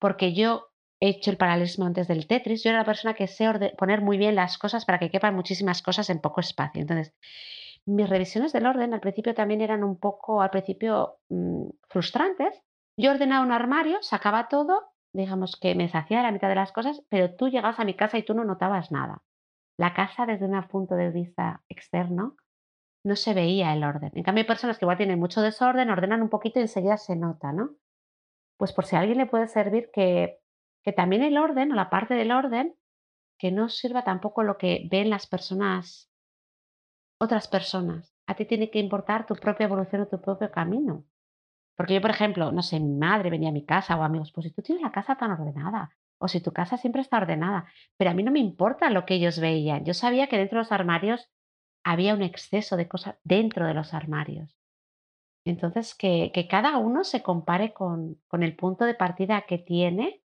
porque 0.00 0.32
yo 0.32 0.70
he 1.00 1.10
hecho 1.10 1.30
el 1.30 1.36
paralelismo 1.36 1.84
antes 1.84 2.08
del 2.08 2.26
Tetris, 2.26 2.64
yo 2.64 2.70
era 2.70 2.80
la 2.80 2.86
persona 2.86 3.14
que 3.14 3.26
sé 3.26 3.46
poner 3.76 4.00
muy 4.00 4.16
bien 4.16 4.34
las 4.34 4.56
cosas 4.56 4.86
para 4.86 4.98
que 4.98 5.10
quepan 5.10 5.34
muchísimas 5.34 5.82
cosas 5.82 6.08
en 6.08 6.20
poco 6.20 6.40
espacio. 6.40 6.80
Entonces, 6.80 7.14
mis 7.86 8.08
revisiones 8.08 8.52
del 8.52 8.66
orden 8.66 8.94
al 8.94 9.00
principio 9.00 9.34
también 9.34 9.60
eran 9.60 9.84
un 9.84 9.98
poco, 9.98 10.42
al 10.42 10.50
principio, 10.50 11.18
mm, 11.28 11.68
frustrantes. 11.88 12.62
Yo 12.98 13.12
ordenaba 13.12 13.44
un 13.44 13.52
armario, 13.52 13.98
sacaba 14.02 14.48
todo, 14.48 14.92
digamos 15.12 15.56
que 15.56 15.74
me 15.74 15.84
deshacía 15.84 16.18
de 16.18 16.22
la 16.24 16.32
mitad 16.32 16.48
de 16.48 16.56
las 16.56 16.72
cosas, 16.72 17.02
pero 17.08 17.34
tú 17.34 17.48
llegabas 17.48 17.78
a 17.78 17.84
mi 17.84 17.94
casa 17.94 18.18
y 18.18 18.24
tú 18.24 18.34
no 18.34 18.44
notabas 18.44 18.90
nada. 18.90 19.22
La 19.78 19.94
casa 19.94 20.26
desde 20.26 20.46
un 20.46 20.62
punto 20.68 20.94
de 20.94 21.10
vista 21.10 21.62
externo 21.68 22.36
no 23.04 23.14
se 23.14 23.34
veía 23.34 23.72
el 23.72 23.84
orden. 23.84 24.10
En 24.14 24.24
cambio, 24.24 24.42
hay 24.42 24.48
personas 24.48 24.78
que 24.78 24.84
igual 24.84 24.96
tienen 24.96 25.20
mucho 25.20 25.40
desorden, 25.40 25.90
ordenan 25.90 26.22
un 26.22 26.28
poquito 26.28 26.58
y 26.58 26.62
enseguida 26.62 26.96
se 26.96 27.14
nota, 27.14 27.52
¿no? 27.52 27.70
Pues 28.58 28.72
por 28.72 28.84
si 28.84 28.96
a 28.96 29.00
alguien 29.00 29.18
le 29.18 29.26
puede 29.26 29.46
servir 29.46 29.90
que, 29.92 30.40
que 30.82 30.92
también 30.92 31.22
el 31.22 31.38
orden 31.38 31.70
o 31.70 31.76
la 31.76 31.88
parte 31.88 32.14
del 32.14 32.32
orden, 32.32 32.74
que 33.38 33.52
no 33.52 33.68
sirva 33.68 34.02
tampoco 34.02 34.42
lo 34.42 34.56
que 34.56 34.88
ven 34.90 35.10
las 35.10 35.26
personas, 35.26 36.10
otras 37.18 37.48
personas. 37.48 38.14
A 38.26 38.34
ti 38.34 38.44
tiene 38.44 38.70
que 38.70 38.78
importar 38.78 39.26
tu 39.26 39.34
propia 39.34 39.64
evolución 39.64 40.02
o 40.02 40.06
tu 40.06 40.20
propio 40.20 40.50
camino. 40.50 41.04
Porque 41.76 41.94
yo, 41.94 42.00
por 42.00 42.10
ejemplo, 42.10 42.52
no 42.52 42.62
sé, 42.62 42.80
mi 42.80 42.94
madre 42.94 43.30
venía 43.30 43.50
a 43.50 43.52
mi 43.52 43.64
casa 43.64 43.96
o 43.96 44.02
amigos, 44.02 44.32
pues 44.32 44.46
si 44.46 44.52
tú 44.52 44.62
tienes 44.62 44.82
la 44.82 44.92
casa 44.92 45.16
tan 45.16 45.30
ordenada, 45.30 45.90
o 46.18 46.28
si 46.28 46.40
tu 46.40 46.52
casa 46.52 46.78
siempre 46.78 47.02
está 47.02 47.18
ordenada, 47.18 47.66
pero 47.98 48.10
a 48.10 48.14
mí 48.14 48.22
no 48.22 48.32
me 48.32 48.38
importa 48.38 48.88
lo 48.88 49.04
que 49.04 49.14
ellos 49.14 49.38
veían. 49.38 49.84
Yo 49.84 49.92
sabía 49.92 50.28
que 50.28 50.38
dentro 50.38 50.56
de 50.56 50.64
los 50.64 50.72
armarios 50.72 51.30
había 51.84 52.14
un 52.14 52.22
exceso 52.22 52.76
de 52.76 52.88
cosas 52.88 53.16
dentro 53.22 53.66
de 53.66 53.74
los 53.74 53.92
armarios. 53.92 54.56
Entonces, 55.44 55.94
que, 55.94 56.32
que 56.34 56.48
cada 56.48 56.78
uno 56.78 57.04
se 57.04 57.22
compare 57.22 57.72
con, 57.72 58.20
con 58.26 58.42
el 58.42 58.56
punto 58.56 58.84
de 58.84 58.94
partida 58.94 59.42
que 59.42 59.58
tiene 59.58 60.22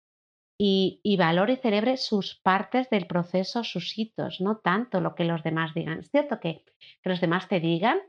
y, 0.57 1.01
y 1.03 1.17
valore 1.17 1.53
y 1.53 1.57
celebre 1.57 1.97
sus 1.97 2.35
partes 2.35 2.89
del 2.89 3.07
proceso, 3.07 3.63
sus 3.63 3.97
hitos, 3.97 4.39
no 4.41 4.57
tanto 4.57 5.01
lo 5.01 5.15
que 5.15 5.25
los 5.25 5.43
demás 5.43 5.73
digan. 5.73 5.99
Es 5.99 6.09
cierto 6.09 6.39
que, 6.39 6.63
que 7.01 7.09
los 7.09 7.21
demás 7.21 7.47
te 7.47 7.59
digan, 7.59 7.99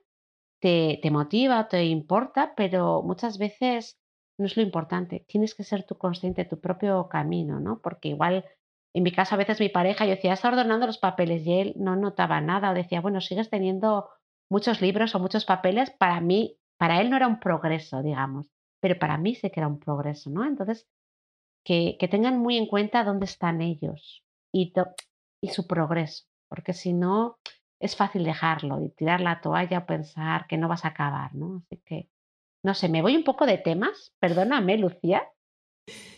te, 0.61 0.99
te 1.03 1.11
motiva, 1.11 1.69
te 1.69 1.85
importa, 1.85 2.55
pero 2.57 3.03
muchas 3.03 3.39
veces 3.39 3.99
no 4.39 4.47
es 4.47 4.57
lo 4.57 4.63
importante. 4.63 5.25
Tienes 5.29 5.55
que 5.55 5.65
ser 5.65 5.85
tú 5.85 5.99
consciente 5.99 6.45
de 6.45 6.51
tu 6.51 6.61
propio 6.61 7.09
camino, 7.09 7.59
¿no? 7.61 7.81
Porque 7.81 8.09
igual, 8.09 8.45
en 8.95 9.03
mi 9.03 9.13
caso, 9.13 9.35
a 9.35 9.39
veces 9.39 9.61
mi 9.61 9.69
pareja, 9.69 10.05
yo 10.05 10.13
decía, 10.13 10.33
está 10.33 10.49
ordenando 10.49 10.87
los 10.87 10.99
papeles 10.99 11.47
y 11.47 11.53
él 11.61 11.75
no 11.77 11.97
notaba 11.97 12.41
nada 12.41 12.71
o 12.71 12.75
decía, 12.75 13.01
bueno, 13.01 13.21
sigues 13.21 13.51
teniendo 13.51 14.09
muchos 14.51 14.81
libros 14.81 15.15
o 15.15 15.21
muchos 15.21 15.45
papeles. 15.45 15.91
Para 15.91 16.21
mí, 16.21 16.59
para 16.79 17.01
él 17.01 17.11
no 17.11 17.17
era 17.17 17.27
un 17.27 17.41
progreso, 17.41 18.03
digamos, 18.03 18.49
pero 18.81 18.99
para 18.99 19.19
mí 19.19 19.35
sí 19.35 19.51
que 19.51 19.61
era 19.61 19.69
un 19.69 19.81
progreso, 19.81 20.31
¿no? 20.31 20.45
Entonces, 20.45 20.87
que, 21.67 22.09
tengan 22.09 22.39
muy 22.39 22.57
en 22.57 22.67
cuenta 22.67 23.03
dónde 23.03 23.25
están 23.25 23.61
ellos 23.61 24.23
y 24.53 24.73
su 25.51 25.67
progreso, 25.67 26.25
porque 26.49 26.73
si 26.73 26.93
no 26.93 27.39
es 27.81 27.97
fácil 27.97 28.23
dejarlo 28.23 28.81
y 28.83 28.91
tirar 28.91 29.21
la 29.21 29.41
toalla 29.41 29.79
o 29.81 29.87
pensar 29.87 30.47
que 30.47 30.57
no 30.57 30.69
vas 30.69 30.85
a 30.85 30.89
acabar, 30.89 31.35
¿no? 31.35 31.57
Así 31.57 31.83
que, 31.85 32.09
no 32.65 32.73
sé, 32.73 32.89
me 32.89 33.03
voy 33.03 33.17
un 33.17 33.25
poco 33.25 33.47
de 33.47 33.59
temas, 33.59 34.15
perdóname, 34.21 34.79
Lucía. 34.79 35.25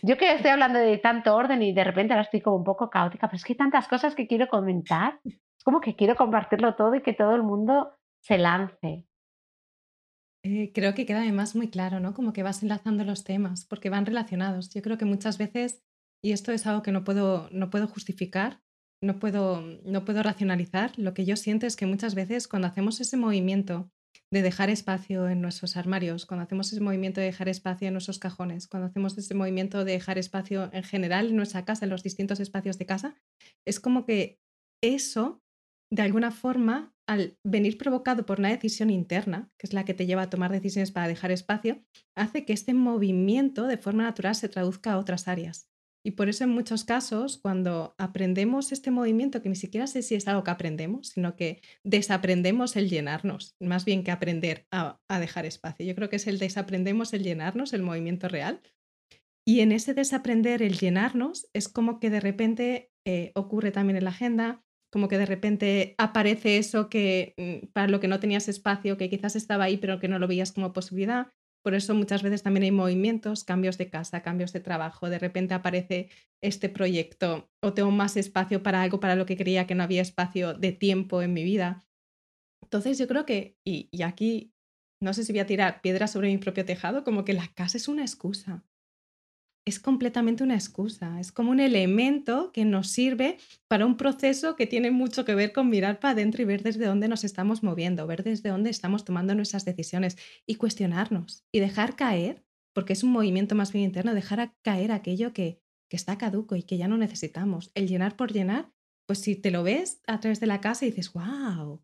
Yo 0.03 0.17
que 0.17 0.31
estoy 0.33 0.51
hablando 0.51 0.79
de 0.79 0.99
tanto 0.99 1.35
orden 1.35 1.63
y 1.63 1.73
de 1.73 1.83
repente 1.83 2.13
ahora 2.13 2.23
estoy 2.23 2.41
como 2.41 2.57
un 2.57 2.63
poco 2.63 2.89
caótica, 2.89 3.27
pero 3.27 3.37
es 3.37 3.43
que 3.43 3.53
hay 3.53 3.57
tantas 3.57 3.87
cosas 3.87 4.13
que 4.13 4.27
quiero 4.27 4.47
comentar. 4.47 5.19
Es 5.25 5.63
como 5.63 5.81
que 5.81 5.95
quiero 5.95 6.15
compartirlo 6.15 6.75
todo 6.75 6.95
y 6.95 7.01
que 7.01 7.13
todo 7.13 7.35
el 7.35 7.43
mundo 7.43 7.91
se 8.21 8.37
lance. 8.37 9.08
Eh, 10.43 10.71
creo 10.73 10.95
que 10.95 11.05
queda 11.05 11.21
además 11.21 11.55
muy 11.55 11.69
claro, 11.69 11.99
¿no? 11.99 12.13
Como 12.13 12.31
que 12.31 12.43
vas 12.43 12.63
enlazando 12.63 13.03
los 13.03 13.23
temas, 13.23 13.65
porque 13.65 13.89
van 13.89 14.05
relacionados. 14.05 14.69
Yo 14.69 14.81
creo 14.81 14.97
que 14.97 15.05
muchas 15.05 15.37
veces, 15.37 15.83
y 16.23 16.31
esto 16.31 16.51
es 16.51 16.65
algo 16.65 16.81
que 16.81 16.91
no 16.91 17.03
puedo, 17.03 17.49
no 17.51 17.69
puedo 17.69 17.87
justificar, 17.87 18.61
no 19.03 19.19
puedo, 19.19 19.61
no 19.61 20.05
puedo 20.05 20.23
racionalizar, 20.23 20.97
lo 20.97 21.13
que 21.13 21.25
yo 21.25 21.35
siento 21.35 21.65
es 21.67 21.75
que 21.75 21.85
muchas 21.85 22.15
veces 22.15 22.47
cuando 22.47 22.67
hacemos 22.67 22.99
ese 23.01 23.17
movimiento 23.17 23.91
de 24.31 24.41
dejar 24.41 24.69
espacio 24.69 25.27
en 25.27 25.41
nuestros 25.41 25.75
armarios, 25.75 26.25
cuando 26.25 26.43
hacemos 26.43 26.71
ese 26.71 26.81
movimiento 26.81 27.19
de 27.19 27.27
dejar 27.27 27.49
espacio 27.49 27.87
en 27.87 27.93
nuestros 27.93 28.19
cajones, 28.19 28.67
cuando 28.67 28.87
hacemos 28.87 29.17
ese 29.17 29.33
movimiento 29.33 29.83
de 29.83 29.93
dejar 29.93 30.17
espacio 30.17 30.69
en 30.73 30.83
general 30.83 31.27
en 31.27 31.35
nuestra 31.35 31.65
casa, 31.65 31.85
en 31.85 31.91
los 31.91 32.03
distintos 32.03 32.39
espacios 32.39 32.77
de 32.77 32.85
casa, 32.85 33.15
es 33.65 33.79
como 33.79 34.05
que 34.05 34.39
eso, 34.83 35.41
de 35.91 36.01
alguna 36.01 36.31
forma, 36.31 36.93
al 37.07 37.37
venir 37.43 37.77
provocado 37.77 38.25
por 38.25 38.39
una 38.39 38.49
decisión 38.49 38.89
interna, 38.89 39.49
que 39.57 39.65
es 39.65 39.73
la 39.73 39.85
que 39.85 39.95
te 39.95 40.05
lleva 40.05 40.23
a 40.23 40.29
tomar 40.29 40.51
decisiones 40.51 40.91
para 40.91 41.07
dejar 41.07 41.31
espacio, 41.31 41.83
hace 42.15 42.45
que 42.45 42.53
este 42.53 42.73
movimiento 42.73 43.65
de 43.65 43.77
forma 43.77 44.03
natural 44.03 44.35
se 44.35 44.49
traduzca 44.49 44.93
a 44.93 44.99
otras 44.99 45.27
áreas. 45.27 45.69
Y 46.05 46.11
por 46.11 46.29
eso 46.29 46.45
en 46.45 46.51
muchos 46.51 46.85
casos, 46.85 47.39
cuando 47.39 47.93
aprendemos 47.97 48.71
este 48.71 48.89
movimiento, 48.89 49.41
que 49.41 49.49
ni 49.49 49.55
siquiera 49.55 49.85
sé 49.85 50.01
si 50.01 50.15
es 50.15 50.27
algo 50.27 50.43
que 50.43 50.51
aprendemos, 50.51 51.09
sino 51.09 51.35
que 51.35 51.61
desaprendemos 51.83 52.75
el 52.77 52.89
llenarnos, 52.89 53.55
más 53.59 53.83
bien 53.83 54.03
que 54.03 54.11
aprender 54.11 54.65
a, 54.71 54.99
dejar 55.19 55.45
espacio. 55.45 55.85
Yo 55.85 55.95
creo 55.95 56.09
que 56.09 56.15
es 56.15 56.27
el 56.27 56.39
desaprendemos 56.39 57.13
el 57.13 57.23
llenarnos, 57.23 57.73
el 57.73 57.83
movimiento 57.83 58.29
real. 58.29 58.61
Y 59.45 59.59
en 59.59 59.71
ese 59.71 59.93
desaprender 59.93 60.61
el 60.61 60.77
llenarnos 60.77 61.49
es 61.53 61.67
como 61.67 61.99
que 61.99 62.09
de 62.09 62.19
repente 62.19 62.91
eh, 63.05 63.31
ocurre 63.35 63.71
también 63.71 63.97
en 63.97 64.03
la 64.05 64.11
agenda, 64.11 64.63
como 64.91 65.07
que 65.07 65.17
de 65.17 65.25
repente 65.25 65.95
aparece 65.97 66.57
eso 66.57 66.89
que 66.89 67.33
mm, 67.37 67.67
para 67.73 67.87
lo 67.87 67.99
que 67.99 68.07
no 68.07 68.19
tenías 68.19 68.47
espacio, 68.47 68.97
que 68.97 69.09
quizás 69.09 69.35
estaba 69.35 69.65
ahí 69.65 69.77
pero 69.77 69.99
que 69.99 70.07
no 70.07 70.19
lo 70.19 70.27
veías 70.27 70.51
como 70.51 70.73
posibilidad. 70.73 71.27
Por 71.63 71.73
eso 71.73 71.93
muchas 71.93 72.23
veces 72.23 72.41
también 72.41 72.63
hay 72.63 72.71
movimientos, 72.71 73.43
cambios 73.43 73.77
de 73.77 73.89
casa, 73.89 74.21
cambios 74.21 74.53
de 74.53 74.61
trabajo. 74.61 75.09
De 75.09 75.19
repente 75.19 75.53
aparece 75.53 76.09
este 76.41 76.69
proyecto 76.69 77.49
o 77.61 77.73
tengo 77.73 77.91
más 77.91 78.15
espacio 78.15 78.63
para 78.63 78.81
algo 78.81 78.99
para 78.99 79.15
lo 79.15 79.25
que 79.25 79.37
creía 79.37 79.67
que 79.67 79.75
no 79.75 79.83
había 79.83 80.01
espacio 80.01 80.53
de 80.53 80.71
tiempo 80.71 81.21
en 81.21 81.33
mi 81.33 81.43
vida. 81.43 81.85
Entonces 82.63 82.97
yo 82.97 83.07
creo 83.07 83.25
que, 83.25 83.57
y, 83.65 83.89
y 83.91 84.03
aquí 84.03 84.53
no 85.01 85.13
sé 85.13 85.23
si 85.23 85.33
voy 85.33 85.39
a 85.39 85.47
tirar 85.47 85.81
piedras 85.81 86.11
sobre 86.11 86.29
mi 86.29 86.37
propio 86.37 86.65
tejado, 86.65 87.03
como 87.03 87.25
que 87.25 87.33
la 87.33 87.47
casa 87.47 87.77
es 87.77 87.87
una 87.87 88.03
excusa 88.03 88.63
es 89.65 89.79
completamente 89.79 90.43
una 90.43 90.55
excusa, 90.55 91.19
es 91.19 91.31
como 91.31 91.51
un 91.51 91.59
elemento 91.59 92.51
que 92.51 92.65
nos 92.65 92.89
sirve 92.89 93.37
para 93.67 93.85
un 93.85 93.97
proceso 93.97 94.55
que 94.55 94.67
tiene 94.67 94.91
mucho 94.91 95.25
que 95.25 95.35
ver 95.35 95.53
con 95.53 95.69
mirar 95.69 95.99
para 95.99 96.13
adentro 96.13 96.41
y 96.41 96.45
ver 96.45 96.63
desde 96.63 96.85
dónde 96.85 97.07
nos 97.07 97.23
estamos 97.23 97.61
moviendo, 97.63 98.07
ver 98.07 98.23
desde 98.23 98.49
dónde 98.49 98.69
estamos 98.69 99.05
tomando 99.05 99.35
nuestras 99.35 99.65
decisiones 99.65 100.17
y 100.47 100.55
cuestionarnos 100.55 101.45
y 101.51 101.59
dejar 101.59 101.95
caer, 101.95 102.43
porque 102.73 102.93
es 102.93 103.03
un 103.03 103.11
movimiento 103.11 103.55
más 103.55 103.71
bien 103.71 103.85
interno, 103.85 104.13
dejar 104.13 104.55
caer 104.63 104.91
aquello 104.91 105.33
que, 105.33 105.61
que 105.89 105.97
está 105.97 106.17
caduco 106.17 106.55
y 106.55 106.63
que 106.63 106.77
ya 106.77 106.87
no 106.87 106.97
necesitamos. 106.97 107.71
El 107.75 107.87
llenar 107.87 108.15
por 108.15 108.31
llenar, 108.31 108.71
pues 109.07 109.19
si 109.19 109.35
te 109.35 109.51
lo 109.51 109.63
ves 109.63 110.01
a 110.07 110.19
través 110.19 110.39
de 110.39 110.47
la 110.47 110.61
casa 110.61 110.85
y 110.85 110.89
dices, 110.89 111.13
wow, 111.13 111.83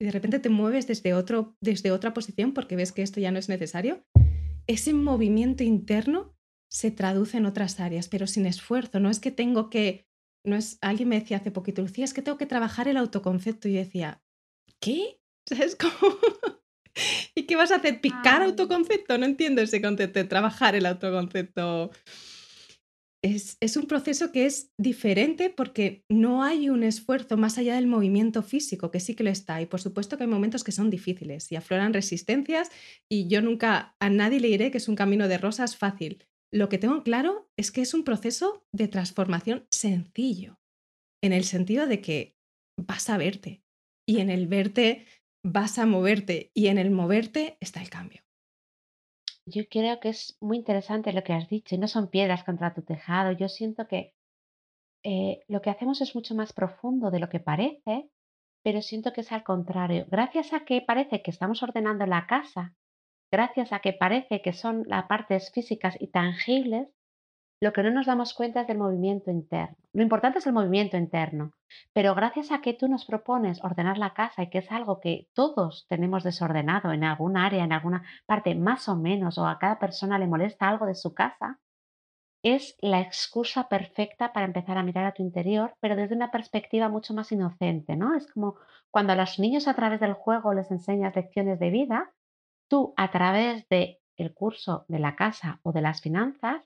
y 0.00 0.04
de 0.04 0.10
repente 0.10 0.38
te 0.38 0.50
mueves 0.50 0.86
desde, 0.86 1.14
otro, 1.14 1.56
desde 1.60 1.90
otra 1.90 2.12
posición 2.12 2.52
porque 2.52 2.76
ves 2.76 2.92
que 2.92 3.02
esto 3.02 3.20
ya 3.20 3.30
no 3.30 3.38
es 3.38 3.48
necesario, 3.48 4.04
ese 4.66 4.92
movimiento 4.92 5.62
interno 5.62 6.35
se 6.70 6.90
traduce 6.90 7.38
en 7.38 7.46
otras 7.46 7.80
áreas, 7.80 8.08
pero 8.08 8.26
sin 8.26 8.46
esfuerzo. 8.46 9.00
No 9.00 9.10
es 9.10 9.20
que 9.20 9.30
tengo 9.30 9.70
que, 9.70 10.06
no 10.44 10.56
es, 10.56 10.78
alguien 10.80 11.08
me 11.08 11.20
decía 11.20 11.38
hace 11.38 11.50
poquito, 11.50 11.82
Lucía, 11.82 12.04
es 12.04 12.14
que 12.14 12.22
tengo 12.22 12.38
que 12.38 12.46
trabajar 12.46 12.88
el 12.88 12.96
autoconcepto. 12.96 13.68
Y 13.68 13.74
yo 13.74 13.78
decía, 13.80 14.22
¿qué? 14.80 15.20
¿Sabes 15.48 15.76
cómo? 15.76 16.16
¿Y 17.34 17.44
qué 17.44 17.56
vas 17.56 17.70
a 17.70 17.76
hacer? 17.76 18.00
¿Picar 18.00 18.42
autoconcepto? 18.42 19.18
No 19.18 19.26
entiendo 19.26 19.60
ese 19.62 19.82
concepto 19.82 20.18
de 20.18 20.24
trabajar 20.24 20.74
el 20.74 20.86
autoconcepto. 20.86 21.90
Es, 23.22 23.56
es, 23.60 23.76
un 23.76 23.86
proceso 23.86 24.30
que 24.30 24.46
es 24.46 24.70
diferente 24.78 25.50
porque 25.50 26.04
no 26.08 26.42
hay 26.42 26.68
un 26.68 26.82
esfuerzo 26.82 27.36
más 27.36 27.58
allá 27.58 27.74
del 27.74 27.86
movimiento 27.86 28.42
físico, 28.42 28.90
que 28.90 29.00
sí 29.00 29.14
que 29.14 29.24
lo 29.24 29.30
está. 29.30 29.60
Y 29.60 29.66
por 29.66 29.80
supuesto 29.80 30.16
que 30.16 30.24
hay 30.24 30.30
momentos 30.30 30.64
que 30.64 30.72
son 30.72 30.90
difíciles 30.90 31.50
y 31.50 31.56
afloran 31.56 31.92
resistencias 31.92 32.70
y 33.10 33.28
yo 33.28 33.42
nunca 33.42 33.96
a 34.00 34.10
nadie 34.10 34.40
le 34.40 34.48
diré 34.48 34.70
que 34.70 34.78
es 34.78 34.88
un 34.88 34.96
camino 34.96 35.28
de 35.28 35.38
rosas 35.38 35.76
fácil, 35.76 36.24
lo 36.52 36.68
que 36.68 36.78
tengo 36.78 37.02
claro 37.02 37.48
es 37.56 37.70
que 37.70 37.82
es 37.82 37.94
un 37.94 38.04
proceso 38.04 38.64
de 38.72 38.88
transformación 38.88 39.66
sencillo, 39.70 40.58
en 41.22 41.32
el 41.32 41.44
sentido 41.44 41.86
de 41.86 42.00
que 42.00 42.36
vas 42.78 43.10
a 43.10 43.16
verte 43.16 43.62
y 44.06 44.20
en 44.20 44.30
el 44.30 44.46
verte 44.46 45.06
vas 45.44 45.78
a 45.78 45.86
moverte 45.86 46.50
y 46.54 46.68
en 46.68 46.78
el 46.78 46.90
moverte 46.90 47.56
está 47.60 47.80
el 47.80 47.90
cambio. 47.90 48.22
Yo 49.48 49.68
creo 49.68 50.00
que 50.00 50.08
es 50.08 50.36
muy 50.40 50.56
interesante 50.56 51.12
lo 51.12 51.22
que 51.22 51.32
has 51.32 51.48
dicho 51.48 51.74
y 51.74 51.78
no 51.78 51.86
son 51.86 52.08
piedras 52.08 52.42
contra 52.42 52.74
tu 52.74 52.82
tejado. 52.82 53.30
Yo 53.32 53.48
siento 53.48 53.86
que 53.86 54.14
eh, 55.04 55.44
lo 55.46 55.62
que 55.62 55.70
hacemos 55.70 56.00
es 56.00 56.16
mucho 56.16 56.34
más 56.34 56.52
profundo 56.52 57.12
de 57.12 57.20
lo 57.20 57.28
que 57.28 57.38
parece, 57.38 58.10
pero 58.64 58.82
siento 58.82 59.12
que 59.12 59.20
es 59.20 59.30
al 59.30 59.44
contrario. 59.44 60.06
Gracias 60.10 60.52
a 60.52 60.64
que 60.64 60.82
parece 60.82 61.22
que 61.22 61.30
estamos 61.30 61.62
ordenando 61.62 62.06
la 62.06 62.26
casa 62.26 62.74
gracias 63.36 63.70
a 63.74 63.80
que 63.80 63.92
parece 63.92 64.40
que 64.40 64.54
son 64.54 64.84
las 64.86 65.04
partes 65.04 65.52
físicas 65.52 65.94
y 66.00 66.06
tangibles, 66.06 66.88
lo 67.60 67.74
que 67.74 67.82
no 67.82 67.90
nos 67.90 68.06
damos 68.06 68.32
cuenta 68.32 68.62
es 68.62 68.66
del 68.66 68.78
movimiento 68.78 69.30
interno. 69.30 69.76
Lo 69.92 70.02
importante 70.02 70.38
es 70.38 70.46
el 70.46 70.54
movimiento 70.54 70.96
interno, 70.96 71.52
pero 71.92 72.14
gracias 72.14 72.50
a 72.50 72.62
que 72.62 72.72
tú 72.72 72.88
nos 72.88 73.04
propones 73.04 73.62
ordenar 73.62 73.98
la 73.98 74.14
casa 74.14 74.42
y 74.42 74.48
que 74.48 74.58
es 74.58 74.72
algo 74.72 75.00
que 75.00 75.28
todos 75.34 75.84
tenemos 75.86 76.24
desordenado 76.24 76.92
en 76.92 77.04
algún 77.04 77.36
área, 77.36 77.62
en 77.62 77.74
alguna 77.74 78.04
parte 78.24 78.54
más 78.54 78.88
o 78.88 78.96
menos, 78.96 79.36
o 79.36 79.46
a 79.46 79.58
cada 79.58 79.78
persona 79.78 80.18
le 80.18 80.26
molesta 80.26 80.66
algo 80.70 80.86
de 80.86 80.94
su 80.94 81.12
casa, 81.12 81.60
es 82.42 82.74
la 82.80 83.00
excusa 83.02 83.68
perfecta 83.68 84.32
para 84.32 84.46
empezar 84.46 84.78
a 84.78 84.82
mirar 84.82 85.04
a 85.04 85.12
tu 85.12 85.22
interior, 85.22 85.74
pero 85.80 85.94
desde 85.94 86.14
una 86.14 86.30
perspectiva 86.30 86.88
mucho 86.88 87.12
más 87.12 87.30
inocente, 87.32 87.96
¿no? 87.96 88.14
Es 88.14 88.32
como 88.32 88.56
cuando 88.90 89.12
a 89.12 89.16
los 89.16 89.38
niños 89.38 89.68
a 89.68 89.74
través 89.74 90.00
del 90.00 90.14
juego 90.14 90.54
les 90.54 90.70
enseñas 90.70 91.14
lecciones 91.14 91.58
de 91.58 91.68
vida, 91.68 92.12
tú 92.68 92.94
a 92.96 93.10
través 93.10 93.68
del 93.68 93.98
el 94.16 94.32
curso 94.32 94.86
de 94.88 94.98
la 94.98 95.14
casa 95.14 95.60
o 95.62 95.72
de 95.72 95.82
las 95.82 96.00
finanzas, 96.00 96.62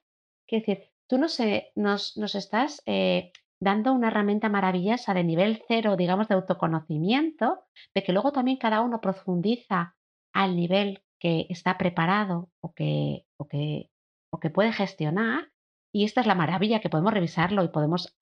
quiero 0.47 0.65
decir, 0.65 0.89
tú 1.09 1.19
nos, 1.19 1.39
nos, 1.75 2.17
nos 2.17 2.35
estás 2.37 2.83
eh, 2.87 3.33
dando 3.61 3.93
una 3.93 4.09
herramienta 4.09 4.49
maravillosa 4.49 5.15
de 5.15 5.25
nivel 5.25 5.63
cero, 5.69 5.97
digamos, 5.97 6.29
de 6.29 6.35
autoconocimiento, 6.35 7.65
de 7.95 8.03
que 8.03 8.13
luego 8.13 8.33
también 8.33 8.57
cada 8.57 8.81
uno 8.81 9.01
profundiza 9.01 9.97
al 10.33 10.57
nivel 10.57 11.03
que 11.19 11.47
está 11.51 11.77
preparado 11.77 12.51
o 12.61 12.73
que, 12.73 13.27
o 13.37 13.47
que, 13.47 13.91
o 14.33 14.41
que 14.41 14.51
puede 14.51 14.73
gestionar. 14.73 15.51
Y 15.93 16.05
esta 16.05 16.21
es 16.21 16.27
la 16.29 16.37
maravilla, 16.37 16.81
que 16.81 16.89
podemos 16.89 17.13
revisarlo 17.13 17.65
y 17.65 17.69
podemos 17.69 18.17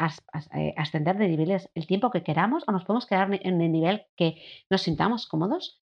eh, 0.55 0.75
ascender 0.77 1.19
de 1.19 1.29
niveles 1.29 1.71
el 1.75 1.87
tiempo 1.87 2.11
que 2.11 2.23
queramos 2.23 2.65
o 2.67 2.73
nos 2.73 2.85
podemos 2.85 3.07
quedar 3.07 3.33
en 3.33 3.61
el 3.61 3.71
nivel 3.71 4.07
que 4.17 4.43
nos 4.71 4.83
sintamos 4.83 5.27
cómodos 5.27 5.83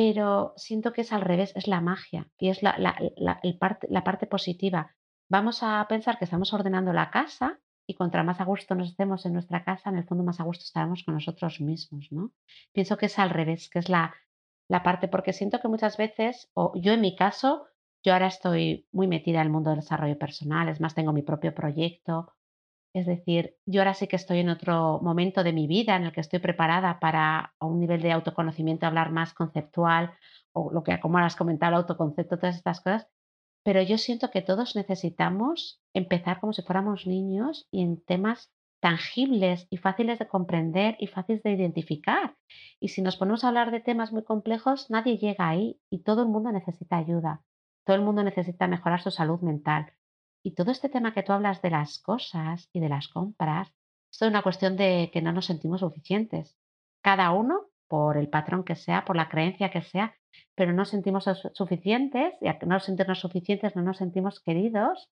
pero 0.00 0.54
siento 0.56 0.94
que 0.94 1.02
es 1.02 1.12
al 1.12 1.20
revés, 1.20 1.52
es 1.56 1.68
la 1.68 1.82
magia 1.82 2.26
y 2.38 2.48
es 2.48 2.62
la, 2.62 2.74
parte, 3.58 3.86
la 3.90 4.02
parte 4.02 4.26
positiva. 4.26 4.96
Vamos 5.28 5.62
a 5.62 5.84
pensar 5.90 6.16
que 6.16 6.24
estamos 6.24 6.54
ordenando 6.54 6.94
la 6.94 7.10
casa 7.10 7.60
y 7.86 7.96
contra 7.96 8.22
más 8.22 8.40
a 8.40 8.44
gusto 8.44 8.74
nos 8.74 8.88
estemos 8.88 9.26
en 9.26 9.34
nuestra 9.34 9.62
casa, 9.62 9.90
en 9.90 9.98
el 9.98 10.04
fondo 10.04 10.24
más 10.24 10.40
a 10.40 10.44
gusto 10.44 10.64
estaremos 10.64 11.04
con 11.04 11.12
nosotros 11.12 11.60
mismos, 11.60 12.08
¿no? 12.12 12.32
Pienso 12.72 12.96
que 12.96 13.06
es 13.06 13.18
al 13.18 13.28
revés, 13.28 13.68
que 13.68 13.78
es 13.78 13.90
la, 13.90 14.14
la 14.68 14.82
parte, 14.82 15.06
porque 15.06 15.34
siento 15.34 15.60
que 15.60 15.68
muchas 15.68 15.98
veces, 15.98 16.50
o 16.54 16.72
yo 16.76 16.94
en 16.94 17.02
mi 17.02 17.14
caso, 17.14 17.66
yo 18.02 18.14
ahora 18.14 18.28
estoy 18.28 18.88
muy 18.92 19.06
metida 19.06 19.40
en 19.40 19.48
el 19.48 19.52
mundo 19.52 19.68
del 19.68 19.80
desarrollo 19.80 20.18
personal, 20.18 20.70
es 20.70 20.80
más, 20.80 20.94
tengo 20.94 21.12
mi 21.12 21.20
propio 21.20 21.54
proyecto, 21.54 22.32
es 22.92 23.06
decir, 23.06 23.56
yo 23.66 23.80
ahora 23.80 23.94
sí 23.94 24.08
que 24.08 24.16
estoy 24.16 24.40
en 24.40 24.48
otro 24.48 25.00
momento 25.02 25.44
de 25.44 25.52
mi 25.52 25.66
vida 25.66 25.96
en 25.96 26.04
el 26.04 26.12
que 26.12 26.20
estoy 26.20 26.40
preparada 26.40 26.98
para 26.98 27.54
a 27.58 27.66
un 27.66 27.78
nivel 27.80 28.02
de 28.02 28.12
autoconocimiento 28.12 28.86
hablar 28.86 29.12
más 29.12 29.32
conceptual 29.32 30.12
o 30.52 30.72
lo 30.72 30.82
que 30.82 30.98
como 31.00 31.18
has 31.18 31.36
comentado, 31.36 31.76
autoconcepto, 31.76 32.38
todas 32.38 32.56
estas 32.56 32.80
cosas. 32.80 33.06
Pero 33.62 33.82
yo 33.82 33.98
siento 33.98 34.30
que 34.30 34.42
todos 34.42 34.74
necesitamos 34.74 35.80
empezar 35.94 36.40
como 36.40 36.52
si 36.52 36.62
fuéramos 36.62 37.06
niños 37.06 37.68
y 37.70 37.82
en 37.82 38.02
temas 38.02 38.50
tangibles 38.80 39.66
y 39.70 39.76
fáciles 39.76 40.18
de 40.18 40.26
comprender 40.26 40.96
y 40.98 41.06
fáciles 41.06 41.42
de 41.42 41.52
identificar. 41.52 42.36
Y 42.80 42.88
si 42.88 43.02
nos 43.02 43.16
ponemos 43.16 43.44
a 43.44 43.48
hablar 43.48 43.70
de 43.70 43.80
temas 43.80 44.12
muy 44.12 44.24
complejos, 44.24 44.90
nadie 44.90 45.18
llega 45.18 45.48
ahí 45.48 45.78
y 45.90 46.02
todo 46.02 46.22
el 46.22 46.28
mundo 46.28 46.50
necesita 46.50 46.96
ayuda. 46.96 47.44
Todo 47.84 47.96
el 47.96 48.02
mundo 48.02 48.24
necesita 48.24 48.66
mejorar 48.66 49.02
su 49.02 49.10
salud 49.10 49.40
mental. 49.40 49.92
Y 50.42 50.54
todo 50.54 50.70
este 50.70 50.88
tema 50.88 51.12
que 51.12 51.22
tú 51.22 51.32
hablas 51.32 51.60
de 51.62 51.70
las 51.70 51.98
cosas 51.98 52.68
y 52.72 52.80
de 52.80 52.88
las 52.88 53.08
compras, 53.08 53.72
es 54.10 54.22
una 54.22 54.42
cuestión 54.42 54.76
de 54.76 55.10
que 55.12 55.22
no 55.22 55.32
nos 55.32 55.46
sentimos 55.46 55.80
suficientes. 55.80 56.56
Cada 57.02 57.30
uno, 57.32 57.68
por 57.88 58.16
el 58.16 58.28
patrón 58.28 58.64
que 58.64 58.76
sea, 58.76 59.04
por 59.04 59.16
la 59.16 59.28
creencia 59.28 59.70
que 59.70 59.82
sea, 59.82 60.14
pero 60.54 60.72
no 60.72 60.84
sentimos 60.84 61.28
suficientes 61.54 62.34
y 62.40 62.48
al 62.48 62.58
no 62.66 62.80
sentirnos 62.80 63.20
suficientes 63.20 63.74
no 63.76 63.82
nos 63.82 63.98
sentimos 63.98 64.40
queridos 64.40 65.10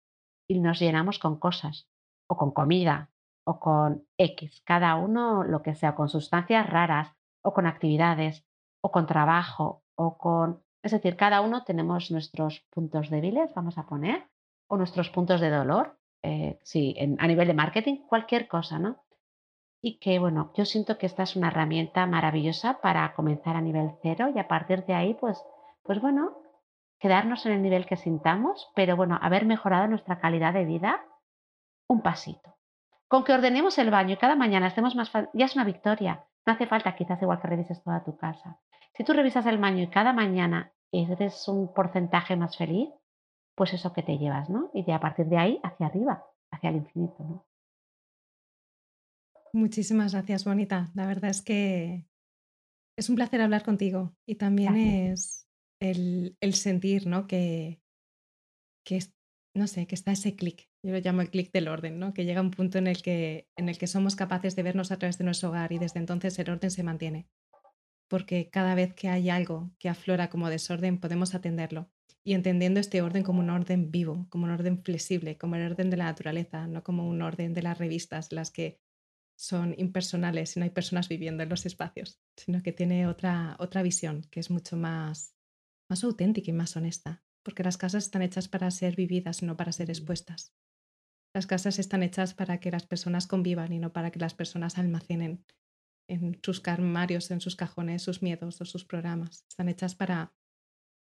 y 0.48 0.60
nos 0.60 0.78
llenamos 0.80 1.18
con 1.18 1.38
cosas 1.38 1.88
o 2.28 2.36
con 2.36 2.52
comida 2.52 3.10
o 3.44 3.60
con 3.60 4.06
X, 4.18 4.62
cada 4.64 4.96
uno 4.96 5.44
lo 5.44 5.62
que 5.62 5.74
sea, 5.74 5.94
con 5.94 6.08
sustancias 6.08 6.68
raras 6.68 7.12
o 7.42 7.54
con 7.54 7.66
actividades 7.66 8.44
o 8.82 8.90
con 8.90 9.06
trabajo 9.06 9.84
o 9.94 10.18
con... 10.18 10.64
Es 10.82 10.92
decir, 10.92 11.16
cada 11.16 11.40
uno 11.40 11.64
tenemos 11.64 12.10
nuestros 12.10 12.66
puntos 12.70 13.08
débiles, 13.08 13.52
vamos 13.54 13.78
a 13.78 13.86
poner, 13.86 14.28
o 14.68 14.76
nuestros 14.76 15.10
puntos 15.10 15.40
de 15.40 15.50
dolor, 15.50 15.98
eh, 16.22 16.58
sí, 16.62 16.96
a 17.18 17.26
nivel 17.26 17.48
de 17.48 17.54
marketing, 17.54 18.06
cualquier 18.08 18.48
cosa, 18.48 18.78
¿no? 18.78 19.04
Y 19.80 19.98
que, 19.98 20.18
bueno, 20.18 20.52
yo 20.56 20.64
siento 20.64 20.98
que 20.98 21.06
esta 21.06 21.22
es 21.22 21.36
una 21.36 21.48
herramienta 21.48 22.06
maravillosa 22.06 22.80
para 22.80 23.14
comenzar 23.14 23.56
a 23.56 23.60
nivel 23.60 23.92
cero 24.02 24.30
y 24.34 24.38
a 24.38 24.48
partir 24.48 24.84
de 24.86 24.94
ahí, 24.94 25.14
pues, 25.14 25.40
pues 25.82 26.00
bueno, 26.00 26.38
quedarnos 26.98 27.46
en 27.46 27.52
el 27.52 27.62
nivel 27.62 27.86
que 27.86 27.96
sintamos, 27.96 28.70
pero 28.74 28.96
bueno, 28.96 29.18
haber 29.20 29.46
mejorado 29.46 29.86
nuestra 29.86 30.18
calidad 30.18 30.52
de 30.54 30.64
vida 30.64 31.04
un 31.88 32.02
pasito. 32.02 32.56
Con 33.08 33.22
que 33.22 33.32
ordenemos 33.32 33.78
el 33.78 33.90
baño 33.90 34.14
y 34.14 34.16
cada 34.16 34.34
mañana 34.34 34.66
estemos 34.66 34.96
más... 34.96 35.12
ya 35.32 35.44
es 35.44 35.54
una 35.54 35.64
victoria, 35.64 36.24
No 36.44 36.54
hace 36.54 36.66
falta 36.66 36.96
quizás 36.96 37.22
igual 37.22 37.40
que 37.40 37.46
revises 37.46 37.82
toda 37.82 38.02
tu 38.02 38.16
casa. 38.16 38.58
Si 38.94 39.04
tú 39.04 39.12
revisas 39.12 39.46
el 39.46 39.58
baño 39.58 39.82
y 39.84 39.88
cada 39.88 40.12
mañana 40.12 40.72
eres 40.90 41.46
un 41.48 41.72
porcentaje 41.72 42.34
más 42.34 42.56
feliz, 42.56 42.88
pues 43.56 43.72
eso 43.74 43.92
que 43.92 44.04
te 44.04 44.18
llevas, 44.18 44.50
¿no? 44.50 44.70
Y 44.74 44.84
de 44.84 44.92
a 44.92 45.00
partir 45.00 45.26
de 45.26 45.38
ahí 45.38 45.60
hacia 45.64 45.86
arriba, 45.86 46.24
hacia 46.52 46.70
el 46.70 46.76
infinito, 46.76 47.24
¿no? 47.24 47.46
Muchísimas 49.52 50.12
gracias, 50.12 50.44
Bonita. 50.44 50.90
La 50.94 51.06
verdad 51.06 51.30
es 51.30 51.42
que 51.42 52.06
es 52.96 53.08
un 53.08 53.16
placer 53.16 53.40
hablar 53.40 53.64
contigo 53.64 54.14
y 54.26 54.36
también 54.36 54.74
Gracias. 54.74 55.10
es 55.12 55.48
el, 55.80 56.36
el 56.40 56.54
sentir, 56.54 57.06
¿no? 57.06 57.26
Que, 57.26 57.80
que 58.84 58.96
es- 58.98 59.14
no 59.54 59.66
sé, 59.66 59.86
que 59.86 59.94
está 59.94 60.12
ese 60.12 60.36
clic. 60.36 60.68
Yo 60.82 60.92
lo 60.92 60.98
llamo 60.98 61.22
el 61.22 61.30
clic 61.30 61.50
del 61.52 61.68
orden, 61.68 61.98
¿no? 61.98 62.12
Que 62.12 62.24
llega 62.24 62.42
un 62.42 62.50
punto 62.50 62.78
en 62.78 62.86
el 62.86 63.02
que, 63.02 63.48
en 63.56 63.68
el 63.70 63.78
que 63.78 63.86
somos 63.86 64.14
capaces 64.16 64.54
de 64.54 64.62
vernos 64.62 64.92
a 64.92 64.98
través 64.98 65.18
de 65.18 65.24
nuestro 65.24 65.48
hogar 65.48 65.72
y 65.72 65.78
desde 65.78 65.98
entonces 66.00 66.38
el 66.38 66.50
orden 66.50 66.70
se 66.70 66.82
mantiene. 66.82 67.28
Porque 68.08 68.50
cada 68.50 68.74
vez 68.74 68.94
que 68.94 69.08
hay 69.08 69.30
algo 69.30 69.72
que 69.78 69.88
aflora 69.88 70.28
como 70.28 70.50
desorden, 70.50 71.00
podemos 71.00 71.34
atenderlo. 71.34 71.90
Y 72.26 72.34
entendiendo 72.34 72.80
este 72.80 73.02
orden 73.02 73.22
como 73.22 73.38
un 73.38 73.50
orden 73.50 73.92
vivo, 73.92 74.26
como 74.30 74.46
un 74.46 74.50
orden 74.50 74.82
flexible, 74.82 75.38
como 75.38 75.54
el 75.54 75.70
orden 75.70 75.90
de 75.90 75.96
la 75.96 76.06
naturaleza, 76.06 76.66
no 76.66 76.82
como 76.82 77.08
un 77.08 77.22
orden 77.22 77.54
de 77.54 77.62
las 77.62 77.78
revistas, 77.78 78.32
las 78.32 78.50
que 78.50 78.80
son 79.38 79.76
impersonales 79.78 80.56
y 80.56 80.58
no 80.58 80.64
hay 80.64 80.70
personas 80.70 81.08
viviendo 81.08 81.44
en 81.44 81.48
los 81.48 81.66
espacios, 81.66 82.20
sino 82.36 82.64
que 82.64 82.72
tiene 82.72 83.06
otra, 83.06 83.54
otra 83.60 83.82
visión 83.82 84.22
que 84.30 84.40
es 84.40 84.50
mucho 84.50 84.76
más, 84.76 85.36
más 85.88 86.02
auténtica 86.02 86.50
y 86.50 86.54
más 86.54 86.76
honesta, 86.76 87.22
porque 87.44 87.62
las 87.62 87.76
casas 87.76 88.04
están 88.04 88.22
hechas 88.22 88.48
para 88.48 88.72
ser 88.72 88.96
vividas 88.96 89.42
y 89.42 89.46
no 89.46 89.56
para 89.56 89.70
ser 89.70 89.88
expuestas. 89.88 90.52
Las 91.32 91.46
casas 91.46 91.78
están 91.78 92.02
hechas 92.02 92.34
para 92.34 92.58
que 92.58 92.72
las 92.72 92.86
personas 92.86 93.28
convivan 93.28 93.72
y 93.72 93.78
no 93.78 93.92
para 93.92 94.10
que 94.10 94.18
las 94.18 94.34
personas 94.34 94.78
almacenen 94.78 95.44
en 96.08 96.40
sus 96.42 96.66
armarios, 96.66 97.30
en 97.30 97.40
sus 97.40 97.54
cajones, 97.54 98.02
sus 98.02 98.20
miedos 98.20 98.60
o 98.60 98.64
sus 98.64 98.84
programas. 98.84 99.44
Están 99.48 99.68
hechas 99.68 99.94
para, 99.94 100.32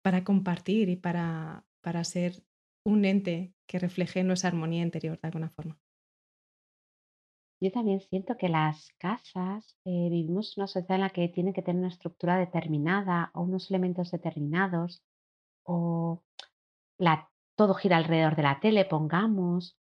para 0.05 0.23
compartir 0.23 0.91
y 0.91 0.97
para, 0.97 1.65
para 1.81 2.05
ser 2.05 2.45
un 2.85 3.07
ente 3.07 3.55
que 3.67 3.79
refleje 3.79 4.23
nuestra 4.23 4.51
armonía 4.51 4.83
interior 4.83 5.19
de 5.19 5.29
alguna 5.29 5.49
forma. 5.49 5.81
Yo 7.59 7.73
también 7.73 8.01
siento 8.01 8.37
que 8.37 8.51
las 8.51 8.91
casas, 8.99 9.79
eh, 9.87 10.09
vivimos 10.11 10.59
una 10.59 10.67
sociedad 10.67 10.97
en 10.97 11.01
la 11.01 11.09
que 11.09 11.29
tienen 11.29 11.55
que 11.55 11.63
tener 11.63 11.81
una 11.81 11.89
estructura 11.89 12.37
determinada 12.37 13.31
o 13.33 13.41
unos 13.41 13.71
elementos 13.71 14.11
determinados 14.11 15.03
o 15.63 16.23
todo 17.57 17.73
gira 17.73 17.97
alrededor 17.97 18.37
de 18.37 18.43
la 18.43 18.61
tele, 18.61 18.85
pongamos, 18.85 19.79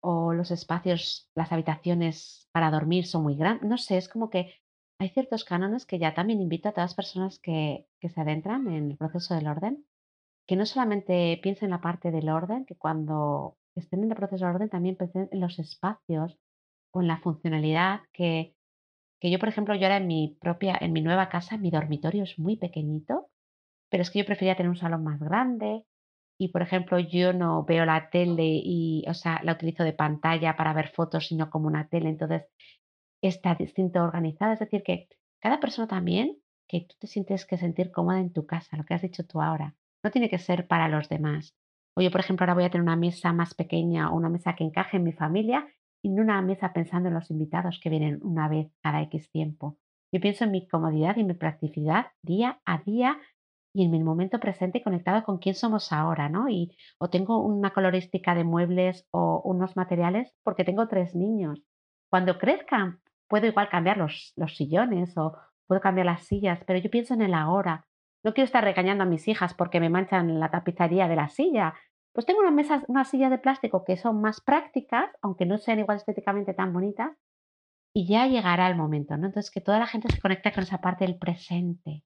o 0.00 0.32
los 0.32 0.50
espacios, 0.52 1.30
las 1.34 1.52
habitaciones 1.52 2.48
para 2.52 2.70
dormir 2.70 3.06
son 3.06 3.24
muy 3.24 3.36
grandes. 3.36 3.68
No 3.68 3.76
sé, 3.76 3.98
es 3.98 4.08
como 4.08 4.30
que 4.30 4.54
hay 4.98 5.10
ciertos 5.10 5.44
cánones 5.44 5.86
que 5.86 5.98
ya 5.98 6.14
también 6.14 6.40
invito 6.40 6.68
a 6.68 6.72
todas 6.72 6.90
las 6.90 6.94
personas 6.94 7.38
que, 7.38 7.86
se 8.00 8.20
adentran 8.20 8.68
en 8.68 8.90
el 8.92 8.96
proceso 8.96 9.34
del 9.34 9.48
orden, 9.48 9.84
que 10.46 10.56
no 10.56 10.64
solamente 10.64 11.38
piensen 11.42 11.66
en 11.66 11.70
la 11.72 11.80
parte 11.80 12.10
del 12.10 12.28
orden, 12.28 12.64
que 12.64 12.76
cuando 12.76 13.56
estén 13.74 14.04
en 14.04 14.10
el 14.10 14.16
proceso 14.16 14.46
del 14.46 14.54
orden 14.54 14.68
también 14.68 14.96
piensen 14.96 15.28
en 15.32 15.40
los 15.40 15.58
espacios 15.58 16.38
o 16.92 17.02
en 17.02 17.08
la 17.08 17.18
funcionalidad 17.18 18.02
que, 18.12 18.54
que 19.20 19.30
yo, 19.30 19.38
por 19.38 19.48
ejemplo, 19.48 19.74
yo 19.74 19.86
ahora 19.86 19.98
en 19.98 20.06
mi 20.06 20.36
propia, 20.40 20.78
en 20.80 20.92
mi 20.92 21.02
nueva 21.02 21.28
casa, 21.28 21.58
mi 21.58 21.70
dormitorio 21.70 22.22
es 22.22 22.38
muy 22.38 22.56
pequeñito, 22.56 23.28
pero 23.90 24.02
es 24.02 24.10
que 24.10 24.20
yo 24.20 24.26
prefería 24.26 24.56
tener 24.56 24.70
un 24.70 24.76
salón 24.76 25.04
más 25.04 25.20
grande 25.20 25.84
y, 26.38 26.48
por 26.48 26.62
ejemplo, 26.62 26.98
yo 26.98 27.32
no 27.32 27.64
veo 27.64 27.84
la 27.86 28.10
tele 28.10 28.44
y, 28.46 29.04
o 29.08 29.14
sea, 29.14 29.40
la 29.42 29.52
utilizo 29.52 29.84
de 29.84 29.94
pantalla 29.94 30.56
para 30.56 30.74
ver 30.74 30.90
fotos, 30.90 31.26
sino 31.28 31.50
como 31.50 31.66
una 31.66 31.88
tele. 31.88 32.10
Entonces, 32.10 32.44
está 33.22 33.54
distinto 33.54 34.02
organizada. 34.02 34.54
Es 34.54 34.60
decir, 34.60 34.82
que 34.82 35.08
cada 35.40 35.60
persona 35.60 35.88
también, 35.88 36.36
que 36.68 36.80
tú 36.80 36.96
te 36.98 37.06
sientes 37.06 37.46
que 37.46 37.58
sentir 37.58 37.90
cómoda 37.90 38.20
en 38.20 38.32
tu 38.32 38.46
casa, 38.46 38.76
lo 38.76 38.84
que 38.84 38.94
has 38.94 39.02
dicho 39.02 39.26
tú 39.26 39.40
ahora, 39.40 39.74
no 40.02 40.10
tiene 40.10 40.28
que 40.28 40.38
ser 40.38 40.66
para 40.66 40.88
los 40.88 41.08
demás. 41.08 41.54
O 41.94 42.02
yo, 42.02 42.10
por 42.10 42.20
ejemplo, 42.20 42.44
ahora 42.44 42.54
voy 42.54 42.64
a 42.64 42.70
tener 42.70 42.82
una 42.82 42.96
mesa 42.96 43.32
más 43.32 43.54
pequeña 43.54 44.10
o 44.10 44.16
una 44.16 44.28
mesa 44.28 44.54
que 44.54 44.64
encaje 44.64 44.98
en 44.98 45.04
mi 45.04 45.12
familia 45.12 45.66
y 46.02 46.10
no 46.10 46.22
una 46.22 46.42
mesa 46.42 46.72
pensando 46.72 47.08
en 47.08 47.14
los 47.14 47.30
invitados 47.30 47.80
que 47.82 47.90
vienen 47.90 48.20
una 48.22 48.48
vez 48.48 48.70
cada 48.82 49.00
X 49.02 49.30
tiempo. 49.30 49.78
Yo 50.12 50.20
pienso 50.20 50.44
en 50.44 50.52
mi 50.52 50.68
comodidad 50.68 51.16
y 51.16 51.24
mi 51.24 51.34
practicidad 51.34 52.06
día 52.22 52.60
a 52.64 52.78
día 52.78 53.18
y 53.74 53.84
en 53.84 53.90
mi 53.90 54.02
momento 54.02 54.38
presente 54.40 54.82
conectado 54.82 55.24
con 55.24 55.38
quién 55.38 55.54
somos 55.54 55.92
ahora, 55.92 56.28
¿no? 56.28 56.48
Y 56.48 56.76
o 56.98 57.10
tengo 57.10 57.42
una 57.42 57.72
colorística 57.72 58.34
de 58.34 58.44
muebles 58.44 59.06
o 59.10 59.42
unos 59.44 59.76
materiales 59.76 60.32
porque 60.42 60.64
tengo 60.64 60.88
tres 60.88 61.14
niños. 61.14 61.62
Cuando 62.08 62.38
crezcan, 62.38 63.00
puedo 63.28 63.46
igual 63.46 63.68
cambiar 63.68 63.96
los, 63.96 64.32
los 64.36 64.56
sillones 64.56 65.16
o 65.16 65.36
puedo 65.66 65.80
cambiar 65.80 66.06
las 66.06 66.22
sillas, 66.22 66.60
pero 66.66 66.78
yo 66.78 66.90
pienso 66.90 67.14
en 67.14 67.22
el 67.22 67.34
ahora. 67.34 67.86
No 68.24 68.34
quiero 68.34 68.46
estar 68.46 68.64
regañando 68.64 69.04
a 69.04 69.06
mis 69.06 69.28
hijas 69.28 69.54
porque 69.54 69.80
me 69.80 69.90
manchan 69.90 70.40
la 70.40 70.50
tapicería 70.50 71.08
de 71.08 71.16
la 71.16 71.28
silla. 71.28 71.74
Pues 72.12 72.26
tengo 72.26 72.40
unas 72.40 72.54
mesas, 72.54 72.82
una 72.88 73.04
silla 73.04 73.28
de 73.30 73.38
plástico 73.38 73.84
que 73.84 73.96
son 73.96 74.20
más 74.20 74.40
prácticas, 74.40 75.10
aunque 75.22 75.46
no 75.46 75.58
sean 75.58 75.78
igual 75.78 75.98
estéticamente 75.98 76.54
tan 76.54 76.72
bonitas, 76.72 77.12
y 77.94 78.06
ya 78.06 78.26
llegará 78.26 78.68
el 78.68 78.76
momento, 78.76 79.16
¿no? 79.16 79.26
Entonces, 79.26 79.50
que 79.50 79.62
toda 79.62 79.78
la 79.78 79.86
gente 79.86 80.12
se 80.12 80.20
conecte 80.20 80.52
con 80.52 80.64
esa 80.64 80.82
parte 80.82 81.06
del 81.06 81.16
presente. 81.16 82.04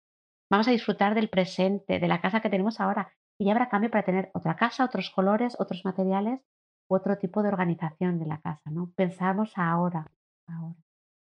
Vamos 0.49 0.68
a 0.68 0.71
disfrutar 0.71 1.16
del 1.16 1.29
presente, 1.29 1.99
de 1.99 2.07
la 2.07 2.21
casa 2.21 2.41
que 2.41 2.49
tenemos 2.49 2.79
ahora. 2.79 3.12
Y 3.39 3.47
ya 3.47 3.53
habrá 3.53 3.68
cambio 3.68 3.91
para 3.91 4.05
tener 4.05 4.31
otra 4.33 4.55
casa, 4.55 4.85
otros 4.85 5.11
colores, 5.11 5.57
otros 5.59 5.85
materiales, 5.85 6.43
u 6.89 6.95
otro 6.95 7.18
tipo 7.18 7.43
de 7.43 7.49
organización 7.49 8.21
de 8.21 8.27
la 8.27 8.41
casa, 8.41 8.71
¿no? 8.71 8.93
Pensamos 8.95 9.53
ahora, 9.57 10.12
ahora, 10.47 10.77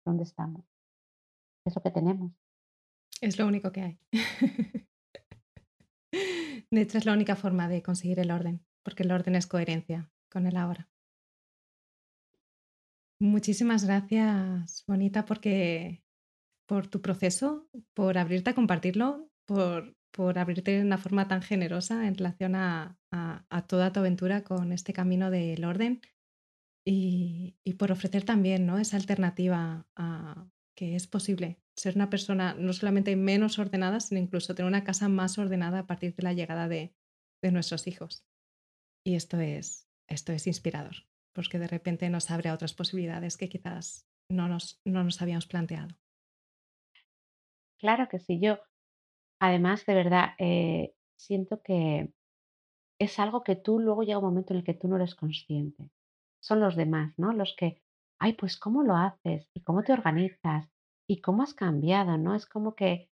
¿dónde 0.05 0.25
estamos? 0.25 0.65
¿Qué 1.65 1.71
es 1.71 1.77
lo 1.77 1.83
que 1.83 1.91
tenemos? 1.91 2.33
Es 3.21 3.39
lo 3.39 3.47
único 3.47 3.71
que 3.73 3.83
hay. 3.83 3.99
De 6.71 6.81
hecho, 6.81 6.99
es 6.99 7.05
la 7.07 7.13
única 7.13 7.37
forma 7.37 7.69
de 7.69 7.83
conseguir 7.83 8.19
el 8.19 8.31
orden, 8.31 8.65
porque 8.83 9.03
el 9.03 9.13
orden 9.13 9.35
es 9.35 9.47
coherencia 9.47 10.11
con 10.31 10.47
el 10.47 10.57
ahora. 10.57 10.89
Muchísimas 13.21 13.85
gracias, 13.85 14.85
Bonita, 14.87 15.25
porque 15.25 16.03
por 16.67 16.89
tu 16.89 17.01
proceso, 17.01 17.69
por 17.95 18.19
abrirte 18.19 18.51
a 18.51 18.55
compartirlo, 18.55 19.31
por, 19.47 19.95
por 20.11 20.39
abrirte 20.39 20.73
de 20.73 20.83
una 20.83 20.99
forma 20.99 21.29
tan 21.29 21.43
generosa 21.43 22.07
en 22.09 22.17
relación 22.17 22.55
a- 22.57 22.99
a 23.13 23.67
toda 23.67 23.93
tu 23.93 24.01
aventura 24.01 24.43
con 24.43 24.73
este 24.73 24.93
camino 24.93 25.31
del 25.31 25.65
orden 25.65 26.01
y, 26.85 27.57
y 27.65 27.75
por 27.75 27.93
ofrecer 27.93 28.25
también 28.25 28.67
¿no? 28.67 28.79
esa 28.79 28.97
alternativa 28.97 29.87
a 29.97 30.49
que 30.75 30.97
es 30.97 31.07
posible 31.07 31.61
ser 31.77 31.97
una 31.97 32.11
persona 32.11 32.55
no 32.55 32.73
solamente 32.73 33.15
menos 33.17 33.59
ordenada, 33.59 34.01
sino 34.01 34.21
incluso 34.21 34.55
tener 34.55 34.69
una 34.69 34.85
casa 34.85 35.09
más 35.09 35.39
ordenada 35.39 35.81
a 35.81 35.87
partir 35.87 36.15
de 36.15 36.23
la 36.23 36.33
llegada 36.33 36.69
de, 36.69 36.95
de 37.43 37.53
nuestros 37.53 37.87
hijos. 37.87 38.27
Y 39.05 39.15
esto 39.15 39.39
es, 39.39 39.89
esto 40.09 40.33
es 40.33 40.47
inspirador, 40.47 41.07
porque 41.35 41.59
de 41.59 41.69
repente 41.69 42.09
nos 42.11 42.31
abre 42.31 42.49
a 42.49 42.55
otras 42.55 42.75
posibilidades 42.75 43.37
que 43.37 43.49
quizás 43.49 44.07
no 44.31 44.49
nos, 44.49 44.81
no 44.85 45.05
nos 45.05 45.21
habíamos 45.21 45.47
planteado. 45.47 45.97
Claro 47.79 48.09
que 48.09 48.19
sí, 48.19 48.39
yo 48.41 48.61
además 49.41 49.85
de 49.87 49.95
verdad 49.95 50.31
eh, 50.39 50.95
siento 51.17 51.63
que 51.63 52.13
es 53.01 53.19
algo 53.19 53.43
que 53.43 53.57
tú 53.57 53.81
luego 53.81 54.05
llega 54.05 54.19
un 54.19 54.27
momento 54.27 54.53
en 54.53 54.59
el 54.59 54.65
que 54.65 54.75
tú 54.75 54.87
no 54.87 54.97
eres 54.97 55.17
consciente. 55.17 55.91
Son 56.43 56.61
los 56.61 56.77
demás, 56.77 57.15
¿no? 57.17 57.33
Los 57.33 57.55
que, 57.57 57.83
ay, 58.19 58.35
pues 58.35 58.57
cómo 58.59 58.83
lo 58.83 58.97
haces 58.97 59.49
y 59.55 59.63
cómo 59.63 59.83
te 59.83 59.93
organizas 59.93 60.69
y 61.09 61.21
cómo 61.21 61.43
has 61.43 61.55
cambiado, 61.55 62.19
¿no? 62.19 62.35
Es 62.35 62.47
como 62.47 62.75
que 62.75 63.09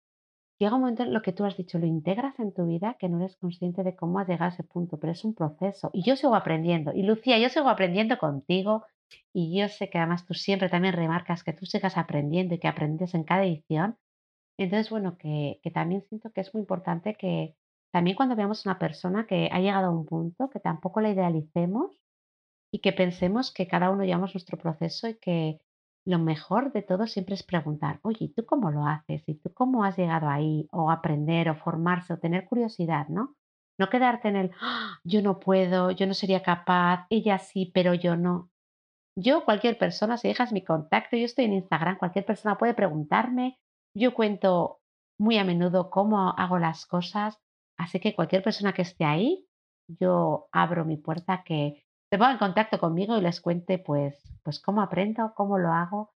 llega 0.59 0.75
un 0.75 0.81
momento 0.81 1.03
en 1.03 1.13
lo 1.13 1.21
que 1.21 1.33
tú 1.33 1.45
has 1.45 1.57
dicho, 1.57 1.77
lo 1.79 1.85
integras 1.85 2.39
en 2.39 2.53
tu 2.53 2.65
vida 2.65 2.95
que 2.99 3.09
no 3.09 3.19
eres 3.19 3.37
consciente 3.37 3.83
de 3.83 3.95
cómo 3.95 4.19
has 4.19 4.27
llegado 4.27 4.51
a 4.51 4.53
ese 4.53 4.63
punto, 4.63 4.99
pero 4.99 5.13
es 5.13 5.23
un 5.23 5.35
proceso. 5.35 5.89
Y 5.93 6.03
yo 6.03 6.15
sigo 6.15 6.35
aprendiendo. 6.35 6.91
Y 6.93 7.03
Lucía, 7.03 7.37
yo 7.39 7.49
sigo 7.49 7.69
aprendiendo 7.69 8.17
contigo 8.17 8.85
y 9.33 9.57
yo 9.57 9.69
sé 9.69 9.89
que 9.89 9.99
además 9.99 10.25
tú 10.25 10.33
siempre 10.33 10.69
también 10.69 10.95
remarcas 10.95 11.43
que 11.43 11.53
tú 11.53 11.65
sigas 11.65 11.97
aprendiendo 11.97 12.55
y 12.55 12.59
que 12.59 12.67
aprendes 12.67 13.13
en 13.13 13.23
cada 13.23 13.45
edición 13.45 13.97
entonces, 14.57 14.89
bueno, 14.89 15.17
que, 15.17 15.59
que 15.61 15.71
también 15.71 16.03
siento 16.09 16.31
que 16.31 16.41
es 16.41 16.53
muy 16.53 16.61
importante 16.61 17.15
que 17.15 17.55
también 17.91 18.15
cuando 18.15 18.35
veamos 18.35 18.65
una 18.65 18.79
persona 18.79 19.27
que 19.27 19.49
ha 19.51 19.59
llegado 19.59 19.87
a 19.87 19.91
un 19.91 20.05
punto, 20.05 20.49
que 20.49 20.59
tampoco 20.59 20.99
la 21.01 21.11
idealicemos 21.11 21.91
y 22.73 22.79
que 22.79 22.93
pensemos 22.93 23.51
que 23.53 23.67
cada 23.67 23.89
uno 23.91 24.03
llevamos 24.03 24.33
nuestro 24.35 24.57
proceso 24.57 25.07
y 25.07 25.15
que 25.19 25.59
lo 26.05 26.19
mejor 26.19 26.71
de 26.73 26.81
todo 26.83 27.07
siempre 27.07 27.35
es 27.35 27.43
preguntar, 27.43 27.99
oye, 28.03 28.25
¿y 28.25 28.33
tú 28.33 28.45
cómo 28.45 28.71
lo 28.71 28.85
haces? 28.85 29.23
¿Y 29.27 29.35
tú 29.35 29.53
cómo 29.53 29.83
has 29.83 29.97
llegado 29.97 30.29
ahí? 30.29 30.67
O 30.71 30.91
aprender, 30.91 31.49
o 31.49 31.55
formarse, 31.55 32.13
o 32.13 32.19
tener 32.19 32.45
curiosidad, 32.45 33.07
¿no? 33.09 33.35
No 33.79 33.89
quedarte 33.89 34.29
en 34.29 34.35
el, 34.37 34.51
"Ah, 34.61 34.97
yo 35.03 35.21
no 35.21 35.39
puedo, 35.39 35.91
yo 35.91 36.07
no 36.07 36.13
sería 36.13 36.41
capaz, 36.43 37.05
ella 37.09 37.39
sí, 37.39 37.71
pero 37.73 37.93
yo 37.93 38.15
no. 38.15 38.49
Yo, 39.17 39.45
cualquier 39.45 39.77
persona, 39.77 40.17
si 40.17 40.27
dejas 40.27 40.51
mi 40.53 40.63
contacto, 40.63 41.17
yo 41.17 41.25
estoy 41.25 41.45
en 41.45 41.53
Instagram, 41.53 41.97
cualquier 41.97 42.25
persona 42.25 42.57
puede 42.57 42.73
preguntarme. 42.75 43.59
Yo 43.95 44.13
cuento 44.13 44.79
muy 45.19 45.37
a 45.39 45.43
menudo 45.43 45.89
cómo 45.89 46.29
hago 46.37 46.59
las 46.59 46.85
cosas, 46.85 47.39
así 47.79 47.99
que 47.99 48.15
cualquier 48.15 48.43
persona 48.43 48.73
que 48.73 48.83
esté 48.83 49.05
ahí, 49.05 49.47
yo 49.87 50.47
abro 50.51 50.85
mi 50.85 50.97
puerta 50.97 51.43
que 51.43 51.83
se 52.09 52.17
ponga 52.17 52.31
en 52.31 52.37
contacto 52.37 52.79
conmigo 52.79 53.17
y 53.17 53.21
les 53.21 53.41
cuente 53.41 53.79
pues, 53.79 54.15
pues 54.43 54.59
cómo 54.59 54.81
aprendo, 54.81 55.33
cómo 55.35 55.57
lo 55.57 55.73
hago 55.73 56.11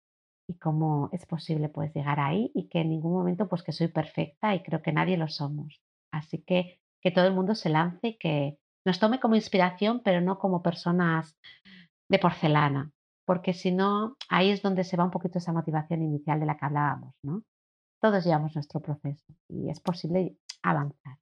y 0.49 0.59
cómo 0.59 1.09
es 1.13 1.27
posible 1.27 1.69
pues 1.69 1.93
llegar 1.95 2.21
ahí 2.21 2.51
y 2.55 2.69
que 2.69 2.81
en 2.81 2.91
ningún 2.91 3.13
momento 3.13 3.49
pues 3.49 3.63
que 3.63 3.73
soy 3.73 3.89
perfecta 3.89 4.55
y 4.55 4.63
creo 4.63 4.83
que 4.83 4.93
nadie 4.93 5.17
lo 5.17 5.29
somos. 5.29 5.81
Así 6.13 6.43
que 6.43 6.81
que 7.03 7.11
todo 7.11 7.27
el 7.27 7.35
mundo 7.35 7.55
se 7.55 7.71
lance 7.71 8.09
y 8.09 8.19
que 8.19 8.59
nos 8.87 8.99
tome 8.99 9.21
como 9.21 9.35
inspiración, 9.35 10.03
pero 10.05 10.21
no 10.21 10.39
como 10.39 10.63
personas 10.63 11.37
de 12.11 12.19
porcelana, 12.19 12.91
porque 13.27 13.53
si 13.55 13.73
no, 13.73 14.17
ahí 14.29 14.51
es 14.51 14.63
donde 14.63 14.85
se 14.85 14.97
va 14.97 15.05
un 15.05 15.11
poquito 15.11 15.39
esa 15.39 15.53
motivación 15.53 16.03
inicial 16.03 16.41
de 16.41 16.47
la 16.47 16.57
que 16.57 16.67
hablábamos, 16.67 17.15
¿no? 17.23 17.43
Todos 18.03 18.25
llevamos 18.25 18.55
nuestro 18.55 18.81
proceso 18.81 19.25
y 19.49 19.71
es 19.71 19.81
posible 19.81 20.37
avanzar. 20.63 21.19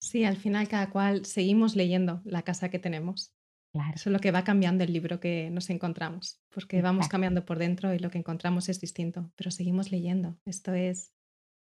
Sí, 0.00 0.24
al 0.24 0.36
final 0.36 0.68
cada 0.68 0.90
cual 0.90 1.24
seguimos 1.24 1.76
leyendo 1.76 2.20
la 2.24 2.42
casa 2.42 2.68
que 2.68 2.78
tenemos. 2.78 3.32
Claro, 3.72 3.94
Eso 3.94 4.10
es 4.10 4.12
lo 4.12 4.18
que 4.18 4.32
va 4.32 4.44
cambiando 4.44 4.84
el 4.84 4.92
libro 4.92 5.18
que 5.18 5.48
nos 5.50 5.70
encontramos, 5.70 6.42
porque 6.50 6.82
vamos 6.82 7.08
cambiando 7.08 7.44
por 7.46 7.58
dentro 7.58 7.94
y 7.94 7.98
lo 7.98 8.10
que 8.10 8.18
encontramos 8.18 8.68
es 8.68 8.80
distinto, 8.80 9.32
pero 9.34 9.50
seguimos 9.50 9.90
leyendo. 9.90 10.38
Esto 10.44 10.74
es, 10.74 11.14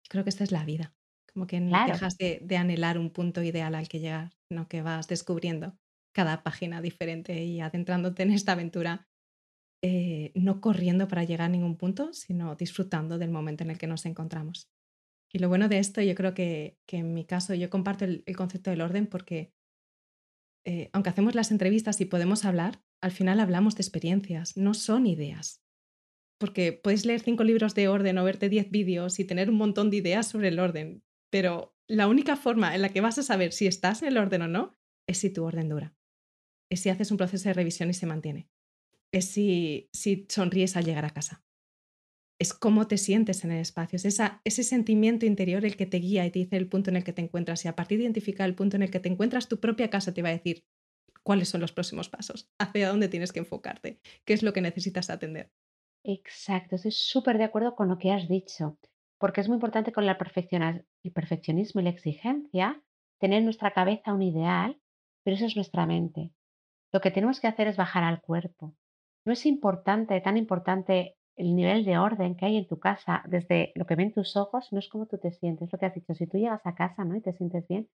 creo 0.09 0.23
que 0.23 0.29
esta 0.31 0.43
es 0.45 0.51
la 0.51 0.65
vida, 0.65 0.95
como 1.33 1.47
que 1.47 1.57
n- 1.57 1.81
claro. 1.81 1.85
dejas 1.85 2.17
de, 2.17 2.39
de 2.43 2.57
anhelar 2.57 2.97
un 2.99 3.11
punto 3.11 3.43
ideal 3.43 3.75
al 3.75 3.89
que 3.89 3.99
llegar, 3.99 4.31
sino 4.49 4.67
que 4.69 4.81
vas 4.83 5.07
descubriendo 5.07 5.77
cada 6.13 6.43
página 6.43 6.81
diferente 6.81 7.43
y 7.43 7.61
adentrándote 7.61 8.23
en 8.23 8.31
esta 8.31 8.53
aventura, 8.53 9.07
eh, 9.83 10.31
no 10.35 10.61
corriendo 10.61 11.07
para 11.07 11.23
llegar 11.23 11.43
a 11.43 11.49
ningún 11.49 11.77
punto, 11.77 12.13
sino 12.13 12.55
disfrutando 12.55 13.17
del 13.17 13.31
momento 13.31 13.63
en 13.63 13.71
el 13.71 13.77
que 13.77 13.87
nos 13.87 14.05
encontramos. 14.05 14.69
Y 15.33 15.39
lo 15.39 15.49
bueno 15.49 15.69
de 15.69 15.79
esto, 15.79 16.01
yo 16.01 16.15
creo 16.15 16.33
que, 16.33 16.79
que 16.87 16.97
en 16.97 17.13
mi 17.13 17.25
caso, 17.25 17.53
yo 17.55 17.69
comparto 17.69 18.05
el 18.05 18.23
el 18.27 18.37
concepto 18.37 18.71
del 18.71 18.81
orden 18.81 19.07
porque 19.07 19.53
eh, 20.67 20.89
aunque 20.91 21.09
hacemos 21.09 21.33
las 21.33 21.51
entrevistas 21.51 22.01
y 22.01 22.05
podemos 22.05 22.43
hablar, 22.43 22.83
al 23.01 23.13
final 23.13 23.39
hablamos 23.39 23.75
de 23.75 23.83
experiencias, 23.83 24.57
no 24.57 24.73
son 24.73 25.05
ideas. 25.07 25.63
Porque 26.37 26.73
puedes 26.73 27.05
leer 27.05 27.21
cinco 27.21 27.45
libros 27.45 27.73
de 27.73 27.87
orden 27.87 28.17
o 28.17 28.25
verte 28.25 28.49
10 28.49 28.69
vídeos 28.69 29.17
y 29.19 29.23
tener 29.23 29.49
un 29.49 29.55
montón 29.55 29.89
de 29.89 29.97
ideas 29.97 30.27
sobre 30.27 30.49
el 30.49 30.59
orden, 30.59 31.05
pero 31.31 31.73
la 31.87 32.09
única 32.09 32.35
forma 32.35 32.75
en 32.75 32.81
la 32.81 32.89
que 32.89 32.99
vas 32.99 33.17
a 33.17 33.23
saber 33.23 33.53
si 33.53 33.65
estás 33.65 34.01
en 34.01 34.09
el 34.09 34.17
orden 34.17 34.41
o 34.41 34.49
no 34.49 34.73
es 35.07 35.19
si 35.19 35.29
tu 35.29 35.45
orden 35.45 35.69
dura, 35.69 35.95
es 36.69 36.81
si 36.81 36.89
haces 36.89 37.11
un 37.11 37.17
proceso 37.17 37.47
de 37.47 37.53
revisión 37.53 37.89
y 37.89 37.93
se 37.93 38.05
mantiene, 38.05 38.49
es 39.13 39.23
si, 39.23 39.89
si 39.93 40.25
sonríes 40.27 40.75
al 40.75 40.83
llegar 40.83 41.05
a 41.05 41.11
casa, 41.11 41.45
es 42.39 42.53
cómo 42.53 42.87
te 42.87 42.97
sientes 42.97 43.43
en 43.43 43.51
el 43.51 43.59
espacio, 43.59 43.97
es 43.97 44.05
ese 44.05 44.63
sentimiento 44.63 45.25
interior 45.25 45.65
el 45.65 45.75
que 45.75 45.85
te 45.85 45.97
guía 45.97 46.25
y 46.25 46.31
te 46.31 46.39
dice 46.39 46.57
el 46.57 46.69
punto 46.69 46.89
en 46.89 46.97
el 46.97 47.03
que 47.03 47.13
te 47.13 47.21
encuentras 47.21 47.65
y 47.65 47.67
a 47.67 47.75
partir 47.75 47.97
de 47.97 48.03
identificar 48.03 48.47
el 48.47 48.55
punto 48.55 48.75
en 48.75 48.83
el 48.83 48.91
que 48.91 48.99
te 48.99 49.09
encuentras, 49.09 49.47
tu 49.47 49.59
propia 49.59 49.89
casa 49.89 50.13
te 50.13 50.21
va 50.21 50.29
a 50.29 50.33
decir 50.33 50.65
cuáles 51.23 51.49
son 51.49 51.61
los 51.61 51.71
próximos 51.71 52.09
pasos, 52.09 52.49
hacia 52.59 52.89
dónde 52.89 53.09
tienes 53.09 53.33
que 53.33 53.39
enfocarte, 53.39 53.99
qué 54.23 54.33
es 54.33 54.43
lo 54.43 54.53
que 54.53 54.61
necesitas 54.61 55.09
atender. 55.09 55.51
Exacto, 56.03 56.75
estoy 56.75 56.91
súper 56.91 57.37
de 57.37 57.43
acuerdo 57.43 57.75
con 57.75 57.89
lo 57.89 57.97
que 57.97 58.11
has 58.11 58.29
dicho, 58.29 58.77
porque 59.17 59.41
es 59.41 59.47
muy 59.47 59.55
importante 59.55 59.91
con 59.91 60.07
el 60.07 60.15
perfeccionismo 60.15 61.81
y 61.81 61.83
la 61.83 61.89
exigencia 61.89 62.81
tener 63.19 63.39
en 63.39 63.45
nuestra 63.45 63.71
cabeza 63.71 64.13
un 64.13 64.21
ideal, 64.21 64.79
pero 65.23 65.35
eso 65.35 65.47
es 65.47 65.55
nuestra 65.55 65.87
mente. 65.87 66.31
Lo 66.93 67.01
que 67.01 67.11
tenemos 67.11 67.41
que 67.41 67.47
hacer 67.47 67.67
es 67.67 67.75
bajar 67.75 68.03
al 68.03 68.21
cuerpo. 68.21 68.75
No 69.25 69.33
es 69.33 69.45
importante, 69.45 70.21
tan 70.21 70.37
importante 70.37 71.16
el 71.37 71.55
nivel 71.55 71.85
de 71.85 71.97
orden 71.97 72.35
que 72.35 72.45
hay 72.45 72.57
en 72.57 72.67
tu 72.67 72.79
casa 72.79 73.23
desde 73.27 73.71
lo 73.75 73.85
que 73.85 73.95
ven 73.95 74.11
tus 74.11 74.35
ojos, 74.35 74.67
no 74.71 74.79
es 74.79 74.89
como 74.89 75.05
tú 75.05 75.17
te 75.17 75.31
sientes, 75.31 75.71
lo 75.71 75.77
que 75.77 75.85
has 75.85 75.93
dicho. 75.93 76.13
Si 76.15 76.27
tú 76.27 76.37
llegas 76.37 76.65
a 76.65 76.75
casa, 76.75 77.05
¿no? 77.05 77.15
y 77.15 77.21
te 77.21 77.33
sientes 77.33 77.67
bien. 77.67 77.87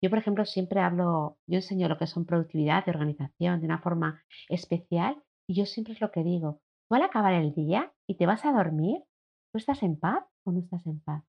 Yo, 0.00 0.10
por 0.10 0.18
ejemplo, 0.18 0.44
siempre 0.44 0.80
hablo, 0.80 1.36
yo 1.46 1.56
enseño 1.56 1.88
lo 1.88 1.98
que 1.98 2.06
son 2.06 2.24
productividad 2.24 2.84
y 2.86 2.90
organización 2.90 3.60
de 3.60 3.66
una 3.66 3.80
forma 3.80 4.22
especial 4.48 5.22
y 5.48 5.54
yo 5.54 5.66
siempre 5.66 5.94
es 5.94 6.00
lo 6.00 6.10
que 6.12 6.22
digo. 6.22 6.60
Tú 6.88 6.94
al 6.94 7.02
acabar 7.02 7.34
el 7.34 7.52
día 7.54 7.92
y 8.06 8.16
te 8.16 8.26
vas 8.26 8.44
a 8.44 8.52
dormir, 8.52 9.02
¿tú 9.52 9.58
estás 9.58 9.82
en 9.82 9.98
paz 9.98 10.24
o 10.44 10.52
no 10.52 10.60
estás 10.60 10.86
en 10.86 11.00
paz? 11.00 11.24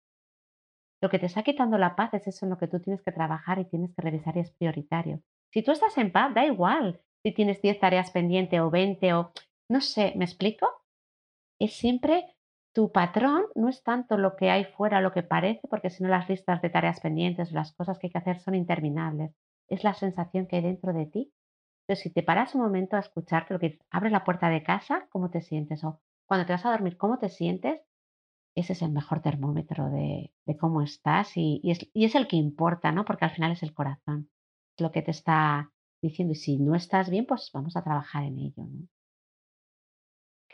Lo 1.01 1.09
que 1.09 1.19
te 1.19 1.25
está 1.25 1.43
quitando 1.43 1.77
la 1.77 1.95
paz 1.95 2.13
es 2.13 2.27
eso 2.27 2.45
en 2.45 2.51
lo 2.51 2.57
que 2.57 2.67
tú 2.67 2.79
tienes 2.79 3.01
que 3.01 3.11
trabajar 3.11 3.59
y 3.59 3.65
tienes 3.65 3.93
que 3.95 4.01
revisar 4.01 4.37
y 4.37 4.41
es 4.41 4.51
prioritario. 4.51 5.21
Si 5.51 5.63
tú 5.63 5.71
estás 5.71 5.97
en 5.97 6.11
paz, 6.11 6.33
da 6.33 6.45
igual 6.45 7.01
si 7.23 7.33
tienes 7.33 7.61
10 7.61 7.79
tareas 7.79 8.11
pendientes 8.11 8.59
o 8.59 8.69
20 8.69 9.13
o 9.13 9.31
no 9.69 9.81
sé, 9.81 10.13
¿me 10.15 10.25
explico? 10.25 10.67
Es 11.59 11.73
siempre 11.77 12.35
tu 12.73 12.91
patrón, 12.91 13.45
no 13.55 13.69
es 13.69 13.83
tanto 13.83 14.17
lo 14.17 14.35
que 14.35 14.49
hay 14.49 14.65
fuera, 14.65 14.99
lo 14.99 15.13
que 15.13 15.23
parece, 15.23 15.67
porque 15.69 15.89
si 15.89 16.03
no 16.03 16.09
las 16.09 16.27
listas 16.27 16.61
de 16.61 16.69
tareas 16.69 16.99
pendientes 16.99 17.51
o 17.51 17.55
las 17.55 17.73
cosas 17.73 17.97
que 17.97 18.07
hay 18.07 18.11
que 18.11 18.17
hacer 18.17 18.39
son 18.39 18.53
interminables. 18.53 19.31
Es 19.69 19.83
la 19.83 19.93
sensación 19.93 20.45
que 20.45 20.57
hay 20.57 20.63
dentro 20.63 20.91
de 20.91 21.05
ti. 21.05 21.31
Entonces, 21.87 22.03
si 22.03 22.09
te 22.11 22.23
paras 22.23 22.53
un 22.53 22.61
momento 22.61 22.97
a 22.97 22.99
escucharte 22.99 23.53
lo 23.53 23.59
que 23.59 23.79
abres 23.91 24.11
la 24.11 24.25
puerta 24.25 24.49
de 24.49 24.63
casa, 24.63 25.07
¿cómo 25.09 25.29
te 25.29 25.41
sientes? 25.41 25.83
O 25.83 26.01
cuando 26.27 26.45
te 26.45 26.53
vas 26.53 26.65
a 26.65 26.71
dormir, 26.71 26.97
¿cómo 26.97 27.17
te 27.17 27.29
sientes? 27.29 27.79
Ese 28.55 28.73
es 28.73 28.81
el 28.81 28.91
mejor 28.91 29.21
termómetro 29.21 29.89
de, 29.89 30.33
cómo 30.59 30.81
estás 30.81 31.31
y, 31.35 31.61
es, 31.63 32.15
el 32.15 32.27
que 32.27 32.35
importa, 32.35 32.91
¿no? 32.91 33.05
Porque 33.05 33.25
al 33.25 33.31
final 33.31 33.51
es 33.51 33.63
el 33.63 33.73
corazón, 33.73 34.29
lo 34.79 34.91
que 34.91 35.01
te 35.01 35.11
está 35.11 35.71
diciendo. 36.01 36.33
Y 36.33 36.35
si 36.35 36.57
no 36.57 36.75
estás 36.75 37.09
bien, 37.09 37.25
pues 37.25 37.51
vamos 37.53 37.77
a 37.77 37.83
trabajar 37.83 38.23
en 38.23 38.39
ello, 38.39 38.65
¿no? 38.65 38.87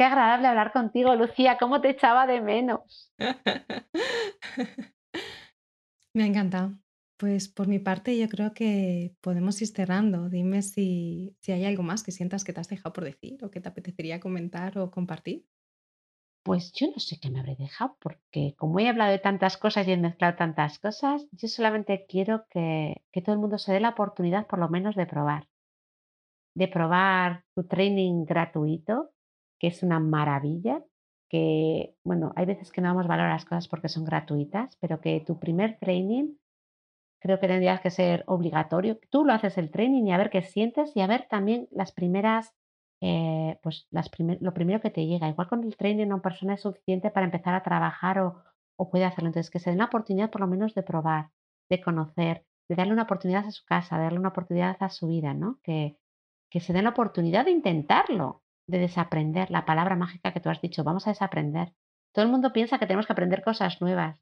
Qué 0.01 0.05
agradable 0.05 0.47
hablar 0.47 0.71
contigo, 0.71 1.13
Lucía, 1.13 1.59
cómo 1.59 1.79
te 1.79 1.91
echaba 1.91 2.25
de 2.25 2.41
menos. 2.41 3.13
Me 6.15 6.23
ha 6.23 6.25
encantado. 6.25 6.71
Pues 7.17 7.47
por 7.47 7.67
mi 7.67 7.77
parte 7.77 8.17
yo 8.17 8.27
creo 8.27 8.51
que 8.51 9.13
podemos 9.21 9.61
ir 9.61 9.67
cerrando. 9.67 10.27
Dime 10.27 10.63
si, 10.63 11.37
si 11.39 11.51
hay 11.51 11.65
algo 11.65 11.83
más 11.83 12.01
que 12.01 12.11
sientas 12.11 12.43
que 12.43 12.51
te 12.51 12.59
has 12.59 12.67
dejado 12.67 12.93
por 12.93 13.03
decir 13.03 13.45
o 13.45 13.51
que 13.51 13.61
te 13.61 13.69
apetecería 13.69 14.19
comentar 14.19 14.79
o 14.79 14.89
compartir. 14.89 15.45
Pues 16.41 16.71
yo 16.73 16.87
no 16.87 16.97
sé 16.97 17.19
qué 17.19 17.29
me 17.29 17.39
habré 17.39 17.55
dejado, 17.55 17.95
porque 17.99 18.55
como 18.57 18.79
he 18.79 18.89
hablado 18.89 19.11
de 19.11 19.19
tantas 19.19 19.55
cosas 19.55 19.87
y 19.87 19.91
he 19.91 19.97
mezclado 19.97 20.35
tantas 20.35 20.79
cosas, 20.79 21.27
yo 21.31 21.47
solamente 21.47 22.07
quiero 22.09 22.47
que, 22.49 23.03
que 23.11 23.21
todo 23.21 23.35
el 23.35 23.39
mundo 23.39 23.59
se 23.59 23.71
dé 23.71 23.79
la 23.79 23.89
oportunidad 23.89 24.47
por 24.47 24.57
lo 24.57 24.67
menos 24.67 24.95
de 24.95 25.05
probar, 25.05 25.47
de 26.55 26.67
probar 26.67 27.45
tu 27.53 27.65
training 27.65 28.25
gratuito, 28.25 29.11
que 29.61 29.67
es 29.69 29.83
una 29.83 30.01
maravilla, 30.01 30.83
que, 31.29 31.95
bueno, 32.03 32.33
hay 32.37 32.47
veces 32.47 32.73
que 32.73 32.81
no 32.81 32.89
damos 32.89 33.07
valor 33.07 33.27
a 33.27 33.35
las 33.35 33.45
cosas 33.45 33.69
porque 33.69 33.89
son 33.89 34.05
gratuitas, 34.05 34.77
pero 34.81 35.01
que 35.01 35.21
tu 35.21 35.39
primer 35.39 35.79
training 35.79 36.35
creo 37.21 37.39
que 37.39 37.47
tendrías 37.47 37.81
que 37.81 37.91
ser 37.91 38.23
obligatorio. 38.27 38.99
Tú 39.09 39.25
lo 39.25 39.33
haces 39.33 39.57
el 39.57 39.71
training 39.71 40.05
y 40.07 40.11
a 40.13 40.17
ver 40.17 40.29
qué 40.29 40.41
sientes 40.41 40.95
y 40.95 41.01
a 41.01 41.07
ver 41.07 41.27
también 41.29 41.67
las 41.71 41.91
primeras, 41.91 42.53
eh, 43.01 43.59
pues 43.63 43.87
las 43.91 44.09
primer- 44.09 44.39
lo 44.41 44.53
primero 44.53 44.81
que 44.81 44.89
te 44.91 45.05
llega. 45.05 45.29
Igual 45.29 45.47
con 45.49 45.63
el 45.63 45.77
training 45.77 46.07
una 46.07 46.21
persona 46.21 46.55
es 46.55 46.61
suficiente 46.61 47.11
para 47.11 47.25
empezar 47.25 47.53
a 47.55 47.63
trabajar 47.63 48.19
o, 48.19 48.43
o 48.77 48.89
puede 48.89 49.05
hacerlo. 49.05 49.27
Entonces, 49.27 49.51
que 49.51 49.59
se 49.59 49.69
den 49.71 49.79
la 49.79 49.85
oportunidad 49.85 50.31
por 50.31 50.41
lo 50.41 50.47
menos 50.47 50.73
de 50.75 50.83
probar, 50.83 51.29
de 51.69 51.81
conocer, 51.81 52.45
de 52.69 52.75
darle 52.75 52.93
una 52.93 53.03
oportunidad 53.03 53.45
a 53.45 53.51
su 53.51 53.65
casa, 53.65 53.97
de 53.97 54.03
darle 54.05 54.19
una 54.19 54.29
oportunidad 54.29 54.77
a 54.79 54.89
su 54.89 55.07
vida, 55.07 55.33
¿no? 55.33 55.59
Que, 55.63 55.97
que 56.51 56.59
se 56.59 56.73
den 56.73 56.83
la 56.85 56.91
oportunidad 56.91 57.45
de 57.45 57.51
intentarlo, 57.51 58.43
de 58.71 58.79
desaprender, 58.79 59.51
la 59.51 59.65
palabra 59.65 59.95
mágica 59.95 60.33
que 60.33 60.39
tú 60.39 60.49
has 60.49 60.61
dicho, 60.61 60.83
vamos 60.83 61.07
a 61.07 61.11
desaprender. 61.11 61.73
Todo 62.13 62.25
el 62.25 62.31
mundo 62.31 62.51
piensa 62.53 62.79
que 62.79 62.87
tenemos 62.87 63.05
que 63.05 63.13
aprender 63.13 63.43
cosas 63.43 63.81
nuevas 63.81 64.19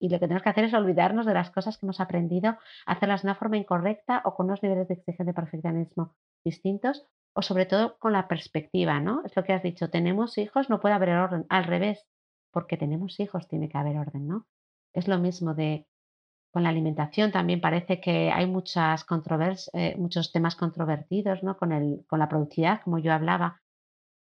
y 0.00 0.08
lo 0.08 0.18
que 0.18 0.26
tenemos 0.26 0.42
que 0.42 0.50
hacer 0.50 0.64
es 0.64 0.74
olvidarnos 0.74 1.26
de 1.26 1.34
las 1.34 1.50
cosas 1.50 1.76
que 1.76 1.86
hemos 1.86 2.00
aprendido, 2.00 2.56
hacerlas 2.86 3.22
de 3.22 3.28
una 3.28 3.34
forma 3.34 3.56
incorrecta 3.56 4.22
o 4.24 4.34
con 4.34 4.46
unos 4.46 4.62
niveles 4.62 4.88
de 4.88 4.94
exigencia 4.94 5.24
de 5.24 5.34
perfeccionismo 5.34 6.14
distintos, 6.44 7.06
o 7.34 7.42
sobre 7.42 7.66
todo 7.66 7.98
con 7.98 8.12
la 8.12 8.28
perspectiva, 8.28 9.00
¿no? 9.00 9.22
Es 9.24 9.34
lo 9.36 9.44
que 9.44 9.52
has 9.52 9.62
dicho, 9.62 9.90
tenemos 9.90 10.38
hijos, 10.38 10.70
no 10.70 10.80
puede 10.80 10.94
haber 10.94 11.10
orden. 11.10 11.46
Al 11.48 11.64
revés, 11.64 12.06
porque 12.52 12.76
tenemos 12.76 13.18
hijos 13.20 13.48
tiene 13.48 13.68
que 13.68 13.78
haber 13.78 13.98
orden, 13.98 14.26
¿no? 14.26 14.46
Es 14.92 15.08
lo 15.08 15.18
mismo 15.18 15.54
de 15.54 15.86
con 16.50 16.62
la 16.62 16.70
alimentación 16.70 17.30
también 17.30 17.60
parece 17.60 18.00
que 18.00 18.32
hay 18.32 18.46
muchas 18.46 19.04
controvers 19.04 19.70
eh, 19.74 19.94
muchos 19.98 20.32
temas 20.32 20.56
controvertidos, 20.56 21.42
¿no? 21.42 21.58
Con 21.58 21.72
el 21.72 22.04
con 22.08 22.18
la 22.18 22.28
productividad, 22.28 22.80
como 22.82 22.98
yo 22.98 23.12
hablaba. 23.12 23.60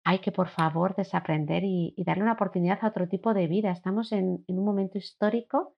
Hay 0.06 0.20
que, 0.20 0.32
por 0.32 0.50
favor, 0.50 0.96
desaprender 0.96 1.64
y 1.64 1.94
darle 2.06 2.24
una 2.24 2.34
oportunidad 2.34 2.80
a 2.82 2.88
otro 2.88 3.08
tipo 3.08 3.34
de 3.34 3.48
vida. 3.48 3.72
Estamos 3.72 4.12
en 4.12 4.44
en 4.48 4.60
un 4.60 4.66
momento 4.66 4.98
histórico 4.98 5.76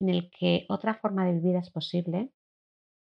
en 0.00 0.08
el 0.10 0.30
que 0.30 0.66
otra 0.68 0.94
forma 0.94 1.24
de 1.26 1.32
vivir 1.34 1.56
es 1.56 1.70
posible 1.70 2.32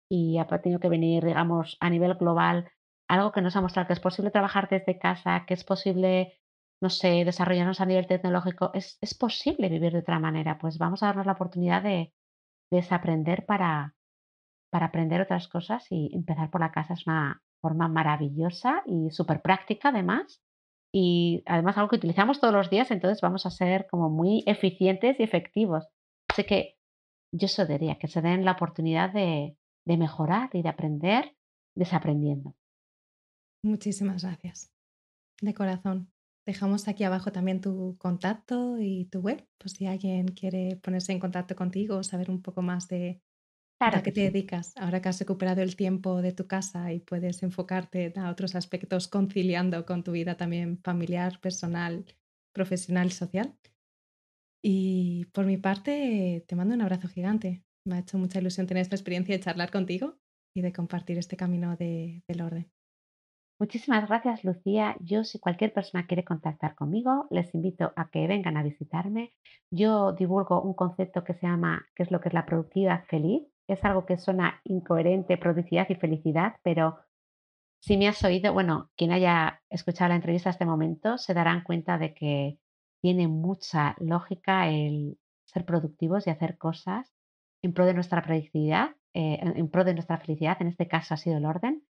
y 0.09 0.37
ha 0.39 0.47
tenido 0.47 0.79
que 0.79 0.89
venir, 0.89 1.25
digamos, 1.25 1.77
a 1.81 1.89
nivel 1.89 2.15
global, 2.15 2.69
algo 3.09 3.31
que 3.31 3.41
nos 3.41 3.55
ha 3.55 3.61
mostrado 3.61 3.87
que 3.87 3.93
es 3.93 3.99
posible 3.99 4.31
trabajar 4.31 4.69
desde 4.69 4.99
casa, 4.99 5.45
que 5.47 5.53
es 5.55 5.63
posible, 5.63 6.39
no 6.81 6.89
sé, 6.89 7.25
desarrollarnos 7.25 7.81
a 7.81 7.85
nivel 7.85 8.07
tecnológico. 8.07 8.71
Es 8.73 8.97
es 9.01 9.13
posible 9.15 9.69
vivir 9.69 9.93
de 9.93 9.99
otra 9.99 10.19
manera, 10.19 10.57
pues 10.59 10.77
vamos 10.77 11.03
a 11.03 11.07
darnos 11.07 11.25
la 11.27 11.33
oportunidad 11.33 11.83
de 11.83 12.13
desaprender 12.71 13.45
para 13.45 13.95
para 14.71 14.87
aprender 14.87 15.21
otras 15.21 15.47
cosas 15.47 15.85
y 15.89 16.11
empezar 16.13 16.49
por 16.51 16.61
la 16.61 16.71
casa 16.71 16.93
es 16.95 17.07
una 17.07 17.41
forma 17.61 17.87
maravillosa 17.89 18.83
y 18.85 19.09
súper 19.11 19.41
práctica 19.41 19.89
además. 19.89 20.41
Y 20.93 21.43
además 21.45 21.77
algo 21.77 21.89
que 21.89 21.95
utilizamos 21.95 22.39
todos 22.39 22.53
los 22.53 22.69
días, 22.69 22.91
entonces 22.91 23.21
vamos 23.21 23.45
a 23.45 23.51
ser 23.51 23.87
como 23.87 24.09
muy 24.09 24.43
eficientes 24.45 25.19
y 25.19 25.23
efectivos. 25.23 25.87
Así 26.29 26.43
que 26.43 26.77
yo 27.33 27.45
eso 27.45 27.65
diría, 27.65 27.97
que 27.97 28.07
se 28.07 28.21
den 28.21 28.43
la 28.43 28.51
oportunidad 28.53 29.11
de, 29.11 29.57
de 29.85 29.97
mejorar 29.97 30.49
y 30.53 30.61
de 30.61 30.69
aprender 30.69 31.35
desaprendiendo. 31.75 32.55
Muchísimas 33.63 34.23
gracias. 34.23 34.71
De 35.41 35.53
corazón. 35.53 36.11
Dejamos 36.45 36.87
aquí 36.87 37.03
abajo 37.03 37.31
también 37.31 37.61
tu 37.61 37.95
contacto 37.99 38.79
y 38.79 39.05
tu 39.05 39.19
web, 39.19 39.47
pues 39.59 39.73
si 39.73 39.85
alguien 39.85 40.27
quiere 40.29 40.75
ponerse 40.77 41.11
en 41.11 41.19
contacto 41.19 41.55
contigo 41.55 41.97
o 41.97 42.03
saber 42.03 42.31
un 42.31 42.41
poco 42.41 42.63
más 42.63 42.87
de 42.87 43.21
a 43.81 44.03
qué 44.03 44.11
te 44.11 44.21
dedicas, 44.21 44.73
ahora 44.77 45.01
que 45.01 45.09
has 45.09 45.19
recuperado 45.19 45.61
el 45.61 45.75
tiempo 45.75 46.21
de 46.21 46.33
tu 46.33 46.45
casa 46.45 46.93
y 46.93 46.99
puedes 46.99 47.41
enfocarte 47.41 48.13
a 48.15 48.29
otros 48.29 48.55
aspectos 48.55 49.07
conciliando 49.07 49.85
con 49.85 50.03
tu 50.03 50.11
vida 50.11 50.35
también 50.35 50.77
familiar, 50.83 51.39
personal, 51.39 52.05
profesional 52.53 53.07
y 53.07 53.11
social. 53.11 53.55
Y 54.63 55.25
por 55.33 55.45
mi 55.45 55.57
parte, 55.57 56.45
te 56.47 56.55
mando 56.55 56.75
un 56.75 56.81
abrazo 56.81 57.07
gigante. 57.07 57.63
Me 57.87 57.95
ha 57.95 57.99
hecho 57.99 58.19
mucha 58.19 58.39
ilusión 58.39 58.67
tener 58.67 58.81
esta 58.81 58.95
experiencia 58.95 59.35
de 59.35 59.43
charlar 59.43 59.71
contigo 59.71 60.19
y 60.55 60.61
de 60.61 60.71
compartir 60.71 61.17
este 61.17 61.35
camino 61.35 61.75
del 61.75 62.41
orden. 62.41 62.71
Muchísimas 63.59 64.07
gracias, 64.07 64.43
Lucía. 64.43 64.95
Yo, 64.99 65.23
si 65.23 65.39
cualquier 65.39 65.71
persona 65.71 66.07
quiere 66.07 66.23
contactar 66.23 66.75
conmigo, 66.75 67.27
les 67.29 67.53
invito 67.53 67.93
a 67.95 68.09
que 68.09 68.27
vengan 68.27 68.57
a 68.57 68.63
visitarme. 68.63 69.33
Yo 69.71 70.13
divulgo 70.13 70.61
un 70.61 70.73
concepto 70.73 71.23
que 71.23 71.35
se 71.35 71.45
llama, 71.45 71.87
que 71.95 72.03
es 72.03 72.11
lo 72.11 72.19
que 72.19 72.29
es 72.29 72.33
la 72.33 72.45
productividad 72.45 73.05
feliz. 73.05 73.43
Es 73.71 73.85
algo 73.85 74.05
que 74.05 74.17
suena 74.17 74.59
incoherente, 74.65 75.37
productividad 75.37 75.89
y 75.89 75.95
felicidad, 75.95 76.57
pero 76.61 76.99
si 77.79 77.95
me 77.95 78.09
has 78.09 78.21
oído, 78.25 78.51
bueno, 78.51 78.91
quien 78.97 79.13
haya 79.13 79.61
escuchado 79.69 80.09
la 80.09 80.15
entrevista 80.15 80.49
a 80.49 80.51
este 80.51 80.65
momento, 80.65 81.17
se 81.17 81.33
darán 81.33 81.63
cuenta 81.63 81.97
de 81.97 82.13
que 82.13 82.59
tiene 83.01 83.29
mucha 83.29 83.95
lógica 83.99 84.67
el 84.67 85.17
ser 85.45 85.63
productivos 85.63 86.27
y 86.27 86.31
hacer 86.31 86.57
cosas 86.57 87.15
en 87.63 87.73
pro 87.73 87.85
de 87.85 87.93
nuestra 87.93 88.21
productividad, 88.21 88.89
eh, 89.13 89.39
en 89.41 89.69
pro 89.69 89.85
de 89.85 89.93
nuestra 89.93 90.17
felicidad. 90.17 90.57
En 90.59 90.67
este 90.67 90.89
caso 90.89 91.13
ha 91.13 91.17
sido 91.17 91.37
el 91.37 91.45
orden, 91.45 91.81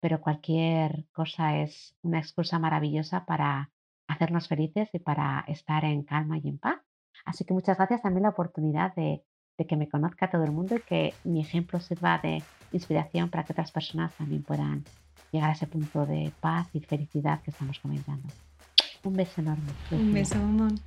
pero 0.00 0.22
cualquier 0.22 1.04
cosa 1.12 1.58
es 1.58 1.98
una 2.00 2.18
excusa 2.18 2.58
maravillosa 2.58 3.26
para 3.26 3.72
hacernos 4.08 4.48
felices 4.48 4.88
y 4.94 5.00
para 5.00 5.44
estar 5.48 5.84
en 5.84 6.02
calma 6.02 6.38
y 6.38 6.48
en 6.48 6.58
paz. 6.58 6.80
Así 7.26 7.44
que 7.44 7.52
muchas 7.52 7.76
gracias 7.76 8.00
también 8.00 8.22
la 8.22 8.30
oportunidad 8.30 8.94
de, 8.94 9.22
de 9.58 9.66
que 9.66 9.76
me 9.76 9.88
conozca 9.88 10.30
todo 10.30 10.44
el 10.44 10.52
mundo 10.52 10.76
y 10.76 10.80
que 10.80 11.14
mi 11.24 11.40
ejemplo 11.40 11.80
sirva 11.80 12.18
de 12.18 12.42
inspiración 12.72 13.30
para 13.30 13.44
que 13.44 13.52
otras 13.52 13.70
personas 13.70 14.12
también 14.14 14.42
puedan 14.42 14.84
llegar 15.32 15.50
a 15.50 15.52
ese 15.52 15.66
punto 15.66 16.06
de 16.06 16.32
paz 16.40 16.68
y 16.72 16.80
felicidad 16.80 17.40
que 17.42 17.50
estamos 17.50 17.78
comentando. 17.78 18.28
Un 19.04 19.14
beso 19.14 19.40
enorme. 19.40 19.70
Un 19.90 20.12
beso, 20.12 20.36
mamón. 20.36 20.80